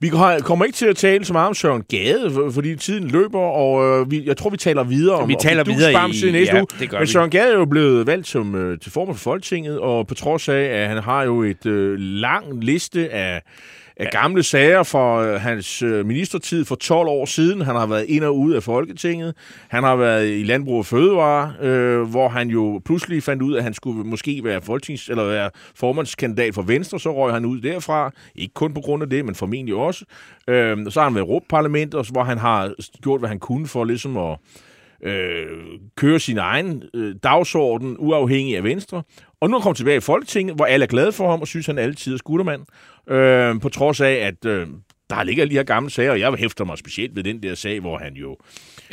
Vi 0.00 0.08
kommer 0.42 0.64
ikke 0.64 0.76
til 0.76 0.86
at 0.86 0.96
tale 0.96 1.24
så 1.24 1.32
meget 1.32 1.48
om 1.48 1.54
Søren 1.54 1.82
Gade, 1.88 2.30
for- 2.30 2.50
fordi 2.50 2.76
tiden 2.76 3.08
løber, 3.08 3.38
og 3.40 4.00
øh, 4.00 4.10
vi, 4.10 4.26
jeg 4.26 4.36
tror, 4.36 4.50
vi 4.50 4.56
taler 4.56 4.82
videre 4.84 5.16
om 5.16 5.28
Vi 5.28 5.36
taler 5.40 5.60
om 5.62 5.68
videre 5.68 5.90
i- 5.92 6.32
næste 6.32 6.54
ja, 6.54 6.60
uge. 6.60 6.88
Men. 6.98 7.06
Søren 7.06 7.30
Gade 7.30 7.52
er 7.52 7.58
jo 7.58 7.64
blevet 7.64 8.06
valgt 8.06 8.26
som, 8.28 8.54
øh, 8.54 8.78
til 8.78 8.92
formand 8.92 9.16
for 9.16 9.22
Folketinget, 9.22 9.78
og 9.78 10.06
på 10.06 10.14
trods 10.14 10.48
af, 10.48 10.60
at 10.62 10.88
han 10.88 10.98
har 11.02 11.22
jo 11.22 11.42
et 11.42 11.66
øh, 11.66 11.98
lang 11.98 12.64
liste 12.64 13.10
af 13.10 13.42
af 13.96 14.08
gamle 14.12 14.42
sager 14.42 14.82
fra 14.82 15.26
øh, 15.26 15.40
hans 15.40 15.82
øh, 15.82 16.06
ministertid 16.06 16.64
for 16.64 16.74
12 16.74 17.08
år 17.08 17.24
siden. 17.24 17.60
Han 17.60 17.76
har 17.76 17.86
været 17.86 18.04
ind 18.08 18.24
og 18.24 18.38
ud 18.38 18.52
af 18.52 18.62
Folketinget. 18.62 19.34
Han 19.68 19.84
har 19.84 19.96
været 19.96 20.28
i 20.28 20.42
Landbrug 20.42 20.78
og 20.78 20.86
Fødevare, 20.86 21.52
øh, 21.60 22.02
hvor 22.02 22.28
han 22.28 22.48
jo 22.48 22.80
pludselig 22.84 23.22
fandt 23.22 23.42
ud 23.42 23.52
af, 23.52 23.58
at 23.58 23.64
han 23.64 23.74
skulle 23.74 24.04
måske 24.04 24.40
være, 24.44 24.60
folketings- 24.60 25.10
eller 25.10 25.24
være 25.24 25.50
formandskandidat 25.74 26.54
for 26.54 26.62
Venstre. 26.62 27.00
Så 27.00 27.14
røg 27.14 27.32
han 27.32 27.44
ud 27.44 27.60
derfra. 27.60 28.10
Ikke 28.34 28.54
kun 28.54 28.74
på 28.74 28.80
grund 28.80 29.02
af 29.02 29.10
det, 29.10 29.24
men 29.24 29.34
formentlig 29.34 29.74
også. 29.74 30.04
Øh, 30.48 30.76
så 30.90 31.00
har 31.00 31.04
han 31.04 31.14
været 31.14 31.24
i 31.24 31.28
Europaparlamentet, 31.28 32.08
hvor 32.12 32.24
han 32.24 32.38
har 32.38 32.74
gjort, 33.02 33.20
hvad 33.20 33.28
han 33.28 33.38
kunne 33.38 33.66
for 33.66 33.84
ligesom 33.84 34.16
at 34.16 34.38
øh, 35.02 35.46
køre 35.96 36.20
sin 36.20 36.38
egen 36.38 36.82
øh, 36.94 37.14
dagsorden, 37.22 37.96
uafhængig 37.98 38.56
af 38.56 38.64
Venstre. 38.64 39.02
Og 39.40 39.50
nu 39.50 39.56
er 39.56 39.60
han 39.60 39.62
kommet 39.62 39.76
tilbage 39.76 39.96
i 39.96 40.00
Folketinget, 40.00 40.56
hvor 40.56 40.64
alle 40.64 40.82
er 40.82 40.88
glade 40.88 41.12
for 41.12 41.30
ham, 41.30 41.40
og 41.40 41.46
synes, 41.46 41.66
han 41.66 41.78
er 41.78 41.82
altid 41.82 42.14
er 42.14 42.18
skuttermand. 42.18 42.62
Øh, 43.08 43.60
på 43.60 43.68
trods 43.68 44.00
af, 44.00 44.12
at 44.12 44.44
øh, 44.44 44.66
der 45.10 45.22
ligger 45.22 45.44
lige 45.44 45.58
her 45.58 45.64
gamle 45.64 45.90
sager, 45.90 46.10
og 46.10 46.20
jeg 46.20 46.32
hæfter 46.32 46.64
mig 46.64 46.78
specielt 46.78 47.16
ved 47.16 47.22
den 47.22 47.42
der 47.42 47.54
sag, 47.54 47.80
hvor 47.80 47.98
han 47.98 48.14
jo 48.14 48.36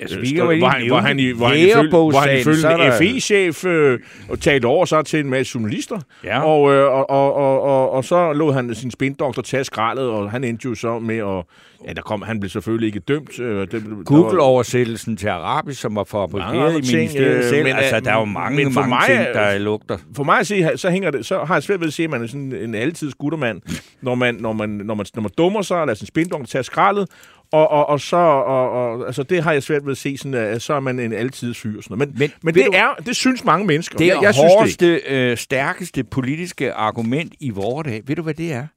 Altså, 0.02 0.20
vi 0.20 0.28
kan 0.30 0.38
jo 0.38 0.58
hvor 0.58 0.68
han, 0.68 0.88
hvor 0.88 0.98
han, 1.00 1.20
i- 1.20 1.32
hvor 1.32 1.48
han 1.48 1.58
ifølge, 1.58 1.90
hvor 1.90 2.20
han 2.20 2.40
ifølge 2.40 2.92
FE-chef 2.98 3.66
øh, 3.66 4.00
og 4.30 4.40
talte 4.40 4.66
over 4.66 4.86
sig 4.86 5.06
til 5.06 5.20
en 5.20 5.30
masse 5.30 5.52
journalister, 5.56 6.00
Ja. 6.24 6.42
og, 6.44 6.74
øh, 6.74 6.86
og, 6.92 7.10
og, 7.10 7.34
og, 7.36 7.62
og, 7.62 7.92
og 7.92 8.04
så 8.06 8.34
lå 8.34 8.52
han 8.52 8.76
sin 8.76 8.92
spindoktor 8.92 9.42
tage 9.42 9.64
skraldet, 9.64 10.06
og 10.06 10.32
han 10.32 10.44
endte 10.44 10.66
jo 10.66 10.76
så 10.76 11.00
med 11.00 11.18
at... 11.18 11.46
Ja, 11.88 11.94
der 11.94 12.02
kom, 12.02 12.22
han 12.22 12.40
blev 12.40 12.50
selvfølgelig 12.50 12.88
ikke 12.88 13.00
dømt. 13.00 13.40
Øh, 13.40 13.68
det, 13.72 13.74
var- 13.74 14.04
Google-oversættelsen 14.04 15.18
til 15.18 15.28
arabisk, 15.28 15.82
som 15.82 15.96
var 15.96 16.06
Mange 16.14 16.28
fabrikeret 16.32 16.72
i 16.72 16.96
ministeriet 16.96 17.36
øh, 17.38 17.44
selv. 17.44 17.64
men, 17.64 17.76
altså, 17.76 17.96
øh, 17.96 18.04
der 18.06 18.12
er 18.14 18.20
jo 18.20 18.26
mange, 18.26 18.64
men 18.64 18.74
for 18.74 18.80
mange 18.82 18.90
mig 18.96 19.04
ting, 19.08 19.20
er- 19.20 19.34
der 19.52 19.58
lugter. 19.58 19.98
For 20.16 20.24
mig 20.24 20.40
at 20.40 20.48
se, 20.48 20.66
så, 20.76 20.90
hænger 20.90 21.12
det, 21.12 21.26
så 21.26 21.40
har 21.44 21.56
jeg 21.56 21.64
svært 21.64 21.80
ved 21.80 21.88
at 21.88 21.94
se, 21.94 22.04
at 22.04 22.10
man 22.10 22.24
er 22.24 22.28
sådan 22.28 22.54
en 22.64 22.76
altid 22.76 23.12
skuttermand, 23.12 23.62
når 24.02 24.16
man, 24.16 24.36
når 24.36 24.54
man, 24.54 24.70
når 24.70 24.96
man, 24.96 25.06
når 25.16 25.22
man 25.22 25.32
dummer 25.38 25.62
sig, 25.62 25.78
og 25.78 25.88
lader 25.88 25.98
sin 25.98 26.08
spindong 26.08 26.48
tage 26.48 26.64
skraldet, 26.64 27.10
og, 27.52 27.68
og, 27.72 27.90
og 27.90 28.02
så, 28.02 28.16
og, 28.18 28.72
og, 28.72 29.06
altså 29.08 29.24
det 29.24 29.44
har 29.44 29.52
jeg 29.54 29.64
svært 29.64 29.86
ved 29.86 29.92
at 29.92 29.98
se, 29.98 30.18
sådan, 30.18 30.34
at 30.34 30.62
så 30.62 30.74
er 30.74 30.80
man 30.80 31.00
en 31.00 31.14
altid 31.14 31.54
fyr. 31.54 31.82
Sådan 31.82 31.98
noget. 31.98 32.10
Men, 32.10 32.20
men, 32.20 32.32
Men 32.44 32.54
det, 32.56 32.66
du- 32.66 32.72
er, 32.76 32.96
det 33.06 33.16
synes 33.16 33.44
mange 33.46 33.66
mennesker. 33.68 33.98
Det 33.98 34.08
jeg, 34.08 34.18
er 34.18 34.22
jeg 34.22 34.34
synes 34.34 34.46
det 34.52 34.58
hårdeste, 34.58 35.02
øh, 35.08 35.38
stærkeste 35.38 36.04
politiske 36.04 36.74
argument 36.74 37.34
i 37.40 37.50
vores 37.50 37.86
dag. 37.86 38.02
Ved 38.06 38.16
du, 38.16 38.22
hvad 38.22 38.34
det 38.34 38.52
er? 38.54 38.68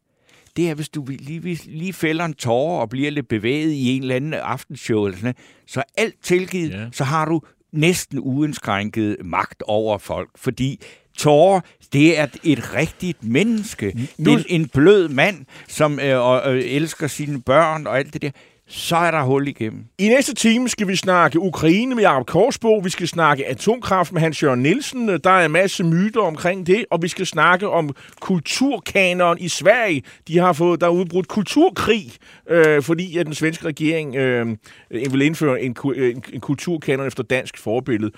Det 0.57 0.71
er, 0.71 0.75
hvis 0.75 0.89
du 0.89 1.05
lige, 1.09 1.59
lige 1.65 1.93
fælder 1.93 2.25
en 2.25 2.35
tårer 2.35 2.81
og 2.81 2.89
bliver 2.89 3.11
lidt 3.11 3.29
bevæget 3.29 3.73
i 3.73 3.97
en 3.97 4.03
eller 4.03 4.17
anden 4.17 4.35
aftenshow, 4.35 5.05
eller 5.05 5.17
sådan, 5.19 5.25
noget, 5.27 5.37
så 5.67 5.83
alt 5.97 6.15
tilgivet, 6.23 6.71
Ja. 6.71 6.85
så 6.93 7.05
har 7.05 7.25
du 7.25 7.41
næsten 7.73 8.19
uindskrænket 8.19 9.17
magt 9.25 9.63
over 9.67 9.99
folk. 9.99 10.29
Fordi 10.37 10.81
tårer, 11.19 11.61
det 11.93 12.19
er 12.19 12.27
et 12.45 12.75
rigtigt 12.75 13.25
menneske. 13.25 14.09
Nu- 14.19 14.33
En, 14.33 14.45
en 14.49 14.69
blød 14.69 15.09
mand, 15.09 15.37
som 15.69 16.01
øh, 16.01 16.21
og, 16.27 16.55
øh, 16.57 16.63
elsker 16.65 17.07
sine 17.07 17.43
børn 17.43 17.87
og 17.87 17.99
alt 17.99 18.13
det 18.13 18.23
der. 18.23 18.31
Så 18.67 18.97
er 18.97 19.11
der 19.11 19.23
hul 19.23 19.49
igennem. 19.49 19.85
I 19.99 20.09
næste 20.09 20.35
time 20.35 20.69
skal 20.69 20.89
vi 20.89 20.97
snakke 20.97 21.41
Ukraine 21.41 21.95
med 21.95 22.03
Jacob 22.03 22.27
Korsbo, 22.27 22.77
vi 22.77 22.91
skal 22.91 23.09
snakke 23.09 23.47
atomkraft 23.47 24.13
med 24.13 24.21
Hans 24.21 24.43
Jørgen 24.43 24.63
Nielsen, 24.63 25.09
der 25.09 25.31
er 25.31 25.45
en 25.45 25.51
masse 25.51 25.85
myter 25.85 26.21
omkring 26.21 26.67
det, 26.67 26.85
og 26.91 27.03
vi 27.03 27.09
skal 27.09 27.27
snakke 27.27 27.69
om 27.69 27.91
kulturkanonen 28.21 29.39
i 29.39 29.49
Sverige. 29.49 30.03
De 30.29 30.39
har 30.39 30.53
fået, 30.53 30.81
der 30.81 30.87
er 30.87 30.91
udbrudt 30.91 31.29
kulturkrig, 31.29 32.13
øh, 32.51 32.83
fordi 32.83 33.19
at 33.19 33.27
den 33.27 33.35
svenske 33.35 33.67
regering 33.67 34.17
øh, 34.17 34.47
øh 34.91 35.13
vil 35.13 35.23
indføre 35.23 35.63
en, 35.63 35.77
en, 35.97 36.25
en 36.33 36.41
kulturkanon 36.41 37.07
efter 37.07 37.23
dansk 37.23 37.59
forbillede. 37.59 38.13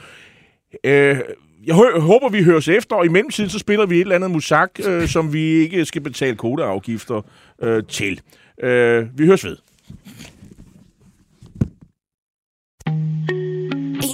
Øh, 0.84 1.18
jeg 1.66 1.74
håber, 2.00 2.28
vi 2.28 2.42
høres 2.42 2.68
efter, 2.68 2.96
og 2.96 3.04
i 3.04 3.08
mellemtiden 3.08 3.50
så 3.50 3.58
spiller 3.58 3.86
vi 3.86 3.94
et 3.96 4.00
eller 4.00 4.14
andet 4.14 4.30
musak, 4.30 4.70
øh, 4.86 5.08
som 5.08 5.32
vi 5.32 5.40
ikke 5.40 5.84
skal 5.84 6.02
betale 6.02 6.36
kodeafgifter 6.36 7.22
øh, 7.62 7.82
til. 7.88 8.20
Øh, 8.62 9.18
vi 9.18 9.26
høres 9.26 9.44
ved. 9.44 9.56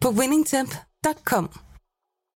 på 0.00 0.10
winningtemp.com. 0.10 1.65